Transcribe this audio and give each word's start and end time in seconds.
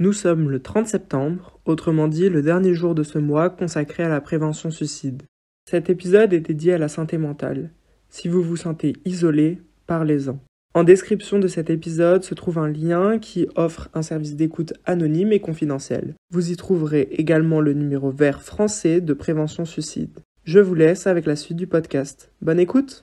Nous 0.00 0.12
sommes 0.12 0.48
le 0.48 0.60
30 0.60 0.86
septembre, 0.86 1.58
autrement 1.64 2.06
dit 2.06 2.28
le 2.28 2.40
dernier 2.40 2.72
jour 2.72 2.94
de 2.94 3.02
ce 3.02 3.18
mois 3.18 3.50
consacré 3.50 4.04
à 4.04 4.08
la 4.08 4.20
prévention 4.20 4.70
suicide. 4.70 5.24
Cet 5.68 5.90
épisode 5.90 6.32
est 6.32 6.38
dédié 6.38 6.74
à 6.74 6.78
la 6.78 6.86
santé 6.86 7.18
mentale. 7.18 7.72
Si 8.08 8.28
vous 8.28 8.40
vous 8.40 8.56
sentez 8.56 8.92
isolé, 9.04 9.58
parlez-en. 9.88 10.38
En 10.74 10.84
description 10.84 11.40
de 11.40 11.48
cet 11.48 11.68
épisode 11.68 12.22
se 12.22 12.34
trouve 12.34 12.58
un 12.58 12.68
lien 12.68 13.18
qui 13.18 13.48
offre 13.56 13.88
un 13.92 14.02
service 14.02 14.36
d'écoute 14.36 14.72
anonyme 14.84 15.32
et 15.32 15.40
confidentiel. 15.40 16.14
Vous 16.30 16.52
y 16.52 16.56
trouverez 16.56 17.08
également 17.10 17.60
le 17.60 17.72
numéro 17.72 18.12
vert 18.12 18.42
français 18.42 19.00
de 19.00 19.14
prévention 19.14 19.64
suicide. 19.64 20.20
Je 20.44 20.60
vous 20.60 20.74
laisse 20.74 21.08
avec 21.08 21.26
la 21.26 21.34
suite 21.34 21.56
du 21.56 21.66
podcast. 21.66 22.30
Bonne 22.40 22.60
écoute 22.60 23.02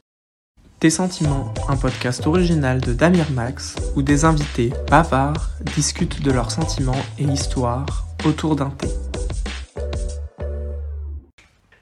Tes 0.79 0.89
sentiments, 0.89 1.53
un 1.69 1.77
podcast 1.77 2.27
original 2.27 2.81
de 2.81 2.91
Damir 2.93 3.31
Max 3.31 3.75
où 3.95 4.01
des 4.01 4.25
invités 4.25 4.73
bavards 4.89 5.49
discutent 5.75 6.21
de 6.21 6.31
leurs 6.31 6.51
sentiments 6.51 7.01
et 7.17 7.23
histoires 7.23 8.05
autour 8.25 8.55
d'un 8.57 8.71
thé. 8.71 8.89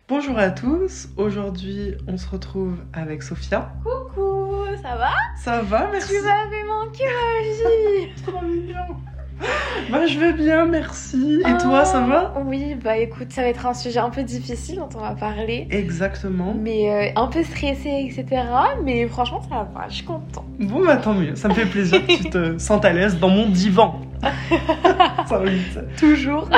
Bonjour 0.08 0.38
à 0.38 0.52
tous, 0.52 1.10
aujourd'hui 1.18 1.96
on 2.08 2.18
se 2.18 2.28
retrouve 2.30 2.78
avec 2.94 3.24
Sophia. 3.24 3.74
Coucou, 3.84 4.66
ça 4.84 4.96
va? 4.96 5.12
Ça 5.44 5.62
va, 5.64 5.90
merci. 5.92 6.10
Tu 6.14 6.22
m'avais 6.22 6.64
manqué 6.64 7.04
ma 7.06 8.06
vie 8.06 8.24
Trop 8.26 8.42
mignon. 8.46 8.96
Bah 9.92 10.06
je 10.08 10.18
vais 10.18 10.34
bien, 10.34 10.66
merci. 10.66 11.42
Et 11.42 11.58
toi, 11.62 11.84
ça 11.86 12.00
va? 12.02 12.34
Oh, 12.38 12.42
Oui, 12.46 12.76
bah 12.82 12.98
écoute, 12.98 13.32
ça 13.32 13.42
va 13.42 13.48
être 13.50 13.66
un 13.66 13.74
sujet 13.74 14.00
un 14.00 14.10
peu 14.10 14.24
difficile 14.24 14.78
dont 14.78 14.90
on 14.96 15.02
va 15.02 15.12
parler. 15.12 15.68
Exactement. 15.70 16.56
Mais 16.58 16.90
euh, 16.90 17.20
un 17.22 17.28
peu 17.28 17.44
stressé, 17.44 18.08
etc. 18.10 18.44
Mais 18.84 19.08
franchement, 19.08 19.42
ça 19.50 19.68
va, 19.74 19.88
je 19.90 19.96
suis 19.96 20.06
contente. 20.06 20.46
Bon, 20.60 20.84
bah 20.86 20.98
tant 20.98 21.14
mieux, 21.14 21.36
ça 21.36 21.50
me 21.50 21.54
fait 21.54 21.66
plaisir 21.66 22.06
que 22.06 22.14
tu 22.14 22.30
te 22.30 22.58
sentes 22.58 22.86
à 22.86 22.94
l'aise 22.94 23.20
dans 23.20 23.30
mon 23.30 23.50
divan. 23.50 24.00
ça 25.28 25.38
va 25.38 25.46
vite. 25.50 25.80
Toujours. 25.98 26.50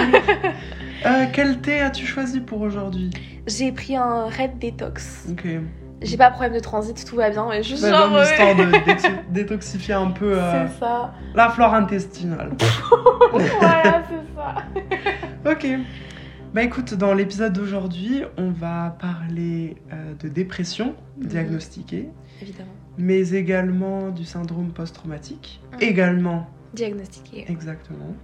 Euh, 1.05 1.25
quel 1.33 1.59
thé 1.61 1.81
as-tu 1.81 2.05
choisi 2.05 2.39
pour 2.39 2.61
aujourd'hui? 2.61 3.09
J'ai 3.47 3.71
pris 3.71 3.95
un 3.95 4.25
Red 4.25 4.59
Detox. 4.59 5.25
Ok. 5.31 5.45
J'ai 6.05 6.17
pas 6.17 6.29
de 6.29 6.33
problème 6.33 6.53
de 6.53 6.59
transit, 6.59 7.05
tout 7.05 7.15
va 7.15 7.29
bien. 7.29 7.47
Mais 7.49 7.63
juste 7.63 7.81
Bah, 7.81 7.89
genre. 7.91 8.15
euh, 8.15 8.23
histoire 8.23 8.55
de 8.55 8.63
déto- 8.85 9.31
détoxifier 9.31 9.93
un 9.95 10.11
peu 10.11 10.37
euh, 10.39 10.67
C'est 10.67 10.79
ça. 10.79 11.13
la 11.33 11.49
flore 11.49 11.73
intestinale. 11.73 12.51
voilà, 13.31 14.03
c'est 14.09 14.35
ça. 14.35 14.55
Ok. 15.51 15.67
Bah 16.53 16.63
écoute, 16.63 16.93
dans 16.93 17.13
l'épisode 17.13 17.51
d'aujourd'hui, 17.53 18.23
on 18.37 18.49
va 18.49 18.95
parler 18.99 19.75
euh, 19.93 20.13
de 20.19 20.29
dépression 20.29 20.95
Mhm. 21.17 21.27
diagnostiquée, 21.27 22.09
Évidemment. 22.41 22.71
mais 22.97 23.29
également 23.29 24.09
du 24.09 24.23
syndrome 24.25 24.71
post-traumatique. 24.71 25.61
Mhm. 25.73 25.77
Également, 25.81 26.47
Diagnostiqué. 26.73 27.45
exactement. 27.49 28.15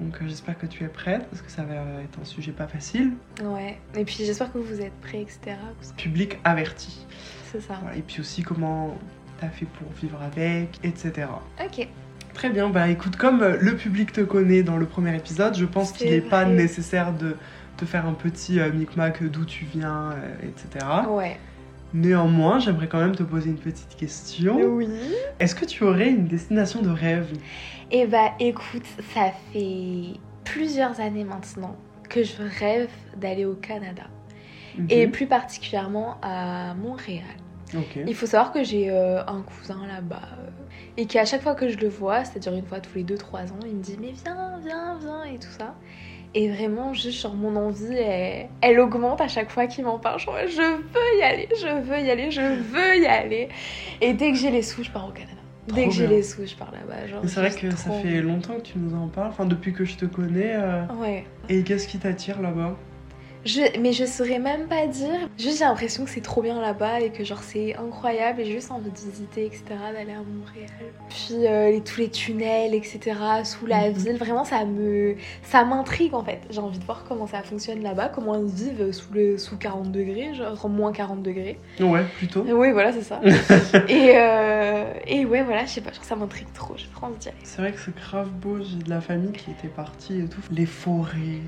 Donc 0.00 0.16
euh, 0.16 0.24
j'espère 0.26 0.58
que 0.58 0.66
tu 0.66 0.84
es 0.84 0.88
prête, 0.88 1.26
parce 1.28 1.42
que 1.42 1.50
ça 1.50 1.62
va 1.62 1.74
être 2.02 2.18
un 2.20 2.24
sujet 2.24 2.52
pas 2.52 2.66
facile. 2.66 3.12
Ouais. 3.42 3.78
Et 3.94 4.04
puis 4.04 4.16
j'espère 4.24 4.52
que 4.52 4.58
vous 4.58 4.80
êtes 4.80 4.98
prêts, 5.00 5.20
etc. 5.20 5.56
Public 5.96 6.38
averti. 6.44 7.06
C'est 7.52 7.60
ça. 7.60 7.78
Voilà, 7.82 7.96
Et 7.96 8.02
puis 8.02 8.20
aussi 8.20 8.42
comment 8.42 8.96
t'as 9.40 9.48
fait 9.48 9.66
pour 9.66 9.90
vivre 9.92 10.20
avec, 10.22 10.78
etc. 10.82 11.26
Ok. 11.64 11.88
Très 12.34 12.48
bien, 12.48 12.70
bah 12.70 12.88
écoute, 12.88 13.16
comme 13.16 13.42
euh, 13.42 13.56
le 13.60 13.76
public 13.76 14.12
te 14.12 14.20
connaît 14.20 14.62
dans 14.62 14.76
le 14.76 14.86
premier 14.86 15.14
épisode, 15.16 15.56
je 15.56 15.64
pense 15.64 15.92
qu'il 15.92 16.10
n'est 16.10 16.20
pas 16.20 16.44
nécessaire 16.44 17.12
de 17.12 17.36
te 17.76 17.84
faire 17.84 18.06
un 18.06 18.12
petit 18.12 18.60
euh, 18.60 18.72
micmac 18.72 19.22
d'où 19.24 19.44
tu 19.44 19.64
viens, 19.64 20.12
euh, 20.12 20.48
etc. 20.48 20.86
Ouais. 21.08 21.38
Néanmoins, 21.92 22.58
j'aimerais 22.60 22.88
quand 22.88 23.00
même 23.00 23.16
te 23.16 23.22
poser 23.22 23.50
une 23.50 23.58
petite 23.58 23.96
question. 23.96 24.56
Oui. 24.76 24.88
Est-ce 25.40 25.54
que 25.54 25.64
tu 25.64 25.82
aurais 25.84 26.10
une 26.10 26.26
destination 26.26 26.82
de 26.82 26.88
rêve? 26.90 27.26
Eh 27.90 28.06
bah 28.06 28.32
écoute, 28.38 28.84
ça 29.12 29.32
fait 29.52 30.14
plusieurs 30.44 31.00
années 31.00 31.24
maintenant 31.24 31.76
que 32.08 32.22
je 32.22 32.42
rêve 32.60 32.90
d'aller 33.16 33.44
au 33.44 33.54
Canada. 33.54 34.04
Et 34.88 35.06
Mhm. 35.06 35.12
plus 35.12 35.26
particulièrement 35.26 36.16
à 36.22 36.74
Montréal. 36.74 37.24
Il 38.06 38.14
faut 38.16 38.26
savoir 38.26 38.52
que 38.52 38.64
j'ai 38.64 38.90
euh, 38.90 39.24
un 39.26 39.42
cousin 39.42 39.86
là-bas. 39.86 40.22
euh, 40.40 40.46
et 40.96 41.06
qu'à 41.06 41.24
chaque 41.24 41.42
fois 41.42 41.54
que 41.54 41.68
je 41.68 41.76
le 41.78 41.88
vois, 41.88 42.24
c'est-à-dire 42.24 42.52
une 42.54 42.66
fois 42.66 42.80
tous 42.80 42.96
les 42.96 43.04
2-3 43.04 43.52
ans, 43.52 43.58
il 43.64 43.76
me 43.76 43.82
dit 43.82 43.96
mais 44.00 44.12
viens, 44.12 44.58
viens, 44.64 44.98
viens 44.98 45.24
et 45.24 45.38
tout 45.38 45.50
ça. 45.56 45.74
Et 46.34 46.48
vraiment, 46.48 46.92
juste 46.94 47.20
genre 47.22 47.34
mon 47.34 47.56
envie, 47.56 47.92
elle, 47.96 48.48
elle 48.60 48.78
augmente 48.78 49.20
à 49.20 49.26
chaque 49.28 49.50
fois 49.50 49.66
qu'il 49.66 49.84
m'en 49.84 49.98
parle. 49.98 50.20
Genre, 50.20 50.36
je 50.46 50.62
veux 50.76 51.18
y 51.18 51.22
aller, 51.22 51.48
je 51.60 51.80
veux 51.82 51.98
y 52.00 52.10
aller, 52.10 52.30
je 52.30 52.40
veux 52.40 52.98
y 53.02 53.06
aller. 53.06 53.48
Et 54.00 54.12
dès 54.14 54.30
que 54.30 54.38
j'ai 54.38 54.50
les 54.52 54.62
sous, 54.62 54.84
je 54.84 54.90
pars 54.90 55.08
au 55.08 55.12
Canada. 55.12 55.32
Dès 55.66 55.84
que 55.86 55.90
j'ai 55.92 56.06
les 56.06 56.22
sous, 56.22 56.46
je 56.46 56.54
pars 56.54 56.70
là-bas. 56.72 57.20
C'est 57.26 57.40
vrai 57.40 57.50
que 57.50 57.70
ça 57.76 57.90
fait 58.02 58.22
longtemps 58.22 58.54
que 58.56 58.62
tu 58.62 58.78
nous 58.78 58.96
en 58.96 59.08
parles, 59.08 59.28
enfin 59.28 59.44
depuis 59.44 59.72
que 59.72 59.84
je 59.84 59.96
te 59.96 60.04
connais. 60.04 60.52
euh, 60.54 60.84
Ouais. 61.00 61.24
Et 61.48 61.62
qu'est-ce 61.64 61.88
qui 61.88 61.98
t'attire 61.98 62.40
là-bas? 62.40 62.76
Je, 63.44 63.78
mais 63.80 63.92
je 63.92 64.04
saurais 64.04 64.38
même 64.38 64.66
pas 64.66 64.86
dire. 64.86 65.08
Juste 65.38 65.58
j'ai 65.58 65.64
l'impression 65.64 66.04
que 66.04 66.10
c'est 66.10 66.20
trop 66.20 66.42
bien 66.42 66.60
là-bas 66.60 67.00
et 67.00 67.10
que 67.10 67.24
genre 67.24 67.42
c'est 67.42 67.74
incroyable 67.76 68.40
et 68.42 68.44
j'ai 68.44 68.52
juste 68.52 68.70
envie 68.70 68.90
de 68.90 68.96
visiter, 68.96 69.46
etc. 69.46 69.62
D'aller 69.94 70.12
à 70.12 70.18
Montréal. 70.18 70.68
Puis 71.08 71.46
euh, 71.46 71.70
les- 71.70 71.80
tous 71.80 72.00
les 72.00 72.10
tunnels, 72.10 72.74
etc. 72.74 73.00
sous 73.44 73.64
la 73.66 73.88
Mhm. 73.88 73.94
ville. 73.96 74.16
Vraiment 74.18 74.44
ça 74.44 74.64
me 74.66 75.16
ça 75.42 75.64
m'intrigue 75.64 76.14
en 76.14 76.22
fait. 76.22 76.40
J'ai 76.50 76.60
envie 76.60 76.78
de 76.78 76.84
voir 76.84 77.04
comment 77.08 77.26
ça 77.26 77.42
fonctionne 77.42 77.82
là-bas, 77.82 78.08
comment 78.14 78.34
ils 78.36 78.46
vivent 78.52 78.92
sous, 78.92 79.12
le, 79.14 79.38
sous 79.38 79.56
40 79.56 79.90
degrés, 79.90 80.34
genre 80.34 80.68
moins 80.68 80.92
40 80.92 81.22
degrés. 81.22 81.58
Ouais, 81.80 82.04
plutôt. 82.18 82.42
Oui 82.42 82.72
voilà 82.72 82.92
c'est 82.92 83.02
ça. 83.02 83.20
et, 83.88 84.12
euh, 84.16 84.84
et 85.06 85.24
ouais 85.24 85.42
voilà, 85.42 85.64
je 85.64 85.70
sais 85.70 85.80
pas, 85.80 85.92
genre 85.92 86.04
ça 86.04 86.14
m'intrigue 86.14 86.52
trop, 86.52 86.74
j'ai 86.76 86.88
trop 86.94 87.06
envie 87.06 87.16
d'y 87.18 87.28
aller. 87.28 87.38
C'est 87.44 87.62
vrai 87.62 87.72
que 87.72 87.80
c'est 87.80 87.96
grave 87.96 88.28
beau, 88.30 88.58
j'ai 88.62 88.76
de 88.82 88.90
la 88.90 89.00
famille 89.00 89.32
qui 89.32 89.50
était 89.50 89.68
partie 89.68 90.20
et 90.20 90.26
tout. 90.26 90.40
Les 90.52 90.66
forêts, 90.66 91.40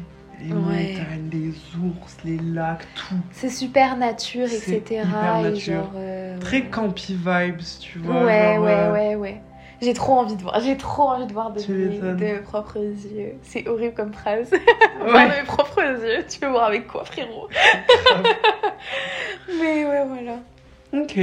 les 0.42 0.52
Ouais. 0.52 0.58
montagnes, 0.92 1.28
les 1.32 1.48
ours, 1.78 2.16
les 2.24 2.38
lacs, 2.38 2.86
tout. 2.94 3.14
C'est 3.30 3.48
super 3.50 3.96
nature, 3.96 4.44
etc. 4.46 4.80
hyper 5.04 5.36
et 5.38 5.42
nature. 5.42 5.74
genre, 5.74 5.92
euh, 5.96 6.38
Très 6.40 6.62
campy 6.64 7.14
vibes, 7.14 7.60
tu 7.80 7.98
vois. 7.98 8.24
Ouais, 8.24 8.54
genre, 8.54 8.64
ouais, 8.64 8.72
euh, 8.74 8.92
ouais, 8.92 9.14
ouais. 9.16 9.40
J'ai 9.80 9.94
trop 9.94 10.12
envie 10.12 10.36
de 10.36 10.42
voir, 10.42 10.60
j'ai 10.60 10.76
trop 10.76 11.02
envie 11.08 11.26
de 11.26 11.32
voir 11.32 11.50
de, 11.52 11.60
mes, 11.72 11.86
m'étonnes. 11.88 12.16
de 12.16 12.24
mes 12.24 12.38
propres 12.38 12.78
yeux. 12.78 13.34
C'est 13.42 13.66
horrible 13.66 13.94
comme 13.94 14.12
phrase. 14.12 14.48
Ouais. 14.52 14.60
voir 15.10 15.28
de 15.28 15.34
mes 15.40 15.42
propres 15.44 15.80
yeux, 15.82 16.24
tu 16.28 16.38
veux 16.40 16.50
voir 16.50 16.64
avec 16.66 16.86
quoi, 16.86 17.04
frérot? 17.04 17.48
Mais 19.48 19.84
ouais, 19.84 20.04
voilà. 20.06 20.38
Ok. 20.92 21.18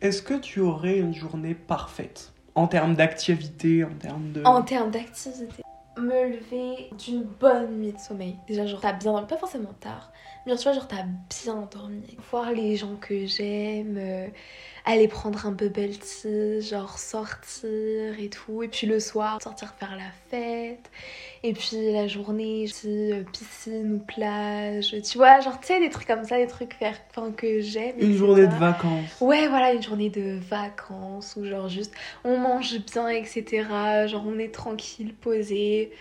Est-ce 0.00 0.22
que 0.22 0.34
tu 0.34 0.60
aurais 0.60 0.98
une 0.98 1.14
journée 1.14 1.54
parfaite? 1.54 2.32
En 2.54 2.66
termes 2.66 2.94
d'activité, 2.94 3.84
en 3.84 3.94
termes 4.00 4.32
de... 4.32 4.42
En 4.44 4.62
termes 4.62 4.90
d'activité, 4.90 5.62
me 5.98 6.28
lever 6.28 6.90
d'une 6.98 7.24
bonne 7.24 7.78
nuit 7.78 7.92
de 7.92 7.98
sommeil. 7.98 8.36
Déjà, 8.46 8.66
genre, 8.66 8.80
t'as 8.80 8.92
bien, 8.92 9.22
pas 9.24 9.36
forcément 9.36 9.72
tard, 9.80 10.12
mais 10.46 10.56
tu 10.56 10.62
vois, 10.64 10.72
genre, 10.72 10.88
t'as 10.88 11.04
bien 11.44 11.68
dormi. 11.72 12.16
Voir 12.30 12.52
les 12.52 12.76
gens 12.76 12.96
que 12.96 13.26
j'aime, 13.26 13.96
euh, 13.98 14.28
aller 14.88 15.06
prendre 15.06 15.46
un 15.46 15.52
bubble 15.52 15.90
tea, 15.98 16.62
genre, 16.62 16.98
sortir 16.98 18.18
et 18.18 18.30
tout. 18.30 18.62
Et 18.62 18.68
puis 18.68 18.86
le 18.86 19.00
soir, 19.00 19.40
sortir 19.42 19.74
faire 19.78 19.96
la 19.96 20.10
fête. 20.30 20.90
Et 21.42 21.52
puis 21.52 21.92
la 21.92 22.08
journée, 22.08 22.66
euh, 22.86 23.22
piscine 23.32 23.92
ou 23.94 23.98
plage. 23.98 24.96
Tu 25.02 25.18
vois, 25.18 25.40
genre, 25.40 25.60
tu 25.60 25.68
sais, 25.68 25.80
des 25.80 25.90
trucs 25.90 26.06
comme 26.06 26.24
ça, 26.24 26.38
des 26.38 26.46
trucs 26.46 26.74
faire, 26.74 26.96
enfin, 27.10 27.30
que 27.32 27.60
j'aime. 27.60 27.96
Une 27.98 28.16
journée 28.16 28.46
de 28.46 28.54
vacances. 28.54 29.20
Ouais, 29.20 29.46
voilà, 29.48 29.74
une 29.74 29.82
journée 29.82 30.10
de 30.10 30.38
vacances 30.38 31.36
où 31.36 31.44
genre 31.44 31.68
juste 31.68 31.94
on 32.24 32.38
mange 32.38 32.78
bien, 32.92 33.08
etc. 33.08 33.66
Genre 34.06 34.24
on 34.26 34.38
est 34.38 34.52
tranquille, 34.52 35.14
posé, 35.14 35.92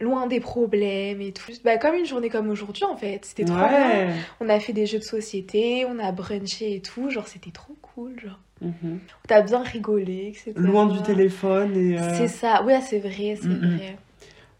loin 0.00 0.26
des 0.26 0.40
problèmes 0.40 1.20
et 1.20 1.32
tout. 1.32 1.52
Bah 1.64 1.78
comme 1.78 1.94
une 1.94 2.06
journée 2.06 2.28
comme 2.28 2.50
aujourd'hui 2.50 2.84
en 2.84 2.96
fait, 2.96 3.24
c'était 3.24 3.44
trop 3.44 3.56
bien. 3.56 4.14
On 4.40 4.48
a 4.48 4.60
fait 4.60 4.72
des 4.72 4.86
jeux 4.86 4.98
de 4.98 5.04
société, 5.04 5.86
on 5.86 5.98
a 5.98 6.12
brunché 6.12 6.76
et 6.76 6.80
tout, 6.80 7.10
genre 7.10 7.26
c'était 7.26 7.50
trop 7.50 7.74
cool, 7.98 8.20
genre. 8.20 8.38
Mhm. 8.60 9.00
T'as 9.26 9.42
bien 9.42 9.62
rigolé, 9.62 10.28
etc. 10.28 10.52
Loin 10.56 10.86
du 10.86 11.00
téléphone 11.02 11.76
et... 11.76 11.98
euh, 11.98 12.14
C'est 12.14 12.28
ça, 12.28 12.62
ouais 12.64 12.80
c'est 12.80 12.98
vrai, 13.00 13.36
c'est 13.40 13.46
Mm, 13.48 13.52
mm. 13.52 13.76
vrai. 13.76 13.98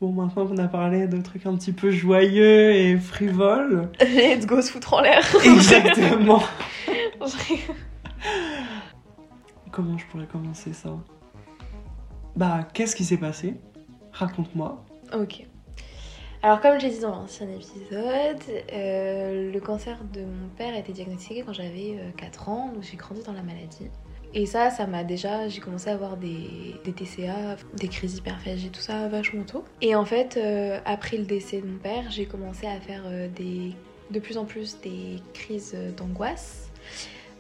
Bon, 0.01 0.13
maintenant 0.13 0.47
qu'on 0.47 0.59
a 0.59 0.69
parlé 0.69 1.07
de 1.09 1.21
trucs 1.21 1.45
un 1.47 1.57
petit 1.57 1.73
peu 1.73 1.91
joyeux 1.91 2.71
et 2.73 2.97
frivoles... 2.97 3.89
Let's 4.01 4.47
go 4.47 4.61
se 4.63 4.71
foutre 4.73 4.95
en 4.95 5.01
l'air. 5.03 5.25
Exactement. 5.45 6.43
Comment 9.73 9.99
je 9.99 10.07
pourrais 10.07 10.27
commencer 10.27 10.73
ça? 10.73 10.91
Bah, 12.37 12.67
qu'est-ce 12.73 12.95
qui 12.95 13.05
s'est 13.05 13.17
passé? 13.17 13.55
Raconte-moi. 14.13 14.85
Ok. 15.13 15.47
Alors 16.43 16.61
comme 16.61 16.79
j'ai 16.79 16.91
dit 16.91 17.01
dans 17.01 17.11
l'ancien 17.11 17.49
épisode, 17.49 18.39
euh, 18.73 19.51
le 19.51 19.61
cancer 19.61 19.99
de 20.13 20.21
mon 20.21 20.49
père 20.57 20.73
a 20.73 20.79
été 20.79 20.93
diagnostiqué 20.93 21.43
quand 21.45 21.53
j'avais 21.53 21.97
euh, 21.99 22.11
4 22.17 22.49
ans, 22.49 22.71
donc 22.73 22.85
j'ai 22.85 22.97
grandi 22.97 23.23
dans 23.25 23.33
la 23.33 23.43
maladie. 23.43 23.91
Et 24.35 24.47
ça, 24.47 24.71
ça 24.71 24.87
m'a 24.87 25.03
déjà, 25.03 25.49
j'ai 25.49 25.61
commencé 25.61 25.91
à 25.91 25.95
avoir 25.95 26.17
des, 26.17 26.77
TCA, 26.85 27.57
des 27.75 27.89
crises 27.89 28.19
hyperphagie, 28.19 28.71
tout 28.71 28.81
ça 28.81 29.09
vachement 29.09 29.43
tôt. 29.43 29.65
Et 29.81 29.97
en 29.97 30.05
fait, 30.05 30.37
euh, 30.37 30.79
après 30.85 31.17
le 31.17 31.25
décès 31.25 31.61
de 31.61 31.67
mon 31.67 31.79
père, 31.79 32.05
j'ai 32.11 32.27
commencé 32.27 32.67
à 32.67 32.79
faire 32.79 33.03
euh, 33.07 33.27
des, 33.29 33.73
de 34.11 34.21
plus 34.21 34.37
en 34.39 34.45
plus 34.45 34.81
des 34.81 35.17
crises 35.33 35.77
d'angoisse. 35.97 36.71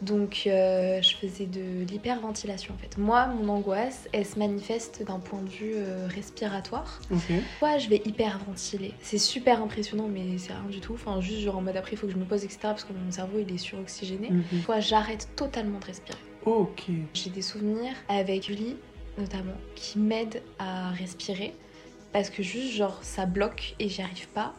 Donc 0.00 0.44
euh, 0.46 1.02
je 1.02 1.16
faisais 1.16 1.46
de 1.46 1.84
l'hyperventilation 1.90 2.74
en 2.74 2.78
fait. 2.78 2.96
Moi, 2.98 3.26
mon 3.26 3.48
angoisse, 3.48 4.08
elle 4.12 4.24
se 4.24 4.38
manifeste 4.38 5.02
d'un 5.06 5.18
point 5.18 5.42
de 5.42 5.48
vue 5.48 5.72
euh, 5.74 6.06
respiratoire. 6.08 7.00
Ok. 7.10 7.32
Soit 7.58 7.78
je 7.78 7.88
vais 7.88 8.02
hyperventiler? 8.04 8.94
C'est 9.00 9.18
super 9.18 9.60
impressionnant, 9.62 10.06
mais 10.08 10.38
c'est 10.38 10.52
rien 10.52 10.68
du 10.70 10.80
tout. 10.80 10.94
Enfin, 10.94 11.20
juste 11.20 11.40
genre 11.40 11.56
en 11.56 11.62
mode 11.62 11.76
après, 11.76 11.92
il 11.92 11.98
faut 11.98 12.06
que 12.06 12.12
je 12.12 12.18
me 12.18 12.24
pose, 12.24 12.44
etc. 12.44 12.58
Parce 12.62 12.84
que 12.84 12.92
mon 12.92 13.10
cerveau, 13.10 13.38
il 13.40 13.52
est 13.52 13.58
suroxygéné. 13.58 14.30
Mhm. 14.30 14.62
Soit 14.64 14.80
j'arrête 14.80 15.28
totalement 15.36 15.78
de 15.78 15.84
respirer? 15.86 16.18
Ok. 16.46 16.84
J'ai 17.14 17.30
des 17.30 17.42
souvenirs 17.42 17.94
avec 18.08 18.46
Julie, 18.46 18.76
notamment, 19.18 19.56
qui 19.74 19.98
m'aident 19.98 20.42
à 20.58 20.90
respirer. 20.90 21.54
Parce 22.12 22.30
que 22.30 22.42
juste, 22.42 22.72
genre, 22.72 22.98
ça 23.02 23.26
bloque 23.26 23.74
et 23.78 23.88
j'y 23.88 24.00
arrive 24.00 24.28
pas. 24.28 24.54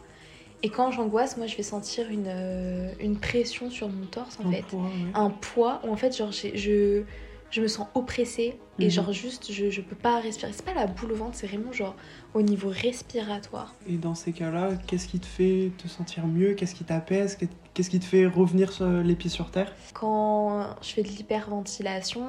Et 0.62 0.68
quand 0.68 0.90
j'angoisse, 0.90 1.36
moi, 1.38 1.46
je 1.46 1.56
vais 1.56 1.62
sentir 1.62 2.10
une, 2.10 2.26
euh, 2.28 2.92
une 3.00 3.18
pression 3.18 3.70
sur 3.70 3.88
mon 3.88 4.04
torse, 4.06 4.38
en 4.44 4.48
Un 4.48 4.52
fait. 4.52 4.62
poids, 4.62 4.82
ouais. 4.82 5.10
Un 5.14 5.30
poids 5.30 5.80
où, 5.84 5.90
en 5.90 5.96
fait, 5.96 6.14
genre, 6.16 6.32
je, 6.32 7.02
je 7.50 7.60
me 7.62 7.66
sens 7.68 7.86
oppressée. 7.94 8.58
Et 8.78 8.84
Mhm. 8.84 8.90
genre, 8.90 9.12
juste, 9.12 9.50
je, 9.52 9.70
je 9.70 9.80
peux 9.80 9.96
pas 9.96 10.20
respirer. 10.20 10.52
C'est 10.52 10.64
pas 10.64 10.74
la 10.74 10.86
boule 10.86 11.12
au 11.12 11.16
ventre, 11.16 11.34
c'est 11.36 11.46
vraiment, 11.46 11.72
genre, 11.72 11.96
au 12.34 12.42
niveau 12.42 12.68
respiratoire. 12.68 13.74
Et 13.88 13.96
dans 13.96 14.14
ces 14.14 14.32
cas-là, 14.32 14.70
qu'est-ce 14.86 15.08
qui 15.08 15.18
te 15.18 15.26
fait 15.26 15.70
te 15.78 15.88
sentir 15.88 16.26
mieux? 16.26 16.52
Qu'est-ce 16.54 16.74
qui 16.74 16.84
t'apaise? 16.84 17.36
Qu'est- 17.36 17.48
Qu'est-ce 17.72 17.88
qui 17.90 18.00
te 18.00 18.04
fait 18.04 18.26
revenir 18.26 18.72
sur 18.72 18.86
les 18.90 19.14
pieds 19.14 19.30
sur 19.30 19.50
terre? 19.50 19.72
Quand 19.94 20.66
je 20.82 20.88
fais 20.88 21.02
de 21.02 21.08
l'hyperventilation, 21.08 22.26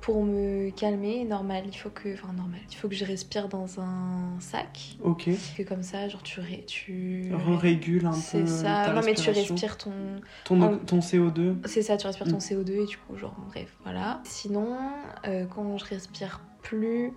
pour 0.00 0.22
me 0.24 0.70
calmer, 0.70 1.24
normal, 1.24 1.64
il 1.66 1.74
faut 1.76 1.90
que, 1.90 2.14
enfin 2.14 2.32
normal, 2.32 2.60
il 2.70 2.74
faut 2.76 2.88
que 2.88 2.94
je 2.94 3.04
respire 3.04 3.48
dans 3.48 3.80
un 3.80 4.38
sac, 4.40 4.96
Ok. 5.02 5.28
que 5.56 5.62
comme 5.64 5.82
ça, 5.82 6.08
genre 6.08 6.22
tu 6.22 6.40
ré, 6.40 6.64
tu 6.66 7.30
un 8.06 8.10
peu. 8.12 8.16
c'est 8.20 8.46
ça. 8.46 8.82
ta 8.86 8.92
Non 8.92 9.00
mais 9.04 9.14
tu 9.14 9.28
respires 9.30 9.76
ton, 9.76 10.20
Ton, 10.44 10.60
en- 10.62 10.78
ton 10.78 11.00
CO2. 11.00 11.56
c'est 11.66 11.82
ça, 11.82 11.96
tu 11.96 12.06
respires 12.06 12.28
ton 12.28 12.36
Mm. 12.36 12.40
CO2 12.40 12.70
et 12.82 12.86
du 12.86 12.96
coup 12.98 13.16
genre 13.16 13.34
bref 13.48 13.76
voilà. 13.82 14.20
Sinon, 14.24 14.76
euh, 15.26 15.46
quand 15.46 15.76
je 15.78 15.84
respire 15.84 16.40
plus, 16.62 17.12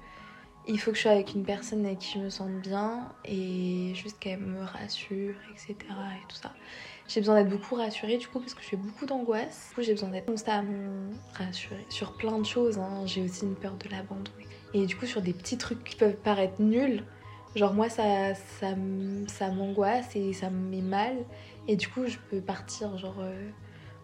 il 0.67 0.79
faut 0.79 0.91
que 0.91 0.97
je 0.97 1.03
sois 1.03 1.11
avec 1.11 1.33
une 1.33 1.43
personne 1.43 1.85
avec 1.85 1.99
qui 1.99 2.19
je 2.19 2.23
me 2.23 2.29
sente 2.29 2.61
bien 2.61 3.09
et 3.25 3.93
juste 3.95 4.19
qu'elle 4.19 4.39
me 4.39 4.61
rassure, 4.63 5.35
etc. 5.51 5.75
et 5.79 6.27
tout 6.27 6.35
ça. 6.35 6.53
J'ai 7.13 7.19
besoin 7.19 7.35
d'être 7.35 7.49
beaucoup 7.49 7.75
rassurée 7.75 8.17
du 8.17 8.27
coup 8.29 8.39
parce 8.39 8.53
que 8.53 8.61
je 8.61 8.67
fais 8.69 8.77
beaucoup 8.77 9.05
d'angoisse. 9.05 9.67
Du 9.69 9.75
coup, 9.75 9.81
j'ai 9.81 9.91
besoin 9.91 10.09
d'être 10.09 10.27
constamment 10.27 11.09
rassurée 11.33 11.85
sur 11.89 12.13
plein 12.13 12.39
de 12.39 12.45
choses. 12.45 12.77
hein. 12.79 13.05
J'ai 13.05 13.21
aussi 13.21 13.43
une 13.43 13.55
peur 13.55 13.73
de 13.73 13.89
l'abandon. 13.89 14.31
Et 14.73 14.85
du 14.85 14.95
coup, 14.95 15.05
sur 15.05 15.21
des 15.21 15.33
petits 15.33 15.57
trucs 15.57 15.83
qui 15.83 15.97
peuvent 15.97 16.15
paraître 16.15 16.61
nuls, 16.61 17.03
genre 17.53 17.73
moi, 17.73 17.89
ça, 17.89 18.33
ça, 18.33 18.67
ça 19.27 19.49
m'angoisse 19.49 20.15
et 20.15 20.31
ça 20.31 20.49
me 20.49 20.69
met 20.69 20.81
mal. 20.81 21.17
Et 21.67 21.75
du 21.75 21.89
coup, 21.89 22.05
je 22.05 22.17
peux 22.29 22.39
partir 22.39 22.97
genre 22.97 23.19
euh, 23.19 23.49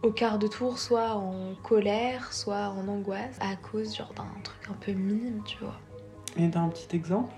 au 0.03 0.11
quart 0.11 0.37
de 0.37 0.47
tour, 0.47 0.77
soit 0.77 1.11
en 1.13 1.55
colère, 1.63 2.33
soit 2.33 2.67
en 2.77 2.89
angoisse, 2.89 3.37
à 3.39 3.55
cause 3.55 3.95
genre 3.95 4.13
d'un 4.17 4.27
truc 4.43 4.69
un 4.69 4.73
peu 4.73 4.91
minime, 4.91 5.41
tu 5.45 5.57
vois. 5.59 5.79
Et 6.37 6.49
t'as 6.49 6.59
un 6.59 6.67
petit 6.67 6.93
exemple? 6.93 7.33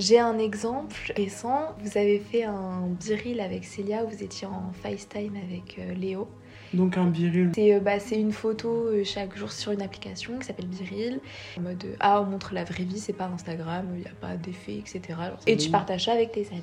J'ai 0.00 0.18
un 0.18 0.38
exemple 0.38 0.96
récent. 1.14 1.74
Vous 1.82 1.98
avez 1.98 2.18
fait 2.20 2.44
un 2.44 2.86
biril 3.06 3.38
avec 3.40 3.64
Célia 3.64 4.02
où 4.02 4.08
vous 4.08 4.22
étiez 4.22 4.46
en 4.46 4.72
FaceTime 4.82 5.36
avec 5.36 5.78
euh, 5.78 5.92
Léo. 5.94 6.26
Donc 6.72 6.96
un. 6.96 7.12
C'est 7.54 7.74
euh, 7.74 7.80
bah, 7.80 8.00
c'est 8.00 8.18
une 8.18 8.32
photo 8.32 8.68
euh, 8.86 9.04
chaque 9.04 9.36
jour 9.36 9.52
sur 9.52 9.72
une 9.72 9.82
application 9.82 10.38
qui 10.38 10.46
s'appelle 10.46 10.68
Biril. 10.68 11.20
En 11.58 11.62
mode 11.62 11.84
ah 12.00 12.22
on 12.22 12.26
montre 12.26 12.54
la 12.54 12.64
vraie 12.64 12.84
vie, 12.84 12.98
c'est 12.98 13.12
pas 13.12 13.26
Instagram, 13.26 13.86
il 13.94 14.00
n'y 14.00 14.06
a 14.06 14.14
pas 14.20 14.36
d'effet, 14.36 14.76
etc. 14.76 15.00
Genre, 15.08 15.38
et 15.46 15.56
tu 15.58 15.68
partages 15.68 16.06
ça 16.06 16.12
avec 16.12 16.32
tes 16.32 16.46
amis. 16.48 16.62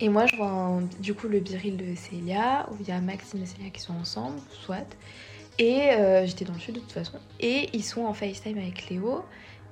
Et 0.00 0.10
moi 0.10 0.26
je 0.26 0.36
vois 0.36 0.48
un- 0.50 0.82
du 1.00 1.14
coup 1.14 1.28
le 1.28 1.40
Biril 1.40 1.78
de 1.78 1.94
Célia 1.94 2.68
où 2.70 2.76
il 2.80 2.88
y 2.88 2.92
a 2.92 3.00
Maxime 3.00 3.42
et 3.42 3.46
Célia 3.46 3.70
qui 3.70 3.80
sont 3.80 3.94
ensemble, 3.94 4.38
soit. 4.50 4.96
Et 5.58 5.92
euh, 5.92 6.26
j'étais 6.26 6.44
dans 6.44 6.52
le 6.52 6.58
sud 6.58 6.74
de 6.74 6.80
toute 6.80 6.92
façon. 6.92 7.18
Et 7.40 7.70
ils 7.72 7.84
sont 7.84 8.02
en 8.04 8.12
FaceTime 8.12 8.58
avec 8.58 8.90
Léo. 8.90 9.22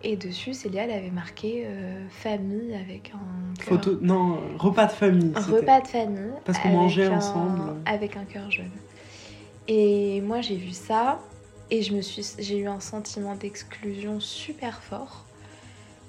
Et 0.06 0.16
dessus, 0.16 0.52
Célia, 0.52 0.84
elle 0.84 0.90
avait 0.90 1.10
marqué 1.10 1.64
euh, 1.66 2.06
famille 2.10 2.74
avec 2.74 3.12
un 3.14 3.54
cœur. 3.58 3.68
Photo. 3.80 3.98
Non, 4.02 4.38
repas 4.58 4.86
de 4.86 4.92
famille. 4.92 5.32
Un 5.34 5.40
repas 5.40 5.80
de 5.80 5.86
famille. 5.88 6.30
Parce 6.44 6.58
qu'on 6.58 6.68
mangeait 6.68 7.06
un- 7.06 7.16
ensemble. 7.16 7.74
Avec 7.86 8.16
un 8.16 8.24
cœur 8.24 8.50
jaune. 8.50 8.70
Et 9.66 10.20
moi, 10.20 10.42
j'ai 10.42 10.56
vu 10.56 10.72
ça 10.72 11.20
et 11.70 11.80
je 11.82 11.94
me 11.94 12.02
suis, 12.02 12.22
j'ai 12.38 12.58
eu 12.58 12.66
un 12.68 12.80
sentiment 12.80 13.34
d'exclusion 13.34 14.20
super 14.20 14.82
fort. 14.82 15.24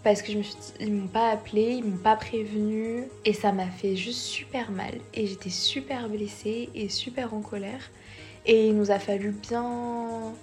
Parce 0.04 0.22
que 0.22 0.32
je 0.32 0.38
me 0.38 0.44
suis 0.44 0.56
dit, 0.56 0.74
ils 0.82 0.94
m'ont 0.94 1.08
pas 1.08 1.30
appelé, 1.32 1.76
ils 1.80 1.84
m'ont 1.86 1.98
pas 1.98 2.18
prévenu. 2.18 3.06
Et 3.24 3.32
ça 3.32 3.54
m'a 3.54 3.68
fait 3.68 3.96
juste 3.96 4.20
super 4.20 4.72
mal. 4.72 4.92
Et 5.14 5.26
j'étais 5.26 5.50
super 5.50 6.10
blessée 6.10 6.70
et 6.76 6.90
super 6.90 7.34
en 7.34 7.40
colère. 7.42 7.90
Et 8.46 8.68
il 8.68 8.76
nous 8.78 8.92
a 8.92 9.00
fallu 9.00 9.32
bien 9.32 10.34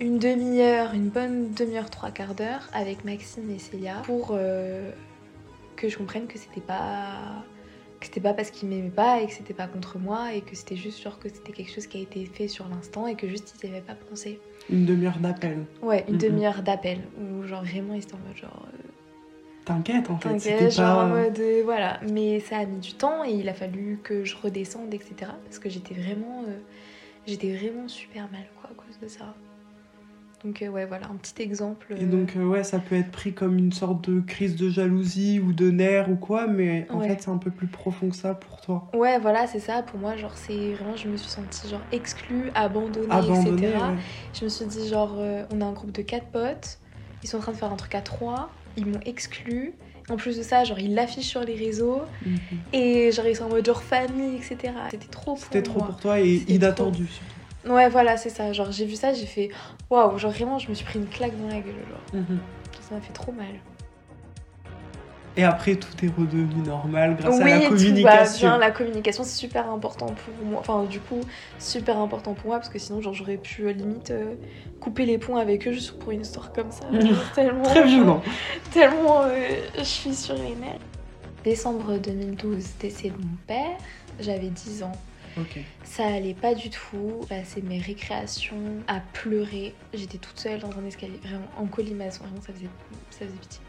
une 0.00 0.18
demi-heure, 0.18 0.94
une 0.94 1.08
bonne 1.10 1.52
demi-heure, 1.52 1.90
trois 1.90 2.10
quarts 2.10 2.34
d'heure 2.34 2.68
avec 2.72 3.04
Maxime 3.04 3.50
et 3.50 3.58
Célia 3.58 4.02
pour 4.04 4.30
euh, 4.32 4.90
que 5.76 5.88
je 5.88 5.98
comprenne 5.98 6.26
que 6.26 6.38
c'était 6.38 6.60
pas 6.60 7.44
que 8.00 8.06
c'était 8.06 8.20
pas 8.20 8.32
parce 8.32 8.50
qu'ils 8.50 8.68
m'aimaient 8.68 8.88
pas 8.88 9.20
et 9.20 9.26
que 9.26 9.32
c'était 9.34 9.52
pas 9.52 9.66
contre 9.66 9.98
moi 9.98 10.32
et 10.32 10.40
que 10.40 10.56
c'était 10.56 10.76
juste 10.76 11.02
genre 11.02 11.18
que 11.18 11.28
c'était 11.28 11.52
quelque 11.52 11.70
chose 11.70 11.86
qui 11.86 11.98
a 11.98 12.00
été 12.00 12.24
fait 12.24 12.48
sur 12.48 12.66
l'instant 12.68 13.06
et 13.06 13.14
que 13.14 13.28
juste 13.28 13.54
ils 13.62 13.68
avaient 13.68 13.82
pas 13.82 13.94
pensé. 13.94 14.40
Une 14.70 14.86
demi-heure 14.86 15.18
d'appel. 15.18 15.66
Ouais, 15.82 16.04
une 16.08 16.14
Mhm. 16.14 16.20
demi-heure 16.20 16.62
d'appel 16.62 17.00
où 17.20 17.42
genre 17.46 17.62
vraiment 17.62 17.92
ils 17.92 18.02
étaient 18.02 18.14
en 18.14 18.18
mode 18.26 18.36
genre 18.36 18.66
euh, 18.72 18.76
T'inquiète 19.66 20.08
en 20.08 20.16
fait. 20.16 20.38
C'était 20.38 20.54
t'inquiète, 20.54 20.72
genre 20.72 20.96
pas. 20.96 21.04
en 21.04 21.08
mode 21.08 21.38
euh, 21.38 21.60
voilà. 21.62 22.00
Mais 22.10 22.40
ça 22.40 22.56
a 22.58 22.64
mis 22.64 22.78
du 22.80 22.94
temps 22.94 23.22
et 23.22 23.32
il 23.32 23.46
a 23.50 23.54
fallu 23.54 24.00
que 24.02 24.24
je 24.24 24.34
redescende 24.34 24.94
etc 24.94 25.32
parce 25.44 25.58
que 25.58 25.68
j'étais 25.68 25.92
vraiment 25.94 26.44
euh, 26.48 26.56
j'étais 27.26 27.54
vraiment 27.54 27.86
super 27.86 28.30
mal 28.32 28.46
quoi 28.62 28.70
à 28.70 28.74
cause 28.74 28.98
de 28.98 29.08
ça. 29.08 29.34
Donc 30.44 30.62
euh, 30.62 30.68
ouais 30.68 30.86
voilà 30.86 31.06
un 31.08 31.16
petit 31.16 31.42
exemple. 31.42 31.94
Et 31.94 32.06
donc, 32.06 32.34
euh, 32.36 32.44
ouais, 32.44 32.64
ça 32.64 32.80
peut 32.80 32.96
être 32.96 33.12
pris 33.12 33.32
comme 33.34 33.56
une 33.58 33.70
sorte 33.72 34.08
de 34.10 34.20
crise 34.20 34.56
de 34.56 34.68
jalousie 34.70 35.38
ou 35.40 35.52
de 35.52 35.70
nerfs 35.70 36.10
ou 36.10 36.16
quoi, 36.16 36.46
mais 36.48 36.88
en 36.92 36.98
Ouais. 36.98 37.06
fait, 37.06 37.22
c'est 37.22 37.30
un 37.30 37.38
peu 37.38 37.50
plus 37.52 37.68
profond 37.68 38.08
que 38.10 38.16
ça 38.16 38.34
pour 38.34 38.60
toi. 38.60 38.90
Ouais, 38.94 39.18
voilà, 39.20 39.46
c'est 39.46 39.60
ça. 39.60 39.82
Pour 39.82 40.00
moi, 40.00 40.16
genre, 40.16 40.36
c'est 40.36 40.74
vraiment, 40.74 40.96
je 40.96 41.08
me 41.08 41.16
suis 41.16 41.30
sentie 41.30 41.68
genre 41.68 41.84
exclue, 41.92 42.50
abandonnée, 42.54 43.08
Abandonné, 43.10 43.66
etc. 43.68 43.92
ouais. 43.92 43.98
Je 44.32 44.44
me 44.44 44.48
suis 44.50 44.66
dit, 44.66 44.88
genre, 44.88 45.16
euh, 45.18 45.44
on 45.50 45.60
a 45.60 45.64
un 45.64 45.72
groupe 45.72 45.92
de 45.92 46.02
quatre 46.02 46.30
potes, 46.32 46.80
ils 47.22 47.28
sont 47.28 47.36
en 47.38 47.40
train 47.40 47.52
de 47.52 47.56
faire 47.56 47.72
un 47.72 47.76
truc 47.76 47.94
à 47.94 48.02
trois, 48.02 48.56
ils 48.76 48.86
m'ont 48.88 49.00
exclue. 49.06 49.78
En 50.08 50.16
plus 50.16 50.36
de 50.38 50.42
ça, 50.42 50.64
genre, 50.64 50.78
ils 50.80 50.94
l'affichent 50.94 51.28
sur 51.28 51.42
les 51.44 51.54
réseaux, 51.54 52.10
Mhm. 52.20 52.70
et 52.72 53.12
genre, 53.12 53.26
ils 53.26 53.36
sont 53.36 53.44
en 53.44 53.48
mode 53.50 53.66
genre 53.66 53.82
famille, 53.82 54.36
etc. 54.38 54.88
C'était 54.90 55.08
trop 55.08 55.36
pour 55.36 55.42
C'était 55.44 55.62
trop 55.62 55.80
pour 55.82 55.98
toi 55.98 56.20
et 56.20 56.36
inattendu 56.48 57.06
surtout. 57.08 57.39
Ouais, 57.66 57.88
voilà, 57.88 58.16
c'est 58.16 58.30
ça. 58.30 58.52
Genre, 58.52 58.70
j'ai 58.72 58.86
vu 58.86 58.94
ça, 58.94 59.12
j'ai 59.12 59.26
fait 59.26 59.50
waouh, 59.90 60.16
genre, 60.18 60.30
vraiment, 60.30 60.58
je 60.58 60.68
me 60.68 60.74
suis 60.74 60.84
pris 60.84 60.98
une 60.98 61.08
claque 61.08 61.36
dans 61.38 61.48
la 61.48 61.60
gueule, 61.60 61.74
genre. 61.88 62.20
Mhm. 62.20 62.38
Ça 62.80 62.94
m'a 62.94 63.00
fait 63.00 63.12
trop 63.12 63.32
mal. 63.32 63.46
Et 65.36 65.44
après, 65.44 65.76
tout 65.76 66.04
est 66.04 66.08
redevenu 66.08 66.62
normal 66.66 67.16
grâce 67.16 67.36
oui, 67.36 67.52
à 67.52 67.58
la 67.60 67.66
tout 67.68 67.74
va 67.74 67.76
communication. 67.76 68.48
bien. 68.48 68.58
La 68.58 68.70
communication, 68.72 69.22
c'est 69.22 69.36
super 69.36 69.70
important 69.70 70.06
pour 70.06 70.46
moi. 70.46 70.58
Enfin, 70.60 70.84
du 70.84 70.98
coup, 70.98 71.20
super 71.58 71.98
important 71.98 72.34
pour 72.34 72.48
moi 72.48 72.56
parce 72.58 72.68
que 72.68 72.78
sinon, 72.80 73.00
genre, 73.00 73.14
j'aurais 73.14 73.36
pu 73.36 73.66
euh, 73.66 73.72
limite 73.72 74.10
euh, 74.10 74.34
couper 74.80 75.06
les 75.06 75.18
ponts 75.18 75.36
avec 75.36 75.68
eux 75.68 75.72
juste 75.72 75.98
pour 75.98 76.10
une 76.10 76.22
histoire 76.22 76.52
comme 76.52 76.70
ça. 76.72 76.84
Genre, 77.00 77.32
tellement, 77.34 77.62
Très 77.62 77.84
violent. 77.84 78.22
Tellement 78.72 79.22
euh, 79.22 79.48
je 79.78 79.84
suis 79.84 80.14
sur 80.14 80.34
les 80.34 80.56
nerfs. 80.56 80.78
Décembre 81.44 81.96
2012, 81.98 82.64
décès 82.80 83.10
de 83.10 83.16
mon 83.16 83.36
père. 83.46 83.76
J'avais 84.18 84.48
10 84.48 84.82
ans. 84.82 84.92
Ça 85.84 86.06
allait 86.06 86.34
pas 86.34 86.54
du 86.54 86.70
tout. 86.70 87.20
Passé 87.28 87.62
mes 87.62 87.78
récréations 87.78 88.82
à 88.86 89.00
pleurer. 89.00 89.74
J'étais 89.94 90.18
toute 90.18 90.38
seule 90.38 90.60
dans 90.60 90.70
un 90.78 90.84
escalier, 90.86 91.18
vraiment 91.22 91.48
en 91.56 91.66
colimaçon. 91.66 92.24
Vraiment, 92.24 92.40
ça 92.40 92.52
faisait, 92.52 92.68
ça 93.10 93.26
faisait 93.26 93.38
pitié. 93.38 93.60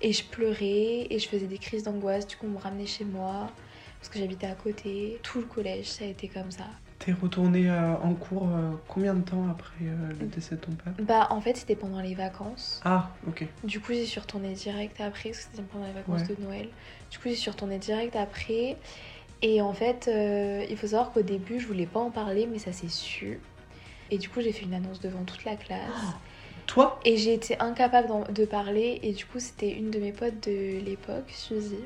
Et 0.00 0.12
je 0.12 0.22
pleurais 0.24 1.06
et 1.10 1.18
je 1.18 1.28
faisais 1.28 1.46
des 1.46 1.58
crises 1.58 1.82
d'angoisse. 1.84 2.26
Du 2.26 2.36
coup, 2.36 2.46
on 2.46 2.50
me 2.50 2.58
ramenait 2.58 2.86
chez 2.86 3.04
moi 3.04 3.50
parce 3.98 4.08
que 4.08 4.18
j'habitais 4.18 4.46
à 4.46 4.54
côté. 4.54 5.18
Tout 5.22 5.38
le 5.40 5.46
collège, 5.46 5.86
ça 5.86 6.04
a 6.04 6.08
été 6.08 6.28
comme 6.28 6.50
ça. 6.50 6.64
T'es 7.00 7.12
retourné 7.12 7.70
euh, 7.70 7.94
en 8.02 8.12
cours 8.14 8.48
euh, 8.48 8.72
combien 8.88 9.14
de 9.14 9.22
temps 9.22 9.48
après 9.48 9.84
euh, 9.84 10.10
le 10.20 10.26
décès 10.26 10.56
de 10.56 10.60
ton 10.60 10.72
père? 10.72 10.92
Bah, 11.00 11.28
en 11.30 11.40
fait, 11.40 11.56
c'était 11.56 11.76
pendant 11.76 12.00
les 12.00 12.14
vacances. 12.14 12.80
Ah, 12.84 13.10
ok. 13.28 13.46
Du 13.62 13.78
coup, 13.80 13.92
j'y 13.92 14.04
suis 14.04 14.18
retournée 14.18 14.52
direct 14.52 15.00
après, 15.00 15.30
parce 15.30 15.44
que 15.44 15.50
c'était 15.52 15.62
pendant 15.62 15.86
les 15.86 15.92
vacances 15.92 16.22
Ouais. 16.28 16.34
de 16.34 16.42
Noël. 16.42 16.68
Du 17.12 17.18
coup, 17.18 17.28
j'y 17.28 17.36
suis 17.36 17.50
retournée 17.50 17.78
direct 17.78 18.16
après. 18.16 18.76
Et 19.42 19.60
en 19.60 19.72
fait, 19.72 20.08
euh, 20.08 20.64
il 20.68 20.76
faut 20.76 20.88
savoir 20.88 21.12
qu'au 21.12 21.22
début, 21.22 21.60
je 21.60 21.66
voulais 21.66 21.86
pas 21.86 22.00
en 22.00 22.10
parler, 22.10 22.46
mais 22.46 22.58
ça 22.58 22.72
s'est 22.72 22.88
su. 22.88 23.38
Et 24.10 24.18
du 24.18 24.28
coup, 24.28 24.40
j'ai 24.40 24.52
fait 24.52 24.64
une 24.64 24.74
annonce 24.74 25.00
devant 25.00 25.24
toute 25.24 25.44
la 25.44 25.56
classe. 25.56 26.14
Toi? 26.66 26.98
Et 27.04 27.16
j'ai 27.16 27.34
été 27.34 27.58
incapable 27.60 28.32
de 28.32 28.44
parler. 28.44 28.98
Et 29.02 29.12
du 29.12 29.24
coup, 29.24 29.38
c'était 29.38 29.70
une 29.70 29.90
de 29.90 29.98
mes 29.98 30.12
potes 30.12 30.46
de 30.48 30.80
l'époque, 30.80 31.28
Suzy, 31.28 31.76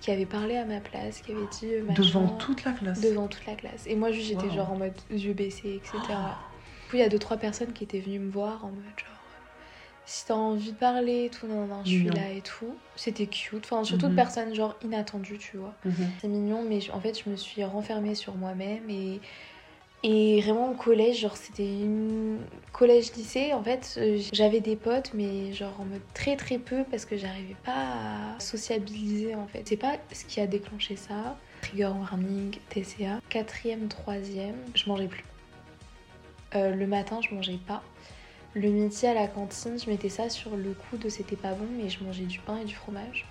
qui 0.00 0.10
avait 0.10 0.26
parlé 0.26 0.56
à 0.56 0.64
ma 0.64 0.80
place, 0.80 1.22
qui 1.22 1.32
avait 1.32 1.46
dit 1.50 1.74
euh, 1.74 1.82
machin, 1.82 2.02
Devant 2.02 2.28
toute 2.36 2.64
la 2.64 2.72
classe 2.72 3.00
devant 3.00 3.26
toute 3.26 3.46
la 3.46 3.54
classe. 3.54 3.86
Et 3.86 3.96
moi, 3.96 4.12
juste, 4.12 4.28
j'étais 4.28 4.46
Wow. 4.48 4.54
genre 4.54 4.72
en 4.72 4.76
mode 4.76 4.94
yeux 5.10 5.32
baissés, 5.32 5.80
etc. 5.82 6.00
Du 6.86 6.90
coup, 6.90 6.96
il 6.98 7.00
y 7.00 7.02
a 7.02 7.08
deux, 7.08 7.18
trois 7.18 7.36
personnes 7.36 7.72
qui 7.72 7.82
étaient 7.82 7.98
venues 7.98 8.20
me 8.20 8.30
voir 8.30 8.64
en 8.64 8.68
mode 8.68 8.84
genre. 8.96 9.15
Si 10.08 10.24
t'as 10.26 10.34
envie 10.34 10.70
de 10.72 10.76
parler 10.78 11.24
et 11.24 11.30
tout, 11.30 11.46
non, 11.48 11.66
non, 11.66 11.82
je 11.84 11.90
suis 11.90 12.04
là 12.10 12.30
et 12.30 12.40
tout. 12.40 12.76
C'était 12.94 13.26
cute. 13.26 13.64
Enfin, 13.64 13.82
surtout 13.82 14.06
Mhm. 14.06 14.12
de 14.12 14.16
personnes 14.16 14.54
genre 14.54 14.76
inattendues, 14.84 15.38
tu 15.38 15.56
vois. 15.56 15.74
Mhm. 15.84 15.94
C'est 16.20 16.28
mignon, 16.28 16.62
mais 16.68 16.78
en 16.92 17.00
fait, 17.00 17.20
je 17.22 17.28
me 17.28 17.34
suis 17.36 17.64
renfermée 17.64 18.14
sur 18.14 18.34
moi-même 18.36 18.88
et, 18.88 19.20
Et 20.02 20.40
vraiment 20.42 20.70
au 20.70 20.74
collège, 20.74 21.20
genre 21.20 21.36
c'était 21.36 21.66
une 21.66 22.38
collège-lycée, 22.72 23.54
en 23.54 23.62
fait, 23.64 23.94
euh, 23.96 24.20
j'avais 24.32 24.60
des 24.60 24.76
potes, 24.76 25.10
mais 25.14 25.52
genre 25.52 25.74
en 25.80 25.84
mode 25.84 26.02
très 26.14 26.36
très 26.36 26.58
peu 26.58 26.84
parce 26.88 27.04
que 27.06 27.16
j'arrivais 27.16 27.56
pas 27.64 27.72
à 28.36 28.38
sociabiliser 28.38 29.34
en 29.34 29.46
fait. 29.48 29.62
C'est 29.66 29.78
pas 29.78 29.96
ce 30.12 30.24
qui 30.26 30.38
a 30.38 30.46
déclenché 30.46 30.94
ça. 30.94 31.36
Trigger 31.62 31.86
warning, 31.98 32.56
TCA. 32.68 33.20
Quatrième, 33.30 33.88
troisième, 33.88 34.54
je 34.74 34.88
mangeais 34.88 35.08
plus. 35.08 35.24
Euh, 36.54 36.70
le 36.74 36.86
matin, 36.86 37.18
je 37.28 37.34
mangeais 37.34 37.58
pas. 37.66 37.82
Le 38.56 38.70
midi 38.70 39.06
à 39.06 39.12
la 39.12 39.26
cantine, 39.26 39.78
je 39.78 39.90
mettais 39.90 40.08
ça 40.08 40.30
sur 40.30 40.56
le 40.56 40.72
coude, 40.72 41.10
c'était 41.10 41.36
pas 41.36 41.52
bon, 41.52 41.66
mais 41.76 41.90
je 41.90 42.02
mangeais 42.02 42.24
du 42.24 42.38
pain 42.38 42.56
et 42.56 42.64
du 42.64 42.74
fromage. 42.74 43.26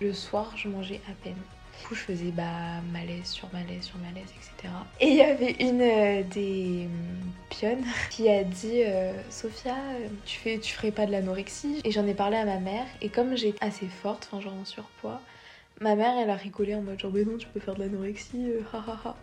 Le 0.00 0.12
soir, 0.12 0.52
je 0.56 0.68
mangeais 0.68 1.00
à 1.10 1.12
peine. 1.24 1.34
Du 1.80 1.88
coup, 1.88 1.96
je 1.96 2.02
faisais 2.02 2.30
bah, 2.30 2.80
malaise 2.92 3.24
sur 3.24 3.52
malaise 3.52 3.82
sur 3.82 3.98
malaise, 3.98 4.28
etc. 4.28 4.72
Et 5.00 5.08
il 5.08 5.16
y 5.16 5.22
avait 5.22 5.56
une 5.58 5.80
euh, 5.80 6.22
des 6.22 6.86
hum, 6.86 7.32
pionnes 7.50 7.84
qui 8.10 8.28
a 8.28 8.44
dit 8.44 8.84
euh, 8.84 9.12
Sophia, 9.28 9.74
euh, 9.74 10.08
tu 10.24 10.72
ferais 10.72 10.92
pas 10.92 11.06
de 11.06 11.10
l'anorexie? 11.10 11.80
Et 11.82 11.90
j'en 11.90 12.06
ai 12.06 12.14
parlé 12.14 12.36
à 12.36 12.44
ma 12.44 12.60
mère. 12.60 12.86
Et 13.02 13.08
comme 13.08 13.36
j'étais 13.36 13.58
assez 13.60 13.88
forte, 13.88 14.28
enfin, 14.30 14.40
genre 14.40 14.54
en 14.54 14.64
surpoids, 14.64 15.20
ma 15.80 15.96
mère, 15.96 16.16
elle 16.16 16.30
a 16.30 16.36
rigolé 16.36 16.76
en 16.76 16.82
mode 16.82 17.00
genre, 17.00 17.10
mais 17.12 17.24
non, 17.24 17.38
tu 17.38 17.48
peux 17.48 17.58
faire 17.58 17.74
de 17.74 17.80
l'anorexie, 17.80 18.52
hahaha. 18.72 19.16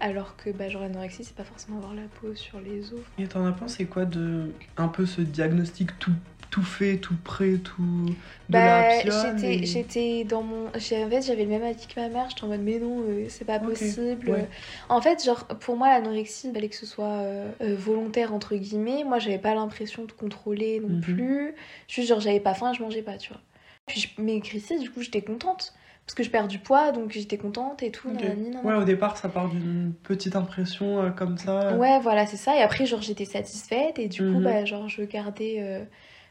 Alors 0.00 0.36
que 0.36 0.50
bah, 0.50 0.68
genre 0.68 0.82
l'anorexie, 0.82 1.24
c'est 1.24 1.36
pas 1.36 1.44
forcément 1.44 1.78
avoir 1.78 1.94
la 1.94 2.02
peau 2.20 2.34
sur 2.34 2.60
les 2.60 2.92
os. 2.92 3.00
Et 3.18 3.26
t'en 3.26 3.46
as 3.46 3.52
pensé 3.52 3.86
quoi 3.86 4.04
de 4.04 4.52
un 4.76 4.88
peu 4.88 5.06
ce 5.06 5.20
diagnostic 5.20 5.98
tout 5.98 6.12
tout 6.50 6.62
fait, 6.62 6.98
tout 6.98 7.16
prêt, 7.24 7.54
tout 7.58 7.82
de 8.12 8.14
bah, 8.48 8.88
j'étais, 9.00 9.54
et- 9.54 9.66
j'étais 9.66 10.22
dans 10.24 10.42
mon. 10.42 10.66
En 10.68 10.70
fait, 10.78 11.22
j'avais 11.22 11.42
le 11.44 11.50
même 11.50 11.64
avis 11.64 11.84
que 11.86 11.98
ma 11.98 12.08
mère. 12.08 12.28
J'étais 12.30 12.44
en 12.44 12.48
mode, 12.48 12.60
mais 12.60 12.78
non, 12.78 13.02
euh, 13.08 13.26
c'est 13.28 13.44
pas 13.44 13.58
possible. 13.58 14.30
ouais. 14.30 14.48
En 14.88 15.00
fait, 15.00 15.24
genre, 15.24 15.46
pour 15.46 15.76
moi, 15.76 15.88
l'anorexie, 15.88 16.46
il 16.48 16.52
fallait 16.54 16.68
que 16.68 16.76
ce 16.76 16.86
soit 16.86 17.06
euh, 17.22 17.50
euh, 17.60 17.74
volontaire, 17.76 18.32
entre 18.32 18.54
guillemets. 18.54 19.02
Moi, 19.02 19.18
j'avais 19.18 19.38
pas 19.38 19.54
l'impression 19.54 20.04
de 20.04 20.12
contrôler 20.12 20.78
non 20.78 20.90
Mhm. 20.90 21.00
plus. 21.00 21.54
Juste, 21.88 22.08
genre, 22.08 22.20
j'avais 22.20 22.38
pas 22.40 22.54
faim, 22.54 22.72
je 22.72 22.82
mangeais 22.82 23.02
pas, 23.02 23.16
tu 23.16 23.32
vois. 23.32 23.40
Puis, 23.86 24.00
je 24.16 24.22
maigrissais, 24.22 24.78
du 24.78 24.90
coup, 24.90 25.00
j'étais 25.02 25.22
contente. 25.22 25.72
Parce 26.06 26.14
que 26.14 26.22
je 26.22 26.30
perds 26.30 26.48
du 26.48 26.58
poids, 26.58 26.92
donc 26.92 27.12
j'étais 27.12 27.38
contente 27.38 27.82
et 27.82 27.90
tout. 27.90 28.10
Nanani. 28.10 28.54
Ouais, 28.62 28.74
au 28.74 28.84
départ, 28.84 29.16
ça 29.16 29.28
part 29.30 29.48
d'une 29.48 29.94
petite 30.02 30.36
impression 30.36 31.02
euh, 31.02 31.10
comme 31.10 31.38
ça. 31.38 31.76
Ouais, 31.76 31.98
voilà, 32.00 32.26
c'est 32.26 32.36
ça. 32.36 32.54
Et 32.56 32.60
après, 32.60 32.84
genre, 32.84 33.00
j'étais 33.00 33.24
satisfaite 33.24 33.98
et 33.98 34.08
du 34.08 34.20
coup, 34.20 34.38
Mhm. 34.38 34.44
bah, 34.44 34.64
genre, 34.66 34.86
je 34.86 35.02
gardais, 35.02 35.56
euh, 35.60 35.82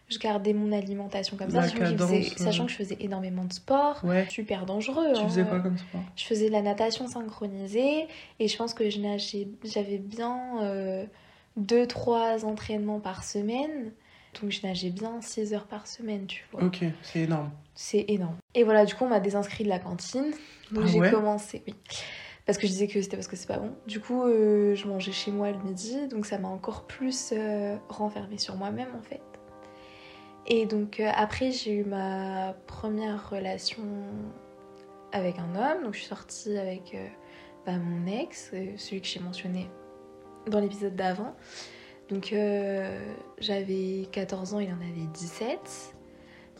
je 0.09 0.19
gardais 0.19 0.53
mon 0.53 0.71
alimentation 0.71 1.37
comme 1.37 1.49
ça, 1.49 1.61
La 1.61 1.63
sachant 1.63 1.79
que, 1.79 1.85
je 1.85 1.91
cadence, 1.91 2.09
faisais, 2.11 2.31
euh. 2.39 2.43
sachant 2.43 2.65
que 2.65 2.71
je 2.71 2.77
faisais 2.77 2.97
énormément 2.99 3.45
de 3.45 3.53
sport. 3.53 3.99
Ouais. 4.03 4.27
Super 4.29 4.67
dangereux. 4.67 5.13
Tu 5.15 5.19
hein. 5.21 5.27
faisais 5.27 5.43
quoi 5.43 5.59
comme 5.59 5.77
sport? 5.79 6.01
Je 6.15 6.23
faisais 6.25 6.47
de 6.47 6.51
la 6.51 6.61
natation 6.61 7.07
synchronisée 7.07 8.07
et 8.39 8.47
je 8.47 8.55
pense 8.55 8.75
que 8.75 8.91
je 8.91 8.99
j'avais 9.63 9.97
bien 9.97 10.37
2-3 11.59 12.45
entraînements 12.45 12.99
par 12.99 13.23
semaine. 13.23 13.91
Donc 14.41 14.51
je 14.51 14.65
nageais 14.65 14.89
bien 14.89 15.21
6 15.21 15.53
heures 15.53 15.67
par 15.67 15.87
semaine, 15.87 16.25
tu 16.25 16.43
vois. 16.51 16.63
Ok, 16.63 16.83
c'est 17.01 17.19
énorme. 17.21 17.51
C'est 17.75 18.05
énorme. 18.07 18.35
Et 18.55 18.63
voilà, 18.63 18.85
du 18.85 18.93
coup, 18.95 19.05
on 19.05 19.09
m'a 19.09 19.19
désinscrit 19.19 19.63
de 19.63 19.69
la 19.69 19.79
cantine. 19.79 20.31
Donc 20.71 20.83
Ah 20.85 20.89
j'ai 20.91 20.99
ouais? 20.99 21.11
commencé, 21.11 21.63
oui. 21.67 21.75
Parce 22.45 22.57
que 22.57 22.67
je 22.67 22.71
disais 22.73 22.87
que 22.87 23.01
c'était 23.01 23.15
parce 23.15 23.27
que 23.27 23.35
c'est 23.37 23.47
pas 23.47 23.57
bon. 23.57 23.73
Du 23.87 23.99
coup, 24.01 24.23
euh, 24.23 24.75
je 24.75 24.85
mangeais 24.87 25.13
chez 25.13 25.31
moi 25.31 25.49
le 25.51 25.59
midi, 25.59 26.07
donc 26.09 26.25
ça 26.25 26.37
m'a 26.39 26.49
encore 26.49 26.85
plus 26.87 27.29
euh, 27.31 27.77
renfermée 27.87 28.37
sur 28.37 28.55
moi-même 28.57 28.89
en 28.97 29.01
fait. 29.01 29.21
Et 30.45 30.65
donc 30.65 30.99
euh, 30.99 31.09
après, 31.15 31.51
j'ai 31.51 31.71
eu 31.73 31.83
ma 31.85 32.53
première 32.67 33.29
relation 33.29 33.81
avec 35.13 35.35
un 35.39 35.55
homme. 35.55 35.83
Donc 35.85 35.93
je 35.93 35.99
suis 35.99 36.07
sortie 36.09 36.57
avec 36.57 36.93
euh, 36.95 37.07
bah, 37.65 37.77
mon 37.77 38.07
ex, 38.07 38.51
celui 38.77 38.99
que 38.99 39.07
j'ai 39.07 39.21
mentionné 39.21 39.69
dans 40.47 40.59
l'épisode 40.59 40.95
d'avant. 40.97 41.35
Donc 42.13 42.31
euh, 42.31 42.99
j'avais 43.39 44.07
14 44.11 44.53
ans, 44.53 44.59
il 44.59 44.69
en 44.69 44.75
avait 44.75 45.07
17. 45.13 45.95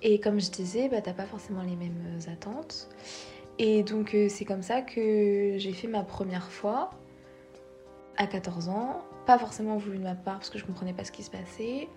Et 0.02 0.20
comme 0.20 0.42
je 0.42 0.50
disais, 0.50 0.90
bah, 0.90 1.00
t'as 1.00 1.14
pas 1.14 1.26
forcément 1.26 1.62
les 1.62 1.76
mêmes 1.76 2.04
euh, 2.08 2.32
attentes. 2.32 2.90
Et 3.60 3.84
donc 3.84 4.16
euh, 4.16 4.30
c'est 4.30 4.46
comme 4.46 4.64
ça 4.64 4.82
que 4.82 5.56
j'ai 5.58 5.74
fait 5.74 5.88
ma 5.88 6.02
première 6.02 6.50
fois 6.50 6.90
à 8.18 8.26
14 8.26 8.70
ans. 8.70 9.04
Pas 9.28 9.38
forcément 9.38 9.78
voulu 9.78 10.00
de 10.00 10.04
ma 10.04 10.16
part 10.16 10.38
parce 10.38 10.50
que 10.50 10.58
je 10.58 10.66
comprenais 10.66 10.94
pas 10.94 11.04
ce 11.04 11.12
qui 11.12 11.22
se 11.22 11.30
passait. 11.30 11.88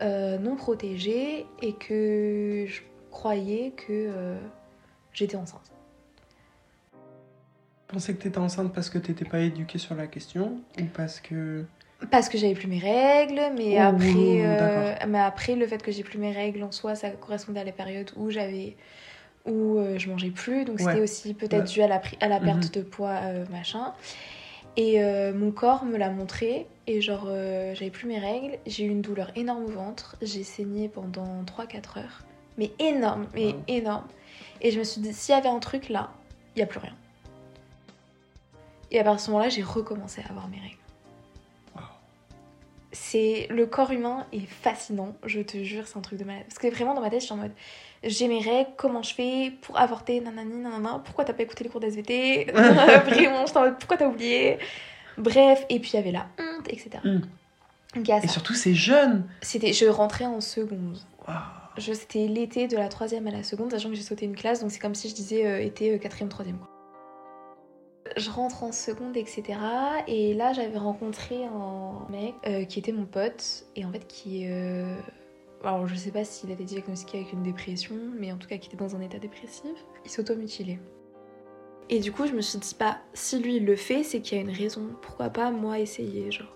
non 0.00 0.54
protégée 0.56 1.46
et 1.62 1.72
que 1.72 2.66
je 2.68 2.82
croyais 3.10 3.70
que 3.70 4.36
j'étais 5.14 5.36
enceinte. 5.36 5.72
Tu 7.88 7.94
pensais 7.94 8.14
que 8.14 8.22
t'étais 8.22 8.38
enceinte 8.38 8.72
parce 8.74 8.90
que 8.90 8.98
t'étais 8.98 9.24
pas 9.24 9.40
éduquée 9.40 9.78
sur 9.78 9.94
la 9.94 10.06
question 10.06 10.60
ou 10.78 10.84
parce 10.94 11.20
que. 11.20 11.64
Parce 12.10 12.28
que 12.28 12.36
j'avais 12.38 12.54
plus 12.54 12.66
mes 12.68 12.78
règles, 12.78 13.40
mais 13.56 13.76
Oh, 13.76 13.82
après, 13.82 14.42
euh, 14.42 14.94
mais 15.08 15.20
après 15.20 15.54
le 15.54 15.66
fait 15.66 15.82
que 15.82 15.92
j'ai 15.92 16.02
plus 16.02 16.18
mes 16.18 16.32
règles 16.32 16.62
en 16.62 16.72
soi, 16.72 16.94
ça 16.94 17.10
correspondait 17.10 17.60
à 17.60 17.64
la 17.64 17.72
période 17.72 18.10
où 18.16 18.30
j'avais 18.30 18.76
où 19.46 19.78
euh, 19.78 19.98
je 19.98 20.08
mangeais 20.08 20.30
plus, 20.30 20.64
donc 20.64 20.78
Ouais. 20.80 20.84
c'était 20.92 21.00
aussi 21.02 21.34
peut-être 21.34 21.64
Ouais. 21.64 21.72
dû 21.74 21.82
à 21.82 21.88
la, 21.88 21.98
pri- 21.98 22.16
à 22.20 22.28
la 22.28 22.38
perte 22.40 22.64
Mhm. 22.64 22.70
de 22.70 22.80
poids 22.82 23.18
euh, 23.22 23.44
machin. 23.50 23.92
Et 24.76 24.98
mon 25.34 25.50
corps 25.52 25.84
me 25.84 25.98
l'a 25.98 26.08
montré, 26.08 26.66
et 26.86 27.02
genre 27.02 27.26
j'avais 27.74 27.90
plus 27.90 28.06
mes 28.08 28.18
règles, 28.18 28.56
j'ai 28.66 28.84
eu 28.84 28.88
une 28.88 29.02
douleur 29.02 29.30
énorme 29.36 29.64
au 29.64 29.68
ventre, 29.70 30.16
j'ai 30.22 30.44
saigné 30.44 30.88
pendant 30.88 31.42
3-4 31.44 31.98
heures, 31.98 32.22
mais 32.56 32.70
énorme, 32.78 33.26
mais 33.34 33.48
Wow. 33.48 33.62
énorme. 33.68 34.06
Et 34.62 34.70
je 34.70 34.78
me 34.78 34.84
suis 34.84 35.02
dit, 35.02 35.12
s'il 35.12 35.34
y 35.34 35.38
avait 35.38 35.50
un 35.50 35.58
truc 35.58 35.90
là, 35.90 36.08
il 36.56 36.60
y 36.60 36.62
a 36.62 36.66
plus 36.66 36.78
rien. 36.78 36.94
Et 38.90 38.98
à 38.98 39.04
partir 39.04 39.16
de 39.16 39.26
ce 39.26 39.30
moment-là, 39.32 39.48
j'ai 39.50 39.62
recommencé 39.62 40.22
à 40.26 40.30
avoir 40.30 40.48
mes 40.48 40.58
règles. 40.58 40.76
Wow. 42.92 42.98
C'est 42.98 43.46
le 43.50 43.66
corps 43.66 43.90
humain 43.90 44.26
est 44.32 44.46
fascinant, 44.46 45.14
je 45.24 45.40
te 45.40 45.62
jure, 45.62 45.86
c'est 45.86 45.96
un 45.96 46.02
truc 46.02 46.18
de 46.18 46.24
malade. 46.24 46.44
Parce 46.48 46.58
que 46.58 46.68
vraiment 46.68 46.94
dans 46.94 47.00
ma 47.00 47.10
tête, 47.10 47.20
je 47.20 47.26
suis 47.26 47.34
en 47.34 47.38
mode 47.38 47.52
j'ai 48.04 48.26
mes 48.28 48.40
règles, 48.40 48.70
comment 48.76 49.02
je 49.02 49.14
fais 49.14 49.52
pour 49.62 49.78
avorter, 49.78 50.20
nanani, 50.20 50.56
nanana, 50.56 51.00
pourquoi 51.04 51.24
t'as 51.24 51.32
pas 51.32 51.44
écouté 51.44 51.64
les 51.64 51.70
cours 51.70 51.80
d'SVT 51.80 52.46
Vraiment, 52.52 53.46
j'étais 53.46 53.58
en 53.58 53.62
mode 53.62 53.78
pourquoi 53.78 53.96
t'as 53.96 54.08
oublié? 54.08 54.58
Bref, 55.18 55.64
et 55.68 55.78
puis 55.78 55.90
il 55.92 55.96
y 55.96 55.98
avait 55.98 56.10
la 56.10 56.26
honte, 56.38 56.68
etc. 56.68 56.90
Mm. 57.04 57.20
Donc, 57.94 58.10
a 58.10 58.18
Et 58.18 58.28
surtout, 58.28 58.54
c'est 58.54 58.74
jeune 58.74 59.26
C'était, 59.42 59.72
je 59.72 59.86
rentrais 59.86 60.24
en 60.24 60.40
seconde. 60.40 60.98
Waouh. 61.28 61.36
Je, 61.78 61.92
c'était 61.92 62.26
l'été 62.26 62.68
de 62.68 62.76
la 62.76 62.88
troisième 62.88 63.26
à 63.26 63.30
la 63.30 63.42
seconde, 63.42 63.70
sachant 63.70 63.88
que 63.88 63.94
j'ai 63.94 64.02
sauté 64.02 64.26
une 64.26 64.36
classe, 64.36 64.60
donc 64.60 64.70
c'est 64.70 64.78
comme 64.78 64.94
si 64.94 65.08
je 65.08 65.14
disais 65.14 65.46
euh, 65.46 65.62
été 65.62 65.94
euh, 65.94 65.98
quatrième, 65.98 66.28
troisième. 66.28 66.58
Quoi. 66.58 66.68
Je 68.16 68.30
rentre 68.30 68.64
en 68.64 68.72
seconde, 68.72 69.16
etc. 69.16 69.44
Et 70.06 70.34
là, 70.34 70.52
j'avais 70.52 70.78
rencontré 70.78 71.44
un 71.44 72.06
mec 72.10 72.34
euh, 72.46 72.64
qui 72.64 72.78
était 72.78 72.92
mon 72.92 73.06
pote, 73.06 73.64
et 73.76 73.84
en 73.84 73.92
fait 73.92 74.06
qui... 74.06 74.46
euh, 74.50 74.96
Alors, 75.62 75.86
je 75.86 75.94
sais 75.94 76.10
pas 76.10 76.24
s'il 76.24 76.50
a 76.50 76.54
été 76.54 76.64
diagnostiqué 76.64 77.18
avec 77.18 77.32
une 77.32 77.42
dépression, 77.42 77.94
mais 78.18 78.32
en 78.32 78.36
tout 78.36 78.48
cas 78.48 78.58
qui 78.58 78.68
était 78.68 78.76
dans 78.76 78.96
un 78.96 79.00
état 79.00 79.18
dépressif. 79.18 79.72
Il 80.04 80.10
s'automutilait. 80.10 80.80
Et 81.88 82.00
du 82.00 82.10
coup, 82.12 82.26
je 82.26 82.32
me 82.32 82.40
suis 82.40 82.58
dit, 82.58 82.74
bah, 82.78 82.98
si 83.12 83.38
lui 83.38 83.60
le 83.60 83.76
fait, 83.76 84.02
c'est 84.02 84.20
qu'il 84.20 84.38
y 84.38 84.40
a 84.40 84.44
une 84.44 84.50
raison. 84.56 84.88
Pourquoi 85.02 85.30
pas 85.30 85.50
moi 85.50 85.78
essayer, 85.78 86.30
genre. 86.30 86.54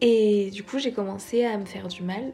Et 0.00 0.50
du 0.50 0.64
coup, 0.64 0.78
j'ai 0.78 0.92
commencé 0.92 1.44
à 1.44 1.56
me 1.56 1.64
faire 1.64 1.88
du 1.88 2.02
mal. 2.02 2.32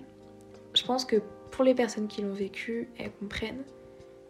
Je 0.74 0.82
pense 0.84 1.04
que 1.04 1.16
pour 1.50 1.64
les 1.64 1.74
personnes 1.74 2.08
qui 2.08 2.22
l'ont 2.22 2.32
vécu, 2.32 2.88
elles 2.98 3.12
comprennent. 3.12 3.64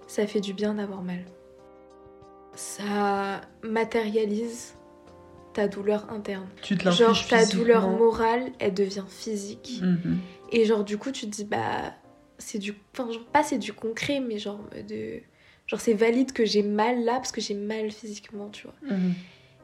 Ça 0.07 0.27
fait 0.27 0.41
du 0.41 0.53
bien 0.53 0.75
d'avoir 0.75 1.03
mal. 1.03 1.25
Ça 2.55 3.41
matérialise 3.63 4.75
ta 5.53 5.69
douleur 5.69 6.11
interne. 6.13 6.47
Tu 6.63 6.77
te 6.77 6.89
Genre 6.91 7.27
ta 7.29 7.47
douleur 7.47 7.89
morale, 7.89 8.53
elle 8.59 8.75
devient 8.75 9.05
physique. 9.09 9.81
Mhm. 9.83 10.19
Et 10.53 10.65
genre 10.65 10.85
du 10.85 10.99
coup 10.99 11.11
tu 11.11 11.27
te 11.27 11.31
dis 11.31 11.45
bah 11.45 11.95
c'est 12.39 12.59
du 12.59 12.75
enfin 12.93 13.11
genre 13.13 13.25
pas 13.27 13.43
c'est 13.43 13.59
du 13.59 13.73
concret 13.73 14.21
mais 14.21 14.39
genre 14.39 14.61
de 14.89 15.21
genre 15.67 15.81
c'est 15.81 15.93
valide 15.95 16.33
que 16.33 16.45
j'ai 16.45 16.63
mal 16.63 17.05
là 17.05 17.15
parce 17.15 17.33
que 17.33 17.41
j'ai 17.41 17.55
mal 17.55 17.91
physiquement, 17.91 18.49
tu 18.51 18.67
vois. 18.67 18.97
Mhm. 18.97 19.15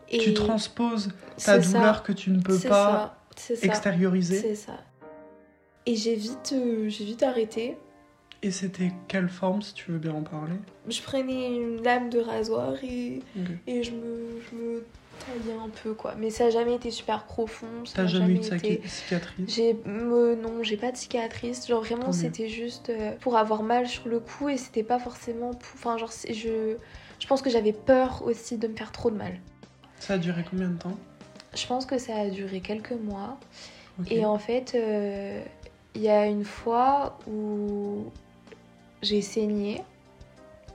Et 0.09 0.19
Tu 0.19 0.35
transposes 0.35 1.09
ta 1.45 1.61
ça, 1.61 1.79
douleur 1.79 2.03
que 2.05 2.13
tu 2.13 2.31
ne 2.31 2.41
peux 2.41 2.59
pas 2.59 3.19
ça. 3.37 3.57
extérioriser. 3.63 4.41
C'est 4.41 4.55
ça. 4.55 4.79
Et 5.85 5.97
j'ai 5.97 6.15
vite 6.15 6.53
euh, 6.53 6.89
j'ai 6.89 7.05
vite 7.05 7.23
arrêté. 7.23 7.77
Et 8.43 8.51
c'était 8.51 8.93
quelle 9.09 9.29
forme, 9.29 9.63
si 9.63 9.75
tu 9.75 9.91
veux 9.93 9.99
bien 9.99 10.13
en 10.15 10.23
parler? 10.23 10.55
Je 10.89 11.01
prenais 11.03 11.57
une 11.57 11.83
lame 11.83 12.11
de 12.11 12.21
rasoir 12.21 12.75
et, 12.85 13.23
et 13.67 13.83
je 13.83 13.91
me 13.93 14.41
je 14.51 14.57
me 14.57 14.87
taillais 15.25 15.57
un 15.59 15.71
peu 15.71 15.95
quoi, 15.95 16.15
mais 16.17 16.29
ça 16.31 16.47
a 16.47 16.51
jamais 16.51 16.75
été 16.75 16.91
super 16.91 17.25
profond, 17.25 17.67
T'as 17.95 18.03
n'a 18.03 18.09
jamais 18.09 18.35
eu 18.35 18.39
de 18.39 18.55
été 18.55 18.83
cicatrice 18.87 19.55
J'ai 19.57 19.75
me- 19.87 20.35
non, 20.37 20.63
j'ai 20.63 20.77
pas 20.77 20.93
de 20.93 20.97
cicatrice. 20.97 21.67
Genre 21.67 21.83
vraiment 21.83 22.03
Tant 22.03 22.07
mieux. 22.09 22.13
c'était 22.13 22.49
juste 22.49 22.91
euh, 22.91 23.13
pour 23.21 23.37
avoir 23.37 23.63
mal 23.63 23.89
sur 23.89 24.07
le 24.09 24.21
cou 24.21 24.51
et 24.51 24.59
c'était 24.59 24.83
pas 24.85 24.99
forcément 24.99 25.51
pour- 25.55 25.75
enfin 25.75 25.97
genre 25.97 26.13
je 26.29 26.77
je 27.19 27.27
pense 27.27 27.41
que 27.41 27.49
j'avais 27.49 27.73
peur 27.73 28.23
aussi 28.27 28.59
de 28.59 28.69
me 28.69 28.77
faire 28.77 28.93
trop 28.93 29.11
de 29.11 29.17
mal. 29.17 29.41
Ça 29.99 30.15
a 30.15 30.19
duré 30.19 30.45
combien 30.49 30.69
de 30.69 30.79
temps? 30.79 30.97
Je 31.55 31.67
pense 31.67 31.87
que 31.87 31.97
ça 31.97 32.15
a 32.17 32.29
duré 32.29 32.61
quelques 32.61 32.93
mois. 32.93 33.41
Et 34.11 34.27
en 34.27 34.39
fait 34.39 34.75
euh, 34.75 35.43
il 35.95 36.03
y 36.03 36.11
a 36.11 36.27
une 36.27 36.45
fois 36.45 37.19
où 37.27 38.05
j'ai 39.07 39.23
saigné 39.23 39.83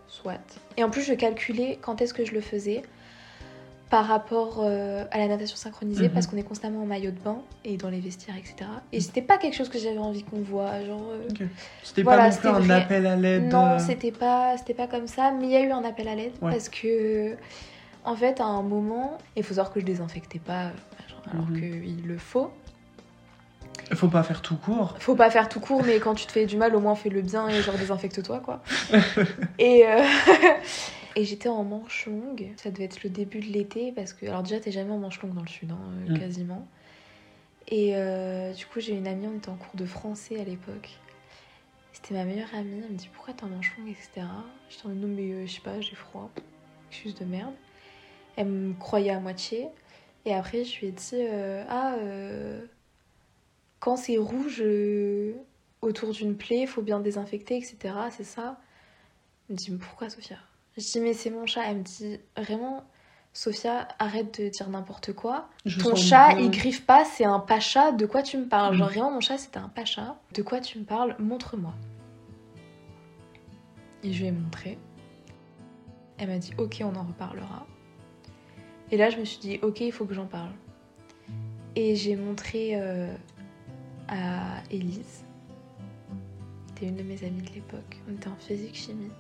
soit. 0.08 0.40
Et 0.78 0.84
en 0.84 0.90
plus 0.90 1.04
je 1.04 1.14
calculais 1.14 1.78
quand 1.82 2.02
est-ce 2.02 2.14
que 2.14 2.26
je 2.26 2.34
le 2.34 2.42
faisais 2.42 2.82
par 3.90 4.06
rapport 4.06 4.60
euh, 4.62 5.04
à 5.12 5.18
la 5.18 5.28
natation 5.28 5.58
synchronisée 5.58 6.08
Mhm. 6.08 6.14
parce 6.14 6.26
qu'on 6.28 6.38
est 6.38 6.44
constamment 6.44 6.82
en 6.84 6.86
maillot 6.86 7.12
de 7.12 7.20
bain 7.20 7.40
et 7.66 7.76
dans 7.76 7.90
les 7.90 8.00
vestiaires, 8.00 8.38
etc. 8.38 8.56
Et 8.94 9.02
c'était 9.02 9.22
pas 9.22 9.38
quelque 9.38 9.56
chose 9.56 9.68
que 9.68 9.78
j'avais 9.78 9.98
envie 9.98 10.24
qu'on 10.24 10.40
voit. 10.42 10.82
Genre, 10.86 11.10
euh, 11.12 11.28
C'était 11.84 12.04
Voilà, 12.04 12.24
pas 12.24 12.30
non 12.30 12.36
plus 12.36 12.42
c'était 12.48 12.56
un 12.56 12.60
vrai. 12.62 12.82
appel 12.84 13.06
à 13.06 13.16
l'aide. 13.18 13.52
Non, 13.52 13.66
euh, 13.74 13.80
c'était 13.80 14.14
pas, 14.14 14.56
c'était 14.58 14.74
pas 14.74 14.88
comme 14.88 15.08
ça, 15.08 15.32
mais 15.32 15.46
il 15.48 15.52
y 15.52 15.56
a 15.58 15.62
eu 15.62 15.72
un 15.72 15.84
appel 15.84 16.08
à 16.08 16.16
l'aide 16.16 16.32
Ouais. 16.42 16.52
parce 16.52 16.70
que, 16.70 17.36
en 18.06 18.16
fait, 18.16 18.40
à 18.40 18.46
un 18.46 18.62
moment, 18.62 19.18
il 19.36 19.44
faut 19.44 19.56
savoir 19.56 19.74
que 19.74 19.82
je 19.82 19.86
désinfectais 19.86 20.40
pas, 20.40 20.70
genre, 21.10 21.24
alors 21.34 21.46
Mhm. 21.50 21.60
qu'il 21.60 22.08
le 22.08 22.18
faut. 22.18 22.50
Faut 23.94 24.08
pas 24.08 24.24
faire 24.24 24.42
tout 24.42 24.56
court. 24.56 24.96
Faut 25.00 25.16
pas 25.16 25.30
faire 25.30 25.50
tout 25.50 25.60
court, 25.60 25.84
mais 25.84 26.00
quand 26.00 26.16
tu 26.16 26.26
te 26.26 26.32
fais 26.32 26.46
du 26.46 26.56
mal, 26.58 26.76
au 26.76 26.80
moins 26.80 26.96
fais 26.96 27.10
le 27.10 27.22
bien 27.22 27.48
et 27.50 27.62
genre 27.62 27.76
désinfecte-toi, 27.76 28.40
quoi. 28.40 28.62
et 29.60 29.86
euh, 29.86 30.02
et 31.16 31.26
j'étais 31.26 31.50
en 31.50 31.64
manche 31.64 32.06
longue. 32.08 32.48
Ça 32.58 32.72
devait 32.72 32.86
être 32.86 33.04
le 33.04 33.10
début 33.10 33.40
de 33.40 33.52
l'été 33.52 33.92
parce 33.92 34.14
que, 34.14 34.26
alors 34.26 34.44
déjà, 34.44 34.60
t'es 34.60 34.72
jamais 34.72 34.92
en 34.92 34.98
manche 34.98 35.22
longue 35.22 35.34
dans 35.34 35.42
le 35.42 35.48
sud, 35.48 35.72
hein, 35.72 35.78
euh, 36.08 36.14
Mm. 36.14 36.20
quasiment. 36.20 36.68
Et 37.68 37.96
euh, 37.96 38.54
du 38.54 38.66
coup, 38.66 38.80
j'ai 38.80 38.94
une 38.94 39.08
amie, 39.08 39.28
on 39.28 39.38
était 39.38 39.50
en 39.50 39.56
cours 39.56 39.76
de 39.76 39.86
français 39.86 40.40
à 40.40 40.44
l'époque. 40.44 40.90
C'était 41.92 42.14
ma 42.14 42.24
meilleure 42.24 42.54
amie. 42.56 42.82
Elle 42.86 42.94
me 42.94 42.98
dit 42.98 43.10
pourquoi 43.14 43.34
t'es 43.34 43.44
en 43.44 43.48
manche 43.50 43.74
longue, 43.78 43.90
etc. 43.90 44.26
J'étais 44.70 44.86
en 44.86 44.90
mode, 44.90 45.02
non, 45.02 45.08
mais 45.10 45.32
euh, 45.32 45.46
je 45.46 45.52
sais 45.54 45.62
pas, 45.62 45.80
j'ai 45.82 45.96
froid. 45.96 46.30
Excuse 46.90 47.16
de 47.16 47.26
merde. 47.26 47.54
Elle 48.38 48.48
me 48.48 48.74
croyait 48.74 49.12
à 49.12 49.20
moitié. 49.20 49.68
Et 50.26 50.34
après, 50.34 50.64
je 50.64 50.80
lui 50.80 50.88
ai 50.88 50.92
dit 50.92 51.24
ah. 51.70 51.96
Quand 53.82 53.98
c'est 53.98 54.18
rouge 54.18 54.62
euh, 54.64 55.34
autour 55.82 56.12
d'une 56.12 56.38
plaie, 56.38 56.62
il 56.62 56.68
faut 56.68 56.84
bien 56.84 57.02
désinfecter, 57.02 57.58
etc. 57.58 57.78
C'est 58.12 58.24
ça. 58.24 58.58
Elle 59.50 59.56
me 59.56 59.58
dit, 59.58 59.72
mais 59.72 59.80
pourquoi 59.80 60.10
Sophia? 60.10 60.38
Je 60.78 60.84
dis, 60.84 61.00
mais 61.02 61.14
c'est 61.14 61.32
mon 61.32 61.46
chat. 61.46 61.64
Elle 61.68 61.80
me 61.80 61.84
dit, 61.84 62.20
vraiment, 62.38 62.84
Sophia, 63.34 63.88
arrête 63.98 64.40
de 64.40 64.50
dire 64.50 64.70
n'importe 64.70 65.14
quoi. 65.14 65.50
Je 65.66 65.82
Ton 65.82 65.96
chat, 65.96 66.36
bien. 66.36 66.46
il 66.46 66.52
griffe 66.52 66.86
pas, 66.86 67.04
c'est 67.06 67.26
un 67.26 67.40
pacha, 67.40 67.92
de 67.92 68.06
quoi 68.06 68.22
tu 68.22 68.38
me 68.38 68.46
parles? 68.46 68.76
Mm. 68.76 68.78
Genre, 68.78 68.90
vraiment, 68.90 69.12
mon 69.12 69.20
chat, 69.20 69.40
c'était 69.40 69.58
un 69.58 69.70
pacha. 69.70 70.16
De 70.36 70.44
quoi 70.44 70.62
tu 70.62 70.78
me 70.78 70.86
parles? 70.86 71.16
Montre-moi. 71.18 71.74
Et 74.04 74.14
je 74.14 74.22
lui 74.22 74.28
ai 74.28 74.32
montré. 74.32 74.78
Elle 76.20 76.30
m'a 76.30 76.38
dit, 76.38 76.52
ok, 76.60 76.84
on 76.84 76.96
en 76.96 77.04
reparlera. 77.04 77.66
Et 78.92 78.98
là, 78.98 79.10
je 79.10 79.18
me 79.18 79.26
suis 79.26 79.40
dit, 79.40 79.60
ok, 79.64 79.82
il 79.82 79.92
faut 79.92 80.06
que 80.06 80.14
j'en 80.14 80.28
parle. 80.28 80.52
Et 81.76 81.96
j'ai 81.96 82.16
montré 82.16 82.72
euh, 82.76 83.16
à 84.12 84.62
Élise. 84.70 85.24
C'était 86.68 86.88
une 86.88 86.98
de 86.98 87.04
mes 87.04 87.24
amies 87.24 87.42
de 87.42 87.54
l'époque. 87.54 87.98
On 88.10 88.14
était 88.14 88.28
en 88.28 88.36
physique-chimie. 88.36 89.12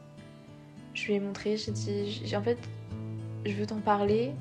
Je 0.93 1.07
lui 1.07 1.13
ai 1.13 1.19
montré, 1.19 1.57
j'ai 1.57 1.71
dit, 1.71 2.11
j'ai- 2.25 2.35
en 2.37 2.43
fait, 2.43 2.57
je 3.45 3.53
veux 3.53 3.65
t'en 3.65 3.79
parler, 3.79 4.31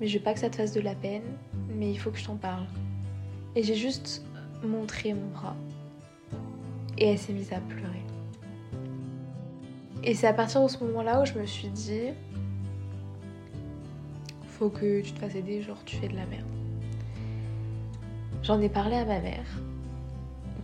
mais 0.00 0.06
je 0.06 0.18
veux 0.18 0.22
pas 0.24 0.34
que 0.34 0.40
ça 0.40 0.50
te 0.50 0.56
fasse 0.56 0.72
de 0.72 0.80
la 0.80 0.94
peine, 0.94 1.22
mais 1.74 1.90
il 1.90 1.98
faut 1.98 2.10
que 2.10 2.18
je 2.18 2.24
t'en 2.26 2.36
parle. 2.36 2.66
Et 3.54 3.62
j'ai 3.62 3.74
juste 3.74 4.22
montré 4.62 5.14
mon 5.14 5.28
bras. 5.28 5.56
Et 6.98 7.06
elle 7.08 7.18
s'est 7.18 7.32
mise 7.32 7.52
à 7.52 7.60
pleurer. 7.60 8.02
Et 10.04 10.14
c'est 10.14 10.26
à 10.26 10.34
partir 10.34 10.62
de 10.62 10.68
ce 10.68 10.78
moment-là 10.84 11.22
où 11.22 11.24
je 11.24 11.32
me 11.34 11.46
suis 11.46 11.68
dit, 11.68 12.10
faut 14.46 14.68
que 14.68 15.00
tu 15.00 15.12
te 15.12 15.18
fasses 15.18 15.34
aider, 15.34 15.62
genre 15.62 15.82
tu 15.84 15.96
fais 15.96 16.08
de 16.08 16.14
la 16.14 16.26
merde. 16.26 16.46
J'en 18.42 18.60
ai 18.60 18.68
parlé 18.68 18.96
à 18.96 19.04
ma 19.04 19.18
mère, 19.20 19.46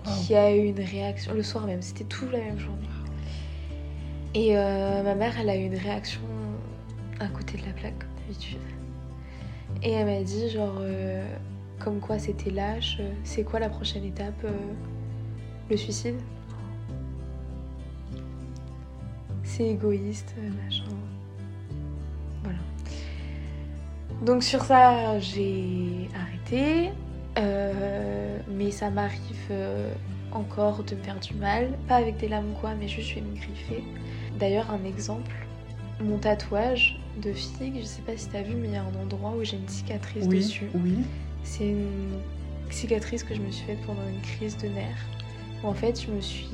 qui 0.04 0.34
a 0.34 0.54
eu 0.54 0.66
une 0.66 0.80
réaction 0.80 1.34
le 1.34 1.42
soir 1.42 1.66
même, 1.66 1.82
c'était 1.82 2.04
tout 2.04 2.28
la 2.30 2.38
même 2.38 2.58
journée. 2.58 2.88
Et 4.34 4.56
euh, 4.56 5.02
ma 5.02 5.14
mère, 5.14 5.34
elle 5.38 5.50
a 5.50 5.56
eu 5.56 5.64
une 5.64 5.76
réaction 5.76 6.22
à 7.20 7.28
côté 7.28 7.58
de 7.58 7.66
la 7.66 7.72
plaque, 7.72 7.98
comme 7.98 8.08
d'habitude. 8.26 8.58
Et 9.82 9.90
elle 9.92 10.06
m'a 10.06 10.22
dit, 10.22 10.48
genre, 10.48 10.76
euh, 10.80 11.24
comme 11.78 12.00
quoi 12.00 12.18
c'était 12.18 12.50
lâche, 12.50 12.96
euh, 13.00 13.12
c'est 13.24 13.44
quoi 13.44 13.60
la 13.60 13.68
prochaine 13.68 14.04
étape 14.04 14.46
Le 15.70 15.76
suicide? 15.76 16.16
C'est 19.44 19.68
égoïste, 19.68 20.34
machin. 20.64 20.84
Voilà. 22.42 22.58
Donc 24.24 24.42
sur 24.42 24.64
ça, 24.64 25.18
j'ai 25.18 26.08
arrêté. 26.18 26.90
Euh, 27.38 28.38
mais 28.48 28.70
ça 28.70 28.90
m'arrive 28.90 29.48
euh, 29.50 29.90
encore 30.32 30.82
de 30.84 30.94
me 30.94 31.02
faire 31.02 31.18
du 31.20 31.34
mal. 31.34 31.70
Pas 31.88 31.96
avec 31.96 32.18
des 32.18 32.28
lames 32.28 32.50
ou 32.52 32.60
quoi, 32.60 32.74
mais 32.74 32.88
juste 32.88 33.10
je 33.10 33.14
vais 33.16 33.20
me 33.22 33.34
griffer. 33.34 33.82
D'ailleurs, 34.38 34.70
un 34.70 34.84
exemple, 34.84 35.30
mon 36.00 36.18
tatouage 36.18 36.98
de 37.22 37.32
figue, 37.32 37.76
je 37.80 37.84
sais 37.84 38.02
pas 38.02 38.16
si 38.16 38.28
t'as 38.28 38.42
vu, 38.42 38.54
mais 38.54 38.68
il 38.68 38.74
y 38.74 38.76
a 38.76 38.82
un 38.82 39.02
endroit 39.02 39.32
où 39.38 39.44
j'ai 39.44 39.56
une 39.56 39.68
cicatrice 39.68 40.24
Oui, 40.26 40.38
dessus. 40.38 40.66
oui. 40.74 40.98
C'est 41.44 41.68
une 41.68 42.18
cicatrice 42.70 43.22
que 43.24 43.34
je 43.34 43.40
me 43.40 43.50
suis 43.50 43.66
faite 43.66 43.80
pendant 43.86 44.06
une 44.08 44.20
crise 44.20 44.56
de 44.58 44.68
nerfs. 44.68 45.04
Où 45.62 45.68
en 45.68 45.74
fait, 45.74 46.00
je 46.00 46.10
me 46.10 46.20
suis, 46.20 46.48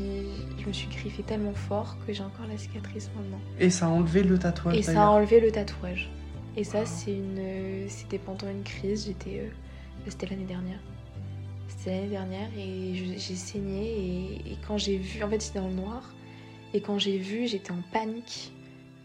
je 0.61 0.67
me 0.67 0.73
suis 0.73 0.89
griffée 0.89 1.23
tellement 1.23 1.55
fort 1.55 1.97
que 2.07 2.13
j'ai 2.13 2.23
encore 2.23 2.47
la 2.47 2.59
cicatrice 2.59 3.11
maintenant. 3.17 3.41
Et 3.59 3.71
ça 3.71 3.87
a 3.87 3.89
enlevé 3.89 4.23
le 4.23 4.39
tatouage. 4.39 4.77
Et 4.77 4.83
ça 4.83 5.07
a 5.07 5.11
enlevé 5.11 5.41
le 5.41 5.51
tatouage. 5.51 6.11
Et 6.57 6.65
ça, 6.65 6.85
c'est 6.85 7.13
une, 7.13 7.89
c'était 7.89 8.19
pendant 8.19 8.49
une 8.51 8.63
crise. 8.65 9.07
J'étais, 9.07 9.41
euh, 9.45 9.49
c'était 10.07 10.27
l'année 10.27 10.45
dernière. 10.45 10.81
C'était 11.69 11.91
l'année 11.91 12.09
dernière 12.09 12.49
et 12.59 12.95
j'ai 12.95 13.35
saigné 13.35 14.41
et, 14.47 14.53
et 14.53 14.59
quand 14.67 14.79
j'ai 14.79 14.97
vu, 14.97 15.23
en 15.23 15.29
fait, 15.29 15.41
c'était 15.41 15.59
dans 15.59 15.69
le 15.69 15.75
noir. 15.75 16.15
Et 16.75 16.81
quand 16.81 16.99
j'ai 16.99 17.19
vu, 17.19 17.47
j'étais 17.47 17.73
en 17.73 17.83
panique 17.93 18.53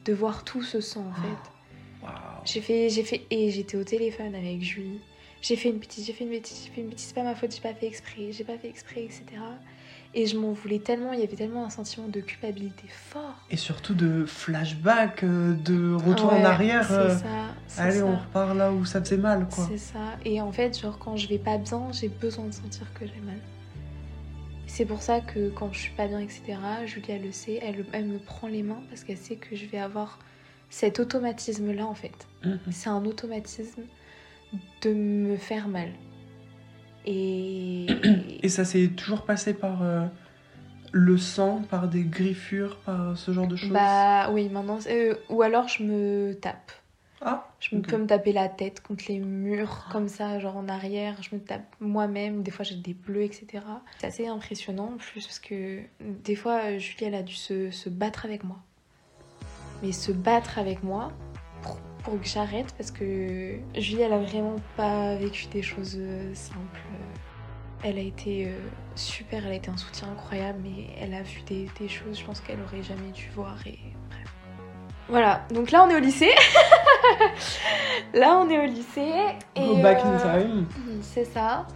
de 0.06 0.14
voir 0.14 0.44
tout 0.44 0.64
ce 0.64 0.82
sang 0.82 1.06
en 1.10 1.14
fait. 1.14 2.04
Waouh. 2.04 2.14
J'ai 2.46 2.62
fait, 2.62 2.90
j'ai 2.90 3.04
fait, 3.04 3.26
et 3.30 3.52
j'étais 3.52 3.78
au 3.78 3.84
téléphone 3.84 4.36
avec 4.36 4.62
Julie. 4.62 5.00
J'ai 5.42 5.56
fait 5.56 5.70
une 5.70 5.78
bêtise, 5.78 6.06
j'ai 6.06 6.14
fait 6.14 6.24
une 6.24 6.30
bêtise, 6.30 6.64
j'ai 6.66 6.72
fait 6.72 6.82
une 6.82 6.90
bêtise, 6.90 7.08
c'est 7.08 7.16
pas 7.16 7.24
ma 7.24 7.36
faute, 7.36 7.54
j'ai 7.54 7.62
pas 7.62 7.74
fait 7.74 7.88
exprès, 7.88 8.32
j'ai 8.32 8.44
pas 8.44 8.58
fait 8.58 8.70
exprès, 8.70 9.04
etc. 9.04 9.24
Et 10.16 10.28
je 10.28 10.38
m'en 10.38 10.52
voulais 10.52 10.80
tellement, 10.80 11.12
il 11.14 11.20
y 11.20 11.24
avait 11.24 11.36
tellement 11.36 11.66
un 11.66 11.70
sentiment 11.70 12.08
de 12.08 12.20
culpabilité 12.20 12.88
fort. 12.88 13.36
Et 13.50 13.58
surtout 13.58 13.96
de 13.96 14.26
flashback, 14.26 15.24
euh, 15.24 15.56
de 15.56 15.96
retour 15.96 16.32
Ouais, 16.32 16.42
en 16.42 16.46
arrière. 16.46 16.86
C'est 16.86 16.94
euh, 16.94 17.18
ça. 17.18 17.84
Allez, 17.84 18.00
ça. 18.00 18.06
on 18.06 18.16
repart 18.16 18.56
là 18.56 18.72
où 18.72 18.86
ça 18.86 19.02
faisait 19.02 19.18
mal, 19.18 19.48
quoi. 19.50 19.66
C'est 19.68 19.80
ça. 19.80 20.18
Et 20.24 20.40
en 20.40 20.52
fait, 20.52 20.80
genre, 20.80 21.00
quand 21.00 21.18
je 21.18 21.28
vais 21.28 21.40
pas 21.40 21.58
bien, 21.58 21.92
j'ai 21.92 22.10
besoin 22.10 22.46
de 22.46 22.54
sentir 22.54 22.94
que 22.94 23.08
j'ai 23.08 23.22
mal. 23.26 23.40
C'est 24.68 24.86
pour 24.86 25.02
ça 25.02 25.20
que 25.20 25.50
quand 25.50 25.74
je 25.74 25.80
suis 25.80 25.94
pas 25.94 26.08
bien, 26.08 26.20
etc., 26.20 26.58
elle 27.08 27.24
le 27.24 27.32
sait, 27.32 27.60
elle, 27.62 27.86
elle 27.92 28.06
me 28.06 28.20
prend 28.20 28.48
les 28.48 28.64
mains 28.64 28.82
parce 28.90 29.04
qu'elle 29.04 29.18
sait 29.18 29.36
que 29.36 29.56
je 29.56 29.66
vais 29.66 29.80
avoir 29.80 30.20
cet 30.70 31.00
automatisme-là, 31.00 31.86
en 31.86 31.96
fait. 31.96 32.28
Mhm. 32.44 32.60
C'est 32.72 32.90
un 32.90 33.06
automatisme 33.06 33.84
de 34.82 34.94
me 34.94 35.38
faire 35.38 35.68
mal. 35.68 35.90
Et. 37.06 37.88
Et 38.42 38.50
ça 38.50 38.66
s'est 38.66 38.90
toujours 38.90 39.24
passé 39.24 39.54
par 39.54 39.82
euh, 39.84 40.06
le 40.92 41.18
sang, 41.18 41.62
par 41.70 41.88
des 41.88 42.04
griffures, 42.04 42.78
par 42.78 43.18
ce 43.18 43.32
genre 43.32 43.48
de 43.48 43.56
choses? 43.56 43.72
Bah 43.72 44.30
oui, 44.32 44.50
maintenant. 44.50 44.80
euh, 44.90 45.16
ou 45.30 45.42
alors 45.42 45.68
je 45.68 45.84
me 45.84 46.34
tape. 46.34 46.72
Ah, 47.26 47.48
Je 47.62 47.76
me 47.78 47.82
peux 47.82 47.96
me 47.98 48.06
taper 48.06 48.34
la 48.34 48.50
tête 48.50 48.82
contre 48.82 49.06
les 49.08 49.20
murs, 49.20 49.88
comme 49.94 50.10
ça, 50.10 50.40
genre 50.40 50.58
en 50.58 50.68
arrière. 50.68 51.16
Je 51.22 51.34
me 51.34 51.40
tape 51.40 51.64
moi-même. 51.80 52.44
Des 52.44 52.52
fois, 52.52 52.66
j'ai 52.66 52.76
des 52.76 52.94
bleus, 52.94 53.24
etc. 53.24 53.64
C'est 54.00 54.08
assez 54.08 54.28
impressionnant 54.28 54.92
en 54.96 54.98
plus 54.98 55.26
parce 55.26 55.40
que 55.40 55.80
des 56.02 56.36
fois, 56.36 56.60
euh, 56.66 56.80
Julie, 56.80 57.06
elle 57.06 57.16
a 57.16 57.24
dû 57.24 57.34
se, 57.36 57.72
se 57.72 57.88
battre 57.88 58.26
avec 58.26 58.44
moi. 58.44 58.58
Mais 59.82 59.94
se 59.94 60.12
battre 60.12 60.60
avec 60.60 60.84
moi 60.84 61.14
pour, 62.04 62.20
que 62.20 62.28
j'arrête 62.28 62.74
parce 62.78 62.92
que 62.92 63.58
Julie, 63.76 64.02
elle 64.02 64.14
a 64.14 64.20
vraiment 64.20 64.56
pas 64.78 65.16
vécu 65.16 65.48
des 65.48 65.62
choses 65.62 65.98
euh, 66.00 66.34
simples. 66.34 66.82
Elle 67.84 67.98
a 67.98 68.02
été 68.02 68.48
euh, 68.48 68.58
super, 68.96 69.46
elle 69.46 69.52
a 69.52 69.56
été 69.56 69.70
un 69.70 69.78
soutien 69.78 70.10
incroyable, 70.10 70.60
mais 70.64 70.88
elle 71.00 71.14
a 71.14 71.22
vu 71.22 71.42
des, 71.42 71.68
des 71.80 71.90
choses, 71.90 72.20
je 72.20 72.26
pense 72.26 72.40
qu'elle 72.40 72.62
aurait 72.62 72.84
jamais 72.84 73.12
dû 73.12 73.30
voir 73.36 73.56
et 73.66 73.80
bref. 74.10 74.34
Voilà, 75.10 75.46
donc 75.54 75.72
là 75.72 75.84
on 75.86 75.90
est 75.90 75.96
au 75.96 76.00
lycée. 76.00 76.32
là 78.14 78.38
on 78.38 78.50
est 78.50 78.60
au 78.60 78.66
lycée. 78.66 79.12
Et, 79.56 79.66
Go 79.66 79.76
back 79.78 80.00
in 80.04 80.14
euh, 80.14 80.42
time. 80.42 80.66
C'est 81.02 81.26
ça. 81.26 81.68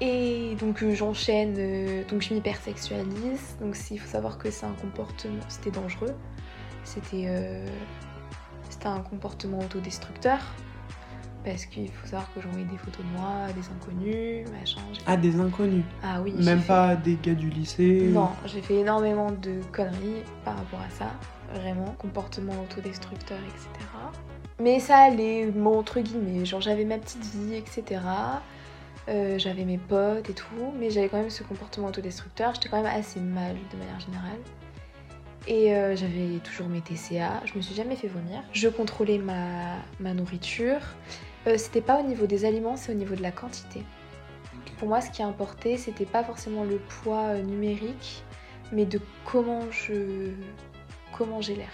Et 0.00 0.56
donc 0.58 0.82
euh, 0.82 0.94
j'enchaîne, 0.94 1.54
euh, 1.58 2.04
donc 2.08 2.22
je 2.22 2.32
m'hypersexualise. 2.32 3.56
Donc 3.60 3.76
il 3.90 3.98
faut 3.98 4.08
savoir 4.08 4.38
que 4.38 4.50
c'est 4.50 4.66
un 4.66 4.74
comportement, 4.80 5.42
c'était 5.48 5.70
dangereux. 5.70 6.14
C'était 6.84 7.28
c'était 8.82 8.94
un 8.94 9.00
comportement 9.00 9.60
autodestructeur. 9.60 10.38
Parce 11.44 11.66
qu'il 11.66 11.88
faut 11.90 12.06
savoir 12.06 12.32
que 12.34 12.40
j'envoyais 12.40 12.66
des 12.66 12.76
photos 12.76 13.04
de 13.04 13.18
moi 13.18 13.30
à 13.48 13.52
des 13.52 13.62
inconnus, 13.68 14.46
machin. 14.50 14.80
Ah, 15.06 15.16
des 15.16 15.40
inconnus. 15.40 15.84
Ah 16.02 16.20
oui. 16.22 16.32
Même 16.38 16.60
fait- 16.60 16.66
pas 16.68 16.94
des 16.96 17.16
gars 17.20 17.34
du 17.34 17.50
lycée. 17.50 18.08
Non, 18.12 18.30
j'ai 18.46 18.62
fait 18.62 18.76
énormément 18.76 19.30
de 19.32 19.60
conneries 19.72 20.22
par 20.44 20.56
rapport 20.56 20.80
à 20.80 20.90
ça. 20.90 21.10
Vraiment, 21.52 21.94
comportement 21.98 22.52
autodestructeur, 22.62 23.38
etc. 23.38 23.68
Mais 24.60 24.78
ça 24.78 24.98
allait, 24.98 25.46
bon, 25.46 25.80
entre 25.80 25.98
guillemets. 26.00 26.44
Genre, 26.44 26.60
j'avais 26.60 26.84
ma 26.84 26.98
petite 26.98 27.24
vie, 27.24 27.54
etc. 27.54 28.00
Euh, 29.08 29.36
j'avais 29.38 29.64
mes 29.64 29.78
potes 29.78 30.30
et 30.30 30.34
tout. 30.34 30.46
Mais 30.78 30.90
j'avais 30.90 31.08
quand 31.08 31.18
même 31.18 31.30
ce 31.30 31.42
comportement 31.42 31.88
autodestructeur. 31.88 32.54
J'étais 32.54 32.68
quand 32.68 32.80
même 32.82 32.92
assez 32.92 33.18
mal 33.18 33.56
de 33.72 33.76
manière 33.78 33.98
générale. 34.00 34.38
Et 35.48 35.74
euh, 35.74 35.96
j'avais 35.96 36.38
toujours 36.44 36.68
mes 36.68 36.80
TCA, 36.80 37.42
je 37.44 37.56
me 37.56 37.62
suis 37.62 37.74
jamais 37.74 37.96
fait 37.96 38.08
vomir. 38.08 38.42
Je 38.52 38.68
contrôlais 38.68 39.18
ma, 39.18 39.76
ma 39.98 40.14
nourriture. 40.14 40.80
Euh, 41.46 41.58
c'était 41.58 41.80
pas 41.80 42.00
au 42.00 42.06
niveau 42.06 42.26
des 42.26 42.44
aliments, 42.44 42.76
c'est 42.76 42.92
au 42.92 42.94
niveau 42.94 43.16
de 43.16 43.22
la 43.22 43.32
quantité. 43.32 43.82
Pour 44.78 44.88
moi, 44.88 45.00
ce 45.00 45.10
qui 45.10 45.22
importait, 45.22 45.76
c'était 45.76 46.06
pas 46.06 46.22
forcément 46.22 46.64
le 46.64 46.76
poids 46.76 47.28
euh, 47.28 47.42
numérique, 47.42 48.22
mais 48.70 48.84
de 48.84 49.00
comment 49.24 49.70
je 49.70 50.30
comment 51.12 51.40
j'ai 51.40 51.56
l'air. 51.56 51.72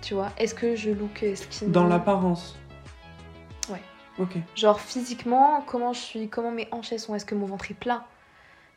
Tu 0.00 0.14
vois, 0.14 0.30
est-ce 0.38 0.54
que 0.54 0.76
je 0.76 0.90
look 0.90 1.24
skinny 1.34 1.70
Dans 1.70 1.86
l'apparence 1.86 2.56
Ouais. 3.68 3.82
Ok. 4.18 4.36
Genre 4.56 4.80
physiquement, 4.80 5.62
comment 5.66 5.92
je 5.92 6.00
suis, 6.00 6.28
comment 6.28 6.50
mes 6.50 6.68
hanches 6.72 6.96
sont, 6.96 7.14
est-ce 7.14 7.26
que 7.26 7.34
mon 7.34 7.46
ventre 7.46 7.70
est 7.70 7.74
plein 7.74 8.04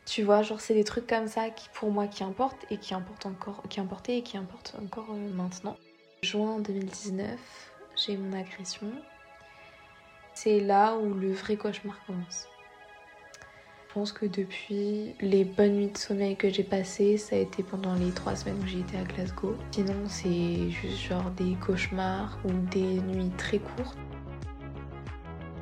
Tu 0.06 0.22
vois, 0.22 0.42
genre 0.42 0.60
c'est 0.60 0.74
des 0.74 0.84
trucs 0.84 1.08
comme 1.08 1.26
ça 1.26 1.50
qui 1.50 1.68
pour 1.74 1.90
moi 1.90 2.06
qui 2.06 2.22
importent 2.22 2.64
et 2.70 2.78
qui 2.78 2.94
importent 2.94 3.26
encore, 3.26 3.62
qui 3.68 3.80
importaient 3.80 4.18
et 4.18 4.22
qui 4.22 4.36
importent 4.36 4.76
encore 4.80 5.08
euh, 5.10 5.34
maintenant. 5.34 5.76
Juin 6.22 6.60
2019, 6.60 7.28
j'ai 7.96 8.16
mon 8.16 8.32
agression. 8.32 8.86
C'est 10.32 10.60
là 10.60 10.96
où 10.96 11.12
le 11.12 11.32
vrai 11.32 11.56
cauchemar 11.56 12.00
commence. 12.06 12.46
Je 13.88 13.94
pense 13.94 14.12
que 14.12 14.26
depuis 14.26 15.14
les 15.20 15.44
bonnes 15.44 15.74
nuits 15.76 15.90
de 15.90 15.98
sommeil 15.98 16.36
que 16.36 16.50
j'ai 16.50 16.62
passées, 16.62 17.16
ça 17.16 17.34
a 17.34 17.38
été 17.38 17.62
pendant 17.62 17.94
les 17.94 18.10
trois 18.12 18.36
semaines 18.36 18.62
où 18.62 18.66
j'ai 18.66 18.80
été 18.80 18.98
à 18.98 19.02
Glasgow. 19.02 19.56
Sinon, 19.72 20.06
c'est 20.06 20.70
juste 20.70 20.98
genre 20.98 21.30
des 21.30 21.56
cauchemars 21.66 22.38
ou 22.44 22.52
des 22.70 23.00
nuits 23.00 23.32
très 23.38 23.58
courtes. 23.58 23.96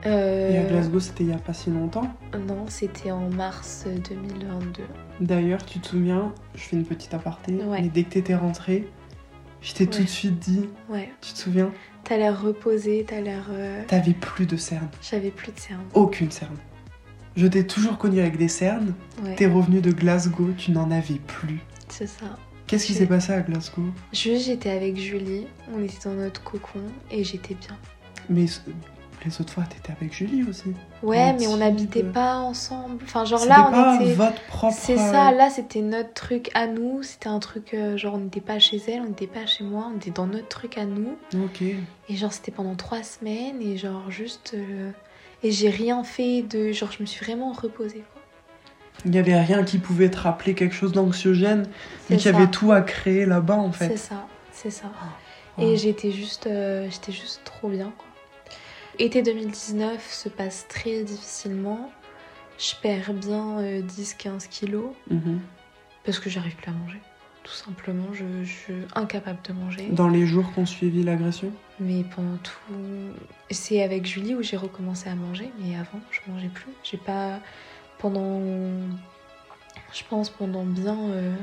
Euh, 0.06 0.50
Et 0.52 0.58
à 0.58 0.62
Glasgow, 0.64 1.00
c'était 1.00 1.24
il 1.24 1.30
y 1.30 1.32
a 1.32 1.38
pas 1.38 1.54
si 1.54 1.70
longtemps. 1.70 2.12
Non, 2.46 2.66
c'était 2.68 3.10
en 3.10 3.30
mars 3.30 3.86
2022. 4.10 4.82
D'ailleurs, 5.20 5.64
tu 5.64 5.78
te 5.78 5.88
souviens, 5.88 6.32
je 6.54 6.60
fais 6.60 6.76
une 6.76 6.84
petite 6.84 7.14
aparté, 7.14 7.52
Ouais. 7.54 7.80
mais 7.82 7.88
dès 7.88 8.04
que 8.04 8.10
t'étais 8.10 8.34
rentrée, 8.34 8.86
je 9.62 9.72
t'ai 9.72 9.86
tout 9.86 10.02
de 10.02 10.08
suite 10.08 10.38
dit, 10.38 10.68
Ouais. 10.90 11.10
tu 11.20 11.32
te 11.32 11.38
souviens, 11.38 11.70
T'as 12.04 12.18
l'air 12.18 12.42
reposé, 12.42 13.06
t'as 13.08 13.20
l'air. 13.22 13.46
euh, 13.50 13.82
t'avais 13.86 14.12
plus 14.12 14.44
de 14.44 14.56
cernes. 14.58 14.90
J'avais 15.00 15.30
plus 15.30 15.52
de 15.52 15.58
cernes. 15.58 15.84
Aucune 15.94 16.30
cerne. 16.30 16.56
Je 17.34 17.46
t'ai 17.46 17.66
toujours 17.66 17.96
connu 17.96 18.20
avec 18.20 18.36
des 18.36 18.48
cernes. 18.48 18.92
Ouais, 19.24 19.34
T'es 19.36 19.46
revenu 19.46 19.80
de 19.80 19.90
Glasgow, 19.90 20.50
tu 20.56 20.70
n'en 20.70 20.90
avais 20.90 21.18
plus. 21.26 21.60
c'est 21.88 22.06
ça. 22.06 22.36
Qu'est-ce 22.66 22.86
qui 22.86 22.94
s'est 22.94 23.06
passé 23.06 23.32
à 23.32 23.40
Glasgow? 23.40 23.84
Juste, 24.12 24.46
j'étais 24.46 24.70
avec 24.70 24.96
Julie, 24.98 25.46
on 25.74 25.82
était 25.82 26.08
dans 26.08 26.14
notre 26.14 26.42
cocon 26.42 26.80
et 27.10 27.22
j'étais 27.24 27.54
bien. 27.54 27.76
Mais 28.30 28.46
les 29.24 29.40
autres 29.40 29.52
fois, 29.52 29.64
t'étais 29.64 29.92
avec 29.92 30.12
Julie 30.12 30.42
aussi. 30.48 30.74
Ouais, 31.02 31.32
mais 31.34 31.46
on 31.46 31.56
n'habitait 31.56 32.02
pas 32.02 32.36
ensemble. 32.38 33.02
Enfin, 33.04 33.24
genre 33.24 33.44
là, 33.46 33.68
pas 33.70 33.96
on 33.98 34.00
était. 34.02 34.12
votre 34.14 34.40
propre. 34.46 34.76
C'est 34.78 34.96
ça, 34.96 35.32
là 35.32 35.50
c'était 35.50 35.80
notre 35.82 36.12
truc 36.12 36.50
à 36.54 36.66
nous, 36.66 37.02
c'était 37.02 37.28
un 37.28 37.38
truc 37.38 37.72
euh, 37.74 37.96
genre 37.96 38.14
on 38.14 38.18
n'était 38.18 38.40
pas 38.40 38.58
chez 38.58 38.80
elle, 38.88 39.00
on 39.02 39.06
n'était 39.08 39.26
pas 39.26 39.46
chez 39.46 39.64
moi, 39.64 39.90
on 39.92 39.96
était 39.96 40.10
dans 40.10 40.26
notre 40.26 40.48
truc 40.48 40.76
à 40.78 40.84
nous. 40.84 41.16
Ok. 41.34 41.62
Et 41.62 42.16
genre 42.16 42.32
c'était 42.32 42.52
pendant 42.52 42.74
trois 42.74 43.02
semaines 43.02 43.60
et 43.62 43.76
genre 43.78 44.10
juste... 44.10 44.52
euh, 44.54 44.90
Et 45.42 45.50
j'ai 45.50 45.70
rien 45.70 46.04
fait 46.04 46.42
de... 46.42 46.72
Genre 46.72 46.90
je 46.92 47.02
me 47.02 47.06
suis 47.06 47.24
vraiment 47.24 47.52
reposée 47.52 48.04
quoi. 48.12 48.22
Il 49.06 49.10
n'y 49.10 49.18
avait 49.18 49.38
rien 49.40 49.64
qui 49.64 49.78
pouvait 49.78 50.10
te 50.10 50.18
rappeler 50.18 50.54
quelque 50.54 50.74
chose 50.74 50.92
d'anxiogène, 50.92 51.62
mais 52.08 52.16
C'est 52.16 52.22
qu'il 52.22 52.32
y 52.32 52.34
avait 52.34 52.50
tout 52.50 52.72
à 52.72 52.80
créer 52.80 53.26
là-bas 53.26 53.56
en 53.56 53.72
C'est 53.72 53.88
fait. 53.88 53.96
ça, 53.96 54.26
c'est 54.52 54.70
ça. 54.70 54.86
Ouais. 55.58 55.64
Et 55.66 55.76
j'étais 55.76 56.10
juste, 56.10 56.46
euh, 56.46 56.88
j'étais 56.90 57.12
juste 57.12 57.40
trop 57.44 57.68
bien 57.68 57.92
quoi. 57.96 58.06
Été 58.98 59.22
2019 59.22 60.12
se 60.12 60.28
passe 60.28 60.66
très 60.68 61.02
difficilement. 61.02 61.90
Je 62.58 62.74
perds 62.80 63.12
bien 63.14 63.58
euh, 63.58 63.82
10-15 63.82 64.48
kilos 64.48 64.92
Mhm. 65.10 65.40
parce 66.04 66.18
que 66.20 66.30
j'arrive 66.30 66.54
plus 66.56 66.70
à 66.70 66.74
manger. 66.74 67.00
Tout 67.42 67.52
simplement, 67.52 68.06
je, 68.12 68.24
je 68.42 68.50
suis 68.52 68.74
incapable 68.94 69.38
de 69.46 69.52
manger. 69.52 69.88
Dans 69.90 70.08
les 70.08 70.26
jours 70.26 70.50
qu'on 70.54 70.64
suivit 70.64 71.02
l'agression? 71.02 71.52
Mais 71.80 72.04
pendant 72.14 72.36
tout. 72.38 72.74
C'est 73.50 73.82
avec 73.82 74.06
Julie 74.06 74.34
où 74.34 74.42
j'ai 74.42 74.56
recommencé 74.56 75.10
à 75.10 75.14
manger, 75.14 75.50
mais 75.58 75.74
avant, 75.76 76.00
je 76.10 76.20
mangeais 76.30 76.48
plus. 76.48 76.70
J'ai 76.84 76.96
pas. 76.96 77.40
Pendant. 77.98 78.40
Je 79.92 80.02
pense 80.08 80.30
pendant 80.30 80.64
bien. 80.64 80.96
euh, 81.10 81.34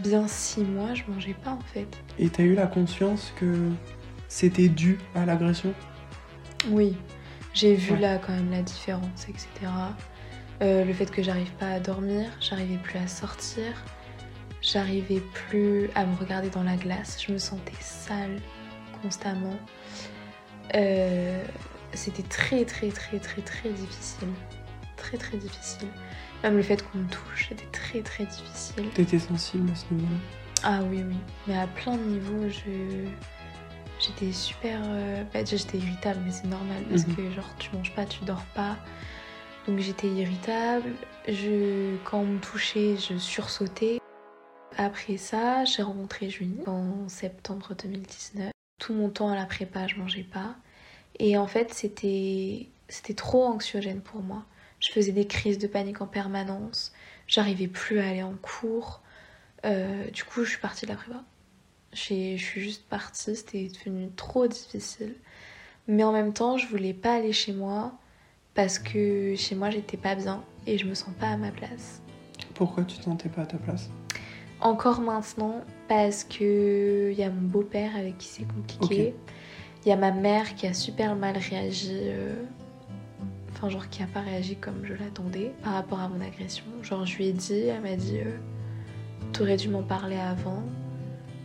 Bien 0.00 0.28
six 0.28 0.60
mois, 0.60 0.94
je 0.94 1.02
mangeais 1.08 1.34
pas 1.34 1.50
en 1.50 1.60
fait. 1.60 1.88
Et 2.20 2.28
t'as 2.28 2.44
eu 2.44 2.54
la 2.54 2.68
conscience 2.68 3.32
que 3.40 3.68
c'était 4.28 4.68
dû 4.68 4.96
à 5.16 5.26
l'agression? 5.26 5.74
Oui, 6.70 6.96
j'ai 7.54 7.74
vu 7.74 7.92
Ouais. 7.94 8.00
là 8.00 8.18
quand 8.18 8.32
même 8.32 8.50
la 8.50 8.62
différence, 8.62 9.28
etc. 9.28 9.48
Euh, 10.60 10.84
le 10.84 10.92
fait 10.92 11.10
que 11.10 11.22
j'arrive 11.22 11.52
pas 11.52 11.68
à 11.70 11.80
dormir, 11.80 12.28
j'arrivais 12.40 12.78
plus 12.78 12.98
à 12.98 13.06
sortir, 13.06 13.72
j'arrivais 14.60 15.22
plus 15.48 15.88
à 15.94 16.04
me 16.04 16.16
regarder 16.16 16.50
dans 16.50 16.64
la 16.64 16.76
glace, 16.76 17.18
je 17.24 17.32
me 17.32 17.38
sentais 17.38 17.72
sale 17.80 18.40
constamment. 19.02 19.56
Euh, 20.74 21.42
C'était 21.94 22.22
très 22.24 22.64
très 22.64 22.88
très 22.90 23.18
très 23.18 23.40
très 23.40 23.70
difficile, 23.70 24.28
très 24.96 25.16
très 25.16 25.38
difficile. 25.38 25.88
Même 26.42 26.56
le 26.56 26.62
fait 26.62 26.82
qu'on 26.86 26.98
me 26.98 27.08
touche, 27.08 27.46
c'était 27.48 27.66
très 27.72 28.00
très 28.02 28.24
difficile. 28.26 28.88
T'étais 28.94 29.18
sensible 29.18 29.70
à 29.70 29.74
ce 29.74 29.84
niveau-là? 29.94 30.18
Ah 30.64 30.80
oui, 30.90 31.02
oui. 31.08 31.16
Mais 31.46 31.56
à 31.56 31.66
plein 31.66 31.96
de 31.96 32.02
niveaux, 32.02 32.48
je... 32.48 33.08
j'étais 34.00 34.32
super. 34.32 34.80
euh, 34.84 35.24
Bah, 35.32 35.40
déjà, 35.42 35.56
j'étais 35.56 35.78
irritable, 35.78 36.20
mais 36.24 36.30
c'est 36.32 36.46
normal 36.46 36.82
parce 36.88 37.06
Mhm. 37.06 37.16
que, 37.16 37.30
genre, 37.30 37.48
tu 37.58 37.70
manges 37.74 37.92
pas, 37.94 38.04
tu 38.06 38.24
dors 38.24 38.44
pas. 38.54 38.76
Donc, 39.66 39.78
j'étais 39.80 40.08
irritable. 40.08 40.92
Je... 41.26 41.96
Quand 42.04 42.20
on 42.20 42.26
me 42.26 42.38
touchait, 42.38 42.96
je 42.96 43.18
sursautais. 43.18 43.98
Après 44.76 45.16
ça, 45.16 45.64
j'ai 45.64 45.82
rencontré 45.82 46.30
Julie 46.30 46.62
en 46.66 47.08
septembre 47.08 47.74
2019. 47.74 48.50
Tout 48.78 48.94
mon 48.94 49.10
temps 49.10 49.28
à 49.28 49.34
la 49.34 49.44
prépa, 49.44 49.86
je 49.88 49.96
mangeais 49.96 50.22
pas. 50.22 50.54
Et 51.18 51.36
en 51.36 51.46
fait, 51.48 51.74
c'était 51.74 52.68
c'était 52.88 53.14
trop 53.14 53.44
anxiogène 53.44 54.00
pour 54.00 54.22
moi. 54.22 54.44
Je 54.80 54.90
faisais 54.92 55.12
des 55.12 55.26
crises 55.26 55.58
de 55.58 55.66
panique 55.66 56.00
en 56.00 56.06
permanence. 56.06 56.92
J'arrivais 57.26 57.66
plus 57.66 57.98
à 57.98 58.08
aller 58.08 58.22
en 58.22 58.34
cours. 58.40 59.02
Euh, 59.66 60.08
du 60.10 60.22
coup, 60.24 60.44
je 60.44 60.50
suis 60.50 60.60
partie 60.60 60.86
de 60.86 60.92
la 60.92 60.96
prépa. 60.96 61.22
Je 61.92 61.98
suis 62.00 62.36
juste 62.38 62.84
partie, 62.88 63.34
c'était 63.36 63.68
devenu 63.68 64.10
trop 64.16 64.46
difficile. 64.46 65.14
Mais 65.86 66.04
en 66.04 66.12
même 66.12 66.32
temps, 66.32 66.58
je 66.58 66.66
voulais 66.66 66.92
pas 66.92 67.14
aller 67.14 67.32
chez 67.32 67.52
moi 67.52 67.92
parce 68.54 68.78
que 68.78 69.34
chez 69.36 69.54
moi, 69.54 69.70
j'étais 69.70 69.96
pas 69.96 70.14
bien 70.14 70.42
et 70.66 70.76
je 70.76 70.86
me 70.86 70.94
sens 70.94 71.14
pas 71.18 71.28
à 71.28 71.36
ma 71.36 71.50
place. 71.50 72.02
Pourquoi 72.54 72.84
tu 72.84 72.98
te 72.98 73.04
sentais 73.04 73.28
pas 73.28 73.42
à 73.42 73.46
ta 73.46 73.56
place? 73.56 73.88
Encore 74.60 75.00
maintenant, 75.00 75.62
parce 75.88 76.24
que 76.24 77.10
il 77.12 77.18
y 77.18 77.22
a 77.22 77.30
mon 77.30 77.48
beau-père 77.48 77.96
avec 77.96 78.18
qui 78.18 78.26
c'est 78.28 78.44
compliqué. 78.46 79.14
Il 79.86 79.88
y 79.88 79.92
a 79.92 79.96
ma 79.96 80.10
mère 80.10 80.56
qui 80.56 80.66
a 80.66 80.74
super 80.74 81.14
mal 81.16 81.36
réagi. 81.38 81.92
euh, 81.94 82.34
Enfin, 83.52 83.70
genre 83.70 83.88
qui 83.88 84.02
a 84.04 84.06
pas 84.06 84.20
réagi 84.20 84.54
comme 84.56 84.84
je 84.84 84.94
l'attendais 84.94 85.52
par 85.64 85.72
rapport 85.72 85.98
à 85.98 86.08
mon 86.08 86.20
agression. 86.20 86.64
Genre, 86.82 87.04
je 87.06 87.16
lui 87.16 87.26
ai 87.28 87.32
dit, 87.32 87.58
elle 87.62 87.80
m'a 87.80 87.96
dit 87.96 88.18
euh, 88.20 88.36
T'aurais 89.32 89.56
dû 89.56 89.68
m'en 89.68 89.82
parler 89.82 90.16
avant. 90.16 90.62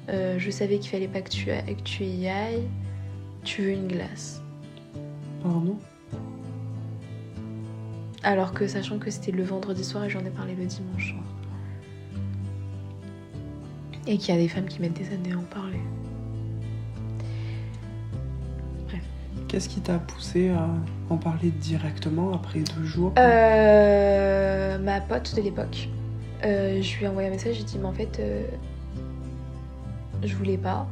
Euh, 0.09 0.37
je 0.37 0.51
savais 0.51 0.79
qu'il 0.79 0.91
fallait 0.91 1.07
pas 1.07 1.21
que 1.21 1.29
tu, 1.29 1.45
que 1.45 1.81
tu 1.83 2.03
y 2.03 2.27
ailles. 2.27 2.67
Tu 3.43 3.61
veux 3.61 3.71
une 3.71 3.87
glace. 3.87 4.41
Pardon? 5.41 5.77
Alors 8.23 8.53
que 8.53 8.67
sachant 8.67 8.99
que 8.99 9.11
c'était 9.11 9.31
le 9.31 9.43
vendredi 9.43 9.83
soir 9.83 10.05
et 10.05 10.09
j'en 10.09 10.21
ai 10.21 10.29
parlé 10.29 10.55
le 10.55 10.65
dimanche 10.65 11.11
soir. 11.11 11.23
Et 14.07 14.17
qu'il 14.17 14.33
y 14.33 14.37
a 14.37 14.41
des 14.41 14.47
femmes 14.47 14.65
qui 14.65 14.81
mettent 14.81 14.93
des 14.93 15.13
années 15.13 15.33
à 15.33 15.37
en 15.37 15.43
parler. 15.43 15.79
Qu'est-ce 19.47 19.69
qui 19.69 19.81
t'a 19.81 19.99
poussé 19.99 20.49
à 20.49 20.67
en 21.09 21.17
parler 21.17 21.51
directement 21.51 22.33
après 22.33 22.61
deux 22.61 22.85
jours? 22.85 23.13
Euh, 23.19 24.79
ma 24.79 24.99
pote 24.99 25.35
de 25.35 25.41
l'époque. 25.41 25.89
Euh, 26.43 26.81
je 26.81 26.97
lui 26.97 27.05
ai 27.05 27.07
envoyé 27.07 27.27
un 27.27 27.31
message, 27.31 27.57
j'ai 27.57 27.63
dit 27.63 27.77
mais 27.77 27.85
en 27.85 27.93
fait 27.93 28.19
je 30.25 30.35
voulais 30.35 30.57
pas. 30.57 30.87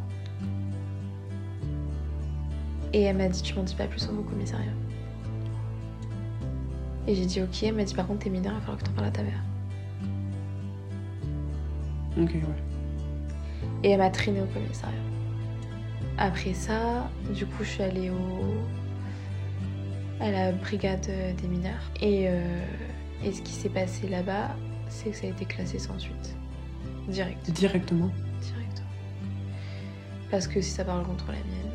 Et 2.94 3.02
elle 3.04 3.18
m'a 3.18 3.30
dit 3.30 3.42
tu 3.42 3.56
m'en 3.56 3.64
dis 3.64 3.76
pas 3.76 3.88
plus 3.88 4.08
au 4.10 4.22
commissariat. 4.24 4.74
Et 7.08 7.16
j'ai 7.16 7.26
dit 7.26 7.42
ok, 7.42 7.64
elle 7.64 7.76
m'a 7.76 7.84
dit 7.84 7.94
par 7.94 8.08
contre 8.08 8.20
t'es 8.20 8.30
mineur, 8.30 8.54
il 8.54 8.56
va 8.56 8.62
falloir 8.62 8.78
que 8.78 8.84
t'en 8.84 8.92
parles 8.92 9.08
à 9.08 9.12
ta 9.12 9.24
mère. 9.24 9.42
Ok, 12.18 12.34
ouais. 12.34 12.42
Et 13.84 13.92
elle 13.92 14.00
m'a 14.00 14.10
traînée 14.10 14.42
au 14.42 14.46
commissariat. 14.48 14.96
Après 16.18 16.54
ça, 16.54 17.10
du 17.34 17.46
coup, 17.46 17.64
je 17.64 17.70
suis 17.70 17.84
allée 17.84 18.10
au... 18.10 18.56
à 20.20 20.30
la 20.30 20.52
brigade 20.52 21.10
des 21.42 21.48
mineurs. 21.48 21.90
Et, 22.02 22.28
euh, 22.28 22.64
et 23.24 23.32
ce 23.32 23.42
qui 23.42 23.54
s'est 23.54 23.70
passé 23.70 24.08
là-bas, 24.08 24.56
c'est 24.90 25.12
que 25.12 25.16
ça 25.16 25.26
a 25.26 25.30
été 25.30 25.46
classé 25.46 25.80
sans 25.80 25.98
suite. 25.98 26.36
Direct. 27.08 27.50
Directement 27.52 28.10
Direct. 28.10 28.31
Parce 30.32 30.48
que 30.48 30.62
si 30.62 30.70
ça 30.72 30.84
parle 30.86 31.06
contre 31.06 31.28
la 31.28 31.34
mienne. 31.34 31.72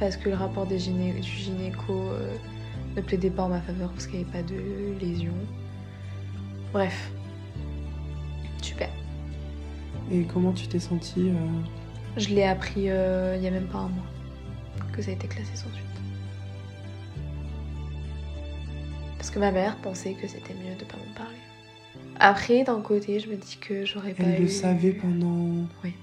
Parce 0.00 0.16
que 0.16 0.28
le 0.28 0.34
rapport 0.34 0.66
des 0.66 0.78
gyné- 0.78 1.12
du 1.14 1.22
gynéco 1.22 1.92
euh, 1.92 2.34
ne 2.96 3.00
plaidait 3.02 3.30
pas 3.30 3.44
en 3.44 3.48
ma 3.50 3.60
faveur 3.60 3.90
parce 3.90 4.06
qu'il 4.06 4.18
n'y 4.18 4.24
avait 4.24 4.32
pas 4.32 4.42
de 4.42 4.98
lésion. 5.00 5.34
Bref. 6.72 7.10
Super. 8.62 8.88
Et 10.10 10.24
comment 10.24 10.52
tu 10.52 10.66
t'es 10.66 10.80
sentie 10.80 11.28
euh, 11.28 11.36
Je 12.16 12.28
l'ai 12.30 12.42
appris 12.44 12.90
euh, 12.90 13.36
il 13.36 13.42
y 13.44 13.46
a 13.46 13.50
même 13.50 13.66
pas 13.68 13.78
un 13.78 13.88
mois 13.88 14.04
que 14.92 15.02
ça 15.02 15.10
a 15.10 15.14
été 15.14 15.28
classé 15.28 15.54
sans 15.54 15.70
suite. 15.72 15.84
Parce 19.18 19.30
que 19.30 19.38
ma 19.38 19.50
mère 19.52 19.76
pensait 19.76 20.14
que 20.14 20.26
c'était 20.26 20.54
mieux 20.54 20.74
de 20.78 20.84
pas 20.84 20.96
m'en 20.96 21.14
parler. 21.14 21.36
Après, 22.18 22.62
d'un 22.64 22.80
côté, 22.80 23.20
je 23.20 23.28
me 23.28 23.36
dis 23.36 23.56
que 23.60 23.84
j'aurais 23.84 24.12
pas 24.14 24.24
Elle 24.24 24.40
eu... 24.40 24.42
le 24.44 24.48
savait 24.48 24.92
pendant 24.92 25.66
Oui. 25.82 25.94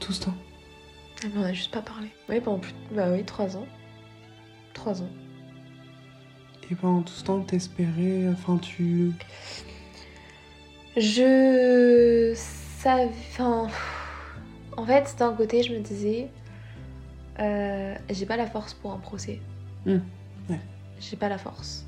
tout 0.00 0.12
ce 0.12 0.22
temps. 0.24 0.34
Ah, 1.24 1.28
mais 1.32 1.40
on 1.40 1.44
a 1.44 1.52
juste 1.52 1.72
pas 1.72 1.82
parlé. 1.82 2.08
Oui, 2.28 2.40
pendant 2.40 2.58
plus... 2.58 2.74
Bah 2.92 3.10
oui, 3.10 3.24
trois 3.24 3.56
ans. 3.56 3.66
Trois 4.74 5.00
ans. 5.02 5.08
Et 6.70 6.74
pendant 6.74 7.02
tout 7.02 7.12
ce 7.14 7.24
temps, 7.24 7.40
t'espérais, 7.42 8.28
enfin 8.32 8.58
tu... 8.58 9.12
Je 10.96 12.32
savais. 12.34 13.10
Enfin. 13.30 13.68
En 14.76 14.84
fait, 14.84 15.14
d'un 15.18 15.32
côté, 15.34 15.62
je 15.62 15.72
me 15.72 15.80
disais. 15.80 16.28
euh, 17.38 17.94
j'ai 18.10 18.26
pas 18.26 18.36
la 18.36 18.46
force 18.46 18.74
pour 18.74 18.92
un 18.92 18.98
procès. 18.98 19.40
Hmm, 19.84 19.98
ouais. 20.48 20.60
J'ai 20.98 21.16
pas 21.16 21.28
la 21.28 21.38
force. 21.38 21.86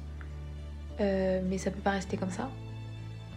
Euh, 1.00 1.40
mais 1.48 1.58
ça 1.58 1.70
peut 1.70 1.80
pas 1.80 1.92
rester 1.92 2.16
comme 2.16 2.30
ça. 2.30 2.50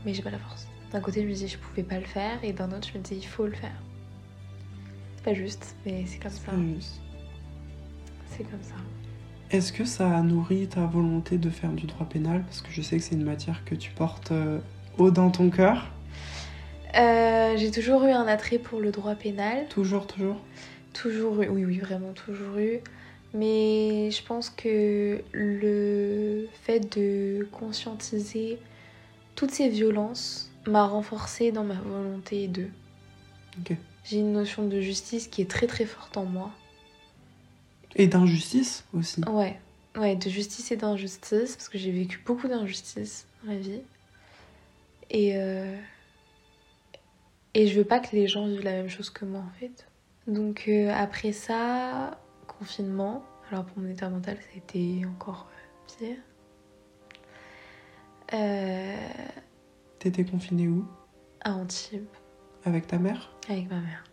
Mais 0.06 0.14
j'ai 0.14 0.22
pas 0.24 0.30
la 0.32 0.40
force. 0.40 0.68
D'un 0.92 1.00
côté, 1.02 1.22
je 1.22 1.28
me 1.28 1.34
disais 1.34 1.48
je 1.48 1.58
pouvais 1.58 1.84
pas 1.84 2.00
le 2.00 2.06
faire. 2.06 2.44
Et 2.44 2.54
d'un 2.54 2.72
autre, 2.72 2.88
je 2.92 2.98
me 2.98 3.04
disais 3.04 3.18
il 3.18 3.28
faut 3.28 3.46
le 3.46 3.54
faire. 3.56 3.76
C'est 5.22 5.30
pas 5.30 5.34
juste, 5.36 5.76
mais 5.86 6.04
c'est 6.08 6.18
comme 6.18 6.32
ça. 6.32 6.52
C'est 8.26 8.44
comme 8.44 8.64
ça. 8.64 8.76
Est-ce 9.52 9.72
que 9.72 9.86
ça 9.86 10.18
a 10.18 10.22
nourri 10.24 10.68
ta 10.68 10.88
volonté 10.88 11.38
de 11.38 11.52
faire 11.52 11.72
du 11.74 11.86
droit 11.86 12.08
pénal? 12.08 12.44
Parce 12.44 12.62
que 12.62 12.72
je 12.72 12.82
sais 12.82 12.98
que 12.98 13.04
c'est 13.04 13.14
une 13.14 13.24
matière 13.24 13.64
que 13.64 13.76
tu 13.76 13.92
portes 13.92 14.32
euh, 14.32 14.58
haut 14.98 15.12
dans 15.12 15.30
ton 15.30 15.52
cœur. 15.52 15.92
Euh, 16.98 17.56
j'ai 17.56 17.70
toujours 17.70 18.04
eu 18.06 18.10
un 18.10 18.26
attrait 18.26 18.58
pour 18.58 18.80
le 18.80 18.92
droit 18.92 19.14
pénal. 19.14 19.68
Toujours, 19.70 20.08
toujours? 20.08 20.38
Toujours 20.94 21.44
eu, 21.44 21.50
oui, 21.50 21.66
oui, 21.66 21.78
vraiment 21.78 22.14
toujours 22.14 22.58
eu. 22.58 22.80
Mais 23.36 24.10
je 24.10 24.24
pense 24.24 24.50
que 24.50 25.22
le 25.34 26.48
fait 26.64 26.98
de 26.98 27.48
conscientiser 27.52 28.58
toutes 29.36 29.52
ces 29.52 29.70
violences 29.70 30.50
m'a 30.66 30.86
renforcée 30.86 31.52
dans 31.52 31.64
ma 31.64 31.76
volonté 31.76 32.48
de. 32.48 32.68
Ok. 33.60 33.78
J'ai 34.04 34.18
une 34.20 34.34
notion 34.34 34.68
de 34.68 34.82
justice 34.82 35.28
qui 35.28 35.42
est 35.42 35.50
très 35.50 35.68
très 35.68 35.86
forte 35.86 36.18
en 36.18 36.26
moi. 36.26 36.52
Et 37.96 38.08
d'injustice 38.08 38.86
aussi. 38.94 39.22
Ouais, 39.30 39.60
ouais, 39.98 40.16
de 40.16 40.30
justice 40.30 40.72
et 40.72 40.78
d'injustice, 40.78 41.56
parce 41.56 41.70
que 41.70 41.78
j'ai 41.78 41.92
vécu 41.92 42.22
beaucoup 42.26 42.48
d'injustice 42.48 43.28
dans 43.44 43.52
ma 43.52 43.58
vie. 43.60 43.82
Et, 45.10 45.36
euh, 45.36 45.76
et 47.54 47.68
je 47.68 47.78
veux 47.78 47.86
pas 47.86 48.00
que 48.00 48.16
les 48.16 48.28
gens 48.28 48.48
vivent 48.48 48.64
la 48.64 48.72
même 48.72 48.90
chose 48.90 49.10
que 49.10 49.26
moi 49.26 49.42
en 49.42 49.60
fait. 49.60 49.86
Donc 50.28 50.66
euh, 50.68 50.90
après 50.94 51.32
ça, 51.34 52.18
confinement. 52.48 53.24
Alors 53.52 53.66
pour 53.66 53.80
mon 53.84 53.90
état 53.90 54.10
mental, 54.10 54.38
ça 54.38 54.48
a 54.54 54.58
été 54.58 55.06
encore 55.06 55.48
euh, 55.52 56.06
pire. 56.06 56.18
Euh, 58.34 58.96
T'étais 60.00 60.24
confinée 60.24 60.68
où? 60.70 60.86
à 61.44 61.54
Antibes, 61.54 62.06
Avec 62.66 62.88
ta 62.88 62.98
mère 62.98 63.32
avec 63.50 63.70
ma 63.70 63.80
mère. 63.80 64.04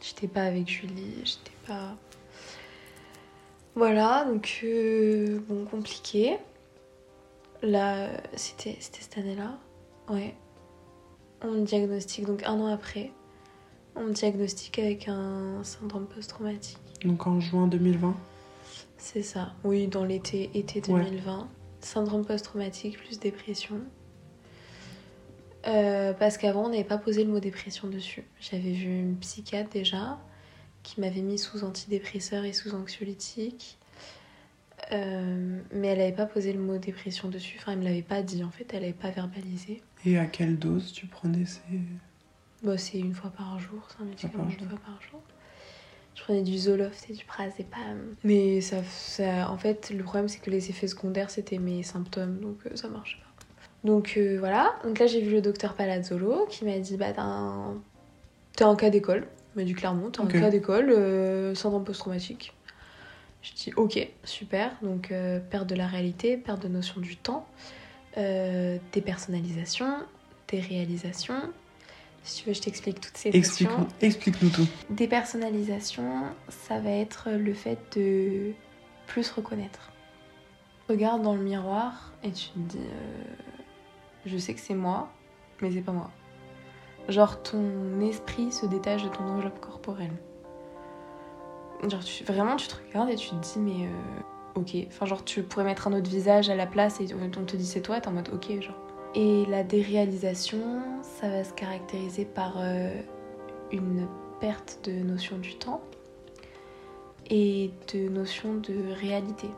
J'étais 0.00 0.26
pas 0.26 0.42
avec 0.42 0.68
Julie, 0.68 1.22
j'étais 1.24 1.56
pas. 1.66 1.96
Voilà, 3.74 4.24
donc 4.24 4.60
euh, 4.64 5.40
bon, 5.48 5.64
compliqué. 5.64 6.38
Là, 7.62 8.08
c'était 8.34 8.76
cette 8.80 9.16
année-là. 9.18 9.58
Ouais. 10.08 10.34
On 11.42 11.52
me 11.52 11.64
diagnostique, 11.64 12.26
donc 12.26 12.42
un 12.44 12.58
an 12.60 12.66
après, 12.66 13.12
on 13.94 14.04
me 14.04 14.12
diagnostique 14.12 14.78
avec 14.78 15.08
un 15.08 15.62
syndrome 15.62 16.06
post-traumatique. 16.06 16.78
Donc 17.04 17.26
en 17.26 17.40
juin 17.40 17.66
2020 17.66 18.14
C'est 18.96 19.22
ça, 19.22 19.52
oui, 19.64 19.86
dans 19.86 20.04
l'été 20.04 20.50
été 20.54 20.80
Ouais. 20.92 21.04
2020. 21.04 21.48
Syndrome 21.80 22.24
post-traumatique 22.24 22.98
plus 22.98 23.18
dépression. 23.18 23.80
Euh, 25.66 26.12
parce 26.12 26.38
qu'avant, 26.38 26.64
on 26.64 26.68
n'avait 26.70 26.84
pas 26.84 26.98
posé 26.98 27.24
le 27.24 27.30
mot 27.30 27.40
dépression 27.40 27.88
dessus. 27.88 28.24
J'avais 28.40 28.72
vu 28.72 29.00
une 29.00 29.16
psychiatre 29.16 29.70
déjà 29.70 30.18
qui 30.82 31.00
m'avait 31.00 31.20
mis 31.20 31.38
sous 31.38 31.64
antidépresseur 31.64 32.44
et 32.44 32.52
sous 32.52 32.74
anxiolytique. 32.74 33.78
Euh, 34.90 35.60
mais 35.72 35.88
elle 35.88 35.98
n'avait 35.98 36.12
pas 36.12 36.26
posé 36.26 36.52
le 36.52 36.58
mot 36.58 36.78
dépression 36.78 37.28
dessus. 37.28 37.56
Enfin, 37.60 37.72
elle 37.72 37.78
me 37.78 37.84
l'avait 37.84 38.02
pas 38.02 38.22
dit 38.22 38.42
en 38.42 38.50
fait, 38.50 38.66
elle 38.72 38.80
n'avait 38.80 38.92
pas 38.92 39.10
verbalisé. 39.10 39.80
Et 40.04 40.18
à 40.18 40.26
quelle 40.26 40.58
dose 40.58 40.92
tu 40.92 41.06
prenais 41.06 41.46
ces... 41.46 41.60
Bon, 42.62 42.76
c'est 42.76 42.98
une 42.98 43.14
fois 43.14 43.30
par 43.30 43.58
jour, 43.58 43.88
c'est 43.88 44.02
un 44.02 44.06
médicament 44.06 44.48
une 44.48 44.68
fois 44.68 44.78
par 44.84 45.00
jour. 45.02 45.20
Je 46.14 46.22
prenais 46.22 46.42
du 46.42 46.58
Zoloft 46.58 47.08
et 47.10 47.14
du 47.14 47.24
Prazépam. 47.24 48.16
Mais 48.22 48.60
ça, 48.60 48.82
ça, 48.84 49.50
en 49.50 49.56
fait, 49.56 49.90
le 49.90 50.02
problème, 50.04 50.28
c'est 50.28 50.40
que 50.40 50.50
les 50.50 50.68
effets 50.68 50.86
secondaires, 50.86 51.30
c'était 51.30 51.58
mes 51.58 51.82
symptômes, 51.82 52.38
donc 52.40 52.58
euh, 52.66 52.76
ça 52.76 52.88
marchait 52.88 53.18
pas. 53.18 53.31
Donc 53.84 54.14
euh, 54.16 54.36
voilà, 54.38 54.74
donc 54.84 54.98
là 54.98 55.06
j'ai 55.06 55.20
vu 55.20 55.32
le 55.32 55.40
docteur 55.42 55.74
Palazzolo 55.74 56.46
qui 56.48 56.64
m'a 56.64 56.78
dit 56.78 56.96
bah 56.96 57.06
un... 57.18 57.74
t'es 58.54 58.64
en 58.64 58.76
cas 58.76 58.90
d'école. 58.90 59.26
Il 59.54 59.58
m'a 59.58 59.64
dit 59.64 59.74
clairement, 59.74 60.10
t'es 60.10 60.20
en 60.20 60.24
Ok. 60.24 60.32
cas 60.32 60.50
d'école, 60.50 60.90
euh, 60.90 61.54
syndrome 61.54 61.84
post-traumatique. 61.84 62.54
Je 63.42 63.52
dis 63.54 63.72
ok, 63.76 64.08
super. 64.24 64.70
Donc 64.82 65.10
euh, 65.10 65.40
perte 65.40 65.66
de 65.68 65.74
la 65.74 65.86
réalité, 65.88 66.36
perte 66.36 66.62
de 66.62 66.68
notion 66.68 67.00
du 67.00 67.16
temps, 67.16 67.46
dépersonnalisation, 68.92 69.86
déréalisation. 70.48 71.34
Si 72.24 72.42
tu 72.42 72.48
veux, 72.48 72.54
je 72.54 72.60
t'explique 72.60 73.00
toutes 73.00 73.16
ces 73.16 73.30
Explique- 73.30 73.68
notions. 73.68 73.88
Explique-nous 74.00 74.50
tout. 74.50 74.68
Dépersonnalisation, 74.90 76.22
ça 76.48 76.78
va 76.78 76.90
être 76.90 77.30
le 77.30 77.52
fait 77.52 77.78
de 77.98 78.52
plus 79.08 79.28
reconnaître. 79.32 79.90
Regarde 80.88 81.22
dans 81.22 81.34
le 81.34 81.42
miroir 81.42 82.12
et 82.22 82.30
tu 82.30 82.48
te 82.50 82.58
dis 82.58 82.78
je 84.26 84.36
sais 84.38 84.54
que 84.54 84.60
c'est 84.60 84.74
moi, 84.74 85.08
mais 85.60 85.70
c'est 85.70 85.80
pas 85.80 85.92
moi. 85.92 86.10
Genre 87.08 87.42
ton 87.42 88.00
esprit 88.00 88.52
se 88.52 88.66
détache 88.66 89.02
de 89.02 89.08
ton 89.08 89.24
enveloppe 89.24 89.60
corporelle. 89.60 90.12
Genre 91.88 92.00
vraiment 92.26 92.56
tu 92.56 92.68
te 92.68 92.76
regardes 92.76 93.10
et 93.10 93.16
tu 93.16 93.30
te 93.30 93.34
dis 93.34 93.58
mais 93.58 93.86
euh, 93.86 94.60
ok. 94.60 94.76
Enfin 94.86 95.06
genre 95.06 95.24
tu 95.24 95.42
pourrais 95.42 95.64
mettre 95.64 95.88
un 95.88 95.92
autre 95.92 96.08
visage 96.08 96.48
à 96.48 96.54
la 96.54 96.66
place 96.66 97.00
et 97.00 97.06
on 97.14 97.44
te 97.44 97.56
dit 97.56 97.66
c'est 97.66 97.80
toi, 97.80 98.00
t'es 98.00 98.08
en 98.08 98.12
mode 98.12 98.30
ok 98.32 98.60
genre. 98.60 98.78
Et 99.14 99.44
la 99.46 99.62
déréalisation, 99.62 100.80
ça 101.02 101.28
va 101.28 101.44
se 101.44 101.52
caractériser 101.52 102.24
par 102.24 102.54
euh, 102.56 102.94
une 103.70 104.06
perte 104.40 104.80
de 104.84 104.92
notion 104.92 105.36
du 105.38 105.56
temps 105.56 105.82
et 107.28 107.72
de 107.92 108.08
notion 108.08 108.54
de 108.54 108.92
réalité. 109.00 109.48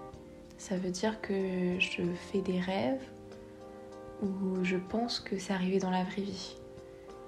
Ça 0.59 0.77
veut 0.77 0.91
dire 0.91 1.21
que 1.21 1.79
je 1.79 2.03
fais 2.33 2.41
des 2.41 2.59
rêves 2.59 3.03
où 4.23 4.65
je 4.65 4.77
pense 4.77 5.21
que 5.21 5.39
c'est 5.39 5.53
arrivé 5.53 5.79
dans 5.79 5.91
la 5.91 6.05
vraie 6.05 6.23
vie. 6.23 6.57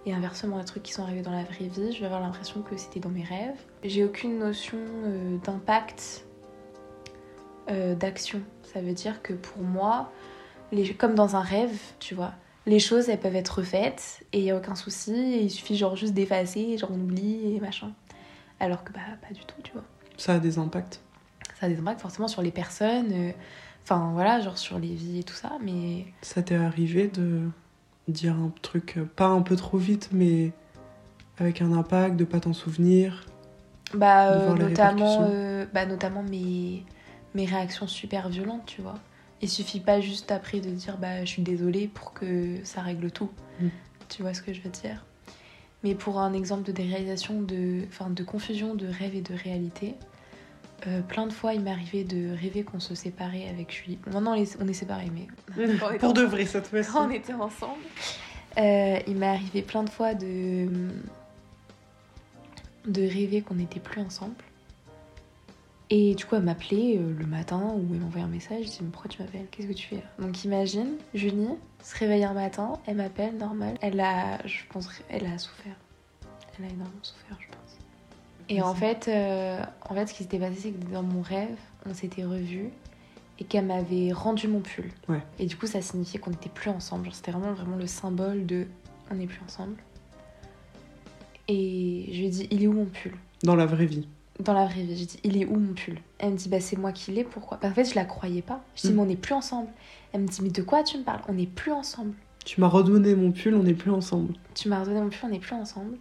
Et 0.07 0.13
inversement, 0.13 0.59
les 0.59 0.65
trucs 0.65 0.85
qui 0.85 0.93
sont 0.93 1.03
arrivés 1.03 1.23
dans 1.23 1.33
la 1.33 1.43
vraie 1.43 1.67
vie, 1.67 1.93
je 1.93 2.01
vais 2.01 2.07
avoir 2.07 2.21
l'impression 2.21 2.63
que 2.63 2.77
c'était 2.77 3.01
dans 3.01 3.09
mes 3.09 3.25
rêves. 3.25 3.59
J'ai 3.83 4.05
aucune 4.05 4.39
notion 4.39 4.79
euh, 4.79 5.37
d'impact, 5.39 6.25
euh, 7.69 7.97
d'action. 7.97 8.41
Ça 8.63 8.81
veut 8.81 8.93
dire 8.93 9.21
que 9.23 9.33
pour 9.33 9.63
moi, 9.63 10.13
les, 10.71 10.95
comme 10.95 11.17
dans 11.17 11.35
un 11.35 11.41
rêve, 11.41 11.77
tu 11.99 12.15
vois, 12.15 12.33
les 12.67 12.79
choses 12.79 13.09
elles 13.09 13.21
peuvent 13.21 13.37
être 13.37 13.59
refaites 13.59 14.25
et 14.33 14.39
il 14.39 14.45
n'y 14.45 14.51
a 14.51 14.57
aucun 14.57 14.75
souci, 14.75 15.13
et 15.13 15.43
il 15.43 15.51
suffit 15.51 15.77
genre 15.77 15.97
juste 15.97 16.15
d'effacer, 16.15 16.79
genre 16.79 16.91
on 16.93 17.01
oublie 17.01 17.57
et 17.57 17.61
machin. 17.61 17.93
Alors 18.61 18.85
que 18.85 18.93
bah 18.93 19.01
pas 19.21 19.35
du 19.35 19.45
tout, 19.45 19.61
tu 19.63 19.73
vois. 19.73 19.85
Ça 20.17 20.35
a 20.35 20.39
des 20.39 20.59
impacts? 20.59 21.01
Ça 21.59 21.67
a 21.67 21.69
des 21.69 21.79
impacts 21.79 22.01
forcément 22.01 22.29
sur 22.29 22.43
les 22.43 22.51
personnes, 22.51 23.13
euh, 23.13 23.33
enfin 23.87 24.11
voilà, 24.15 24.41
genre 24.41 24.59
sur 24.59 24.81
les 24.81 24.95
vies 24.95 25.21
et 25.21 25.23
tout 25.23 25.35
ça, 25.35 25.53
mais 25.63 26.07
Ça 26.21 26.43
t'est 26.43 26.57
arrivé 26.57 27.07
de 27.07 27.43
dire 28.09 28.35
un 28.35 28.53
truc 28.63 28.95
euh, 28.97 29.05
pas 29.05 29.29
un 29.29 29.43
peu 29.43 29.55
trop 29.55 29.79
vite, 29.79 30.09
mais 30.13 30.51
avec 31.39 31.63
un 31.63 31.73
impact, 31.73 32.17
de 32.17 32.25
pas 32.25 32.41
t'en 32.41 32.53
souvenir 32.53 33.27
bah 33.95 34.33
euh, 34.33 34.55
notamment, 34.55 35.29
euh, 35.31 35.65
bah 35.73 35.87
notamment 35.87 36.25
mes, 36.25 36.85
mes 37.35 37.45
réactions 37.45 37.87
super 37.87 38.29
violentes, 38.29 38.67
tu 38.67 38.83
vois. 38.83 38.97
Il 39.41 39.49
suffit 39.49 39.79
pas 39.79 40.01
juste 40.01 40.33
après 40.33 40.59
de 40.59 40.71
dire 40.71 40.97
bah 40.99 41.25
je 41.25 41.31
suis 41.31 41.43
désolée 41.43 41.87
pour 41.87 42.13
que 42.13 42.57
ça 42.65 42.81
règle 42.81 43.13
tout. 43.13 43.31
Mm. 43.61 43.69
Tu 44.09 44.23
vois 44.23 44.35
ce 44.35 44.43
que 44.43 44.53
je 44.53 44.61
veux 44.63 44.71
dire? 44.71 45.05
Mais 45.85 45.95
pour 45.95 46.19
un 46.19 46.33
exemple 46.33 46.65
de 46.65 46.73
déréalisation, 46.73 47.41
de, 47.43 47.85
enfin, 47.89 48.11
de 48.11 48.25
confusion 48.25 48.75
de 48.75 48.89
rêve 48.89 49.15
et 49.15 49.21
de 49.21 49.35
réalité, 49.35 49.95
euh, 50.87 51.01
plein 51.03 51.27
de 51.27 51.33
fois 51.33 51.55
il 51.55 51.63
m'est 51.63 51.71
arrivé 51.71 52.05
de 52.05 52.35
rêver 52.37 52.63
qu'on 52.63 52.81
se 52.81 52.95
séparait 52.95 53.49
avec 53.49 53.73
Julie. 53.73 53.99
Maintenant 54.07 54.33
on 54.33 54.35
est, 54.35 54.57
on 54.61 54.69
est 54.69 54.73
séparés, 54.75 55.11
mais 55.15 55.27
Pour 55.99 56.13
de 56.13 56.23
vrai 56.23 56.45
cette 56.47 56.67
fois-ci. 56.67 56.91
quand 56.93 57.07
on 57.09 57.11
était 57.11 57.33
ensemble, 57.33 57.83
euh, 58.59 58.99
il 59.07 59.17
m'est 59.17 59.27
arrivé 59.27 59.63
plein 59.63 59.83
de 59.85 59.91
fois 59.91 60.15
de, 60.15 60.69
de 62.87 63.03
rêver 63.03 63.43
qu'on 63.43 63.55
n'était 63.55 63.81
plus 63.81 64.01
ensemble. 64.01 64.35
Et 65.89 66.17
du 66.17 66.25
coup, 66.25 66.35
elle 66.35 66.43
m'appelait 66.43 66.99
euh, 66.99 67.15
le 67.17 67.27
matin 67.27 67.61
ou 67.77 67.87
elle 67.95 68.01
m'envoyait 68.01 68.25
un 68.25 68.29
message. 68.29 68.65
Je 68.65 68.71
dis 68.71 68.79
Mais 68.83 68.91
Pourquoi 68.91 69.09
tu 69.09 69.23
m'appelles? 69.23 69.47
Qu'est-ce 69.53 69.69
que 69.69 69.73
tu 69.73 69.87
fais 69.87 69.97
là? 69.97 70.03
Donc 70.19 70.45
imagine, 70.45 70.97
Julie 71.15 71.47
se 71.83 71.97
réveille 71.97 72.25
un 72.25 72.33
matin, 72.33 72.73
elle 72.87 72.97
m'appelle, 72.97 73.37
normal. 73.37 73.77
Elle 73.81 74.01
a, 74.01 74.45
je 74.47 74.63
pense, 74.69 74.89
elle 75.09 75.27
a 75.27 75.39
souffert. 75.39 75.77
elle 76.59 76.65
a 76.65 76.69
énormément 76.69 76.99
souffert, 77.03 77.37
je 77.41 77.47
pense. 77.47 77.56
Et 78.49 78.63
en 78.63 78.75
fait, 78.75 79.09
euh, 79.09 79.61
en 79.89 79.95
fait, 79.95 80.07
ce 80.07 80.15
qui 80.15 80.23
s'était 80.23 80.39
passé, 80.39 80.55
c'est 80.61 80.71
que 80.71 80.93
dans 80.93 81.03
mon 81.03 81.21
rêve, 81.23 81.57
on 81.85 81.95
s'était 81.95 82.25
revus 82.25 82.69
et 83.39 83.45
qu'elle 83.45 83.67
m'avait 83.67 84.13
rendu 84.13 84.47
mon 84.49 84.61
pull. 84.61 84.91
Ouais. 85.09 85.21
Et 85.39 85.47
du 85.47 85.57
coup, 85.57 85.67
ça 85.67 85.83
signifiait 85.83 86.21
qu'on 86.21 86.31
n'était 86.31 86.49
plus 86.49 86.71
ensemble. 86.71 87.09
C'était 87.13 87.33
vraiment, 87.33 87.53
vraiment 87.53 87.77
le 87.77 87.87
symbole 87.87 88.47
de 88.47 88.67
on 89.11 89.15
n'est 89.17 89.27
plus 89.27 89.41
ensemble. 89.45 89.75
Et 91.49 92.07
je 92.13 92.19
lui 92.19 92.27
ai 92.27 92.31
dit, 92.31 92.49
il 92.51 92.63
est 92.63 92.67
où 92.67 92.73
mon 92.73 92.87
pull? 92.87 93.13
Dans 93.43 93.55
la 93.57 93.67
vraie 93.67 93.87
vie. 93.87 94.09
Dans 94.41 94.53
la 94.53 94.67
vraie 94.67 94.83
vie, 94.83 94.97
j'ai 94.97 95.07
dit, 95.07 95.21
il 95.25 95.37
est 95.41 95.47
où 95.47 95.57
mon 95.57 95.75
pull? 95.75 95.99
Elle 96.19 96.33
me 96.33 96.37
dit, 96.37 96.49
bah 96.49 96.61
c'est 96.61 96.77
moi 96.77 96.93
qui 96.93 97.13
l'ai, 97.13 97.25
pourquoi? 97.25 97.59
Bah, 97.61 97.69
En 97.69 97.73
fait, 97.75 97.85
je 97.85 97.95
la 97.95 98.05
croyais 98.05 98.43
pas. 98.43 98.63
Je 98.75 98.83
dis, 98.83 98.89
Mm. 98.93 98.97
mais 98.97 99.03
on 99.03 99.07
n'est 99.07 99.17
plus 99.17 99.35
ensemble. 99.35 99.69
Elle 100.13 100.23
me 100.23 100.29
dit, 100.29 100.41
mais 100.43 100.51
de 100.51 100.63
quoi 100.63 100.83
tu 100.83 100.99
me 100.99 101.03
parles? 101.05 101.21
On 101.29 101.35
n'est 101.35 101.47
plus 101.47 101.73
ensemble. 101.73 102.13
Tu 102.45 102.61
m'as 102.61 102.69
redonné 102.69 103.15
mon 103.15 103.33
pull, 103.33 103.55
on 103.55 103.63
n'est 103.63 103.75
plus 103.75 103.91
ensemble. 103.91 104.35
Tu 104.55 104.69
m'as 104.69 104.81
redonné 104.81 105.01
mon 105.01 105.09
pull, 105.09 105.19
on 105.25 105.29
n'est 105.29 105.39
plus 105.41 105.55
ensemble. 105.55 105.97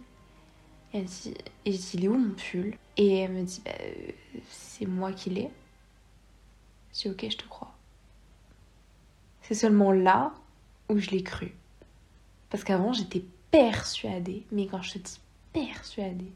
Et 0.96 1.00
elle 1.00 1.04
dit, 1.04 1.34
et 1.66 1.72
je 1.72 1.76
dis, 1.76 1.90
il 1.94 2.04
est 2.06 2.08
où 2.08 2.16
mon 2.16 2.30
pull? 2.30 2.74
Et 2.96 3.18
elle 3.18 3.32
me 3.32 3.42
dit, 3.42 3.60
bah 3.62 3.72
euh, 3.82 4.12
c'est 4.48 4.86
moi 4.86 5.12
qui 5.12 5.28
l'ai. 5.28 5.50
Je 6.94 7.00
dis, 7.00 7.08
ok, 7.10 7.26
je 7.30 7.36
te 7.36 7.46
crois. 7.46 7.74
C'est 9.42 9.54
seulement 9.54 9.92
là 9.92 10.32
où 10.88 10.96
je 10.98 11.10
l'ai 11.10 11.22
cru. 11.22 11.52
Parce 12.48 12.64
qu'avant, 12.64 12.94
j'étais 12.94 13.22
persuadée, 13.50 14.46
mais 14.50 14.66
quand 14.66 14.80
je 14.80 14.94
te 14.94 14.98
dis 14.98 15.20
persuadée, 15.52 16.32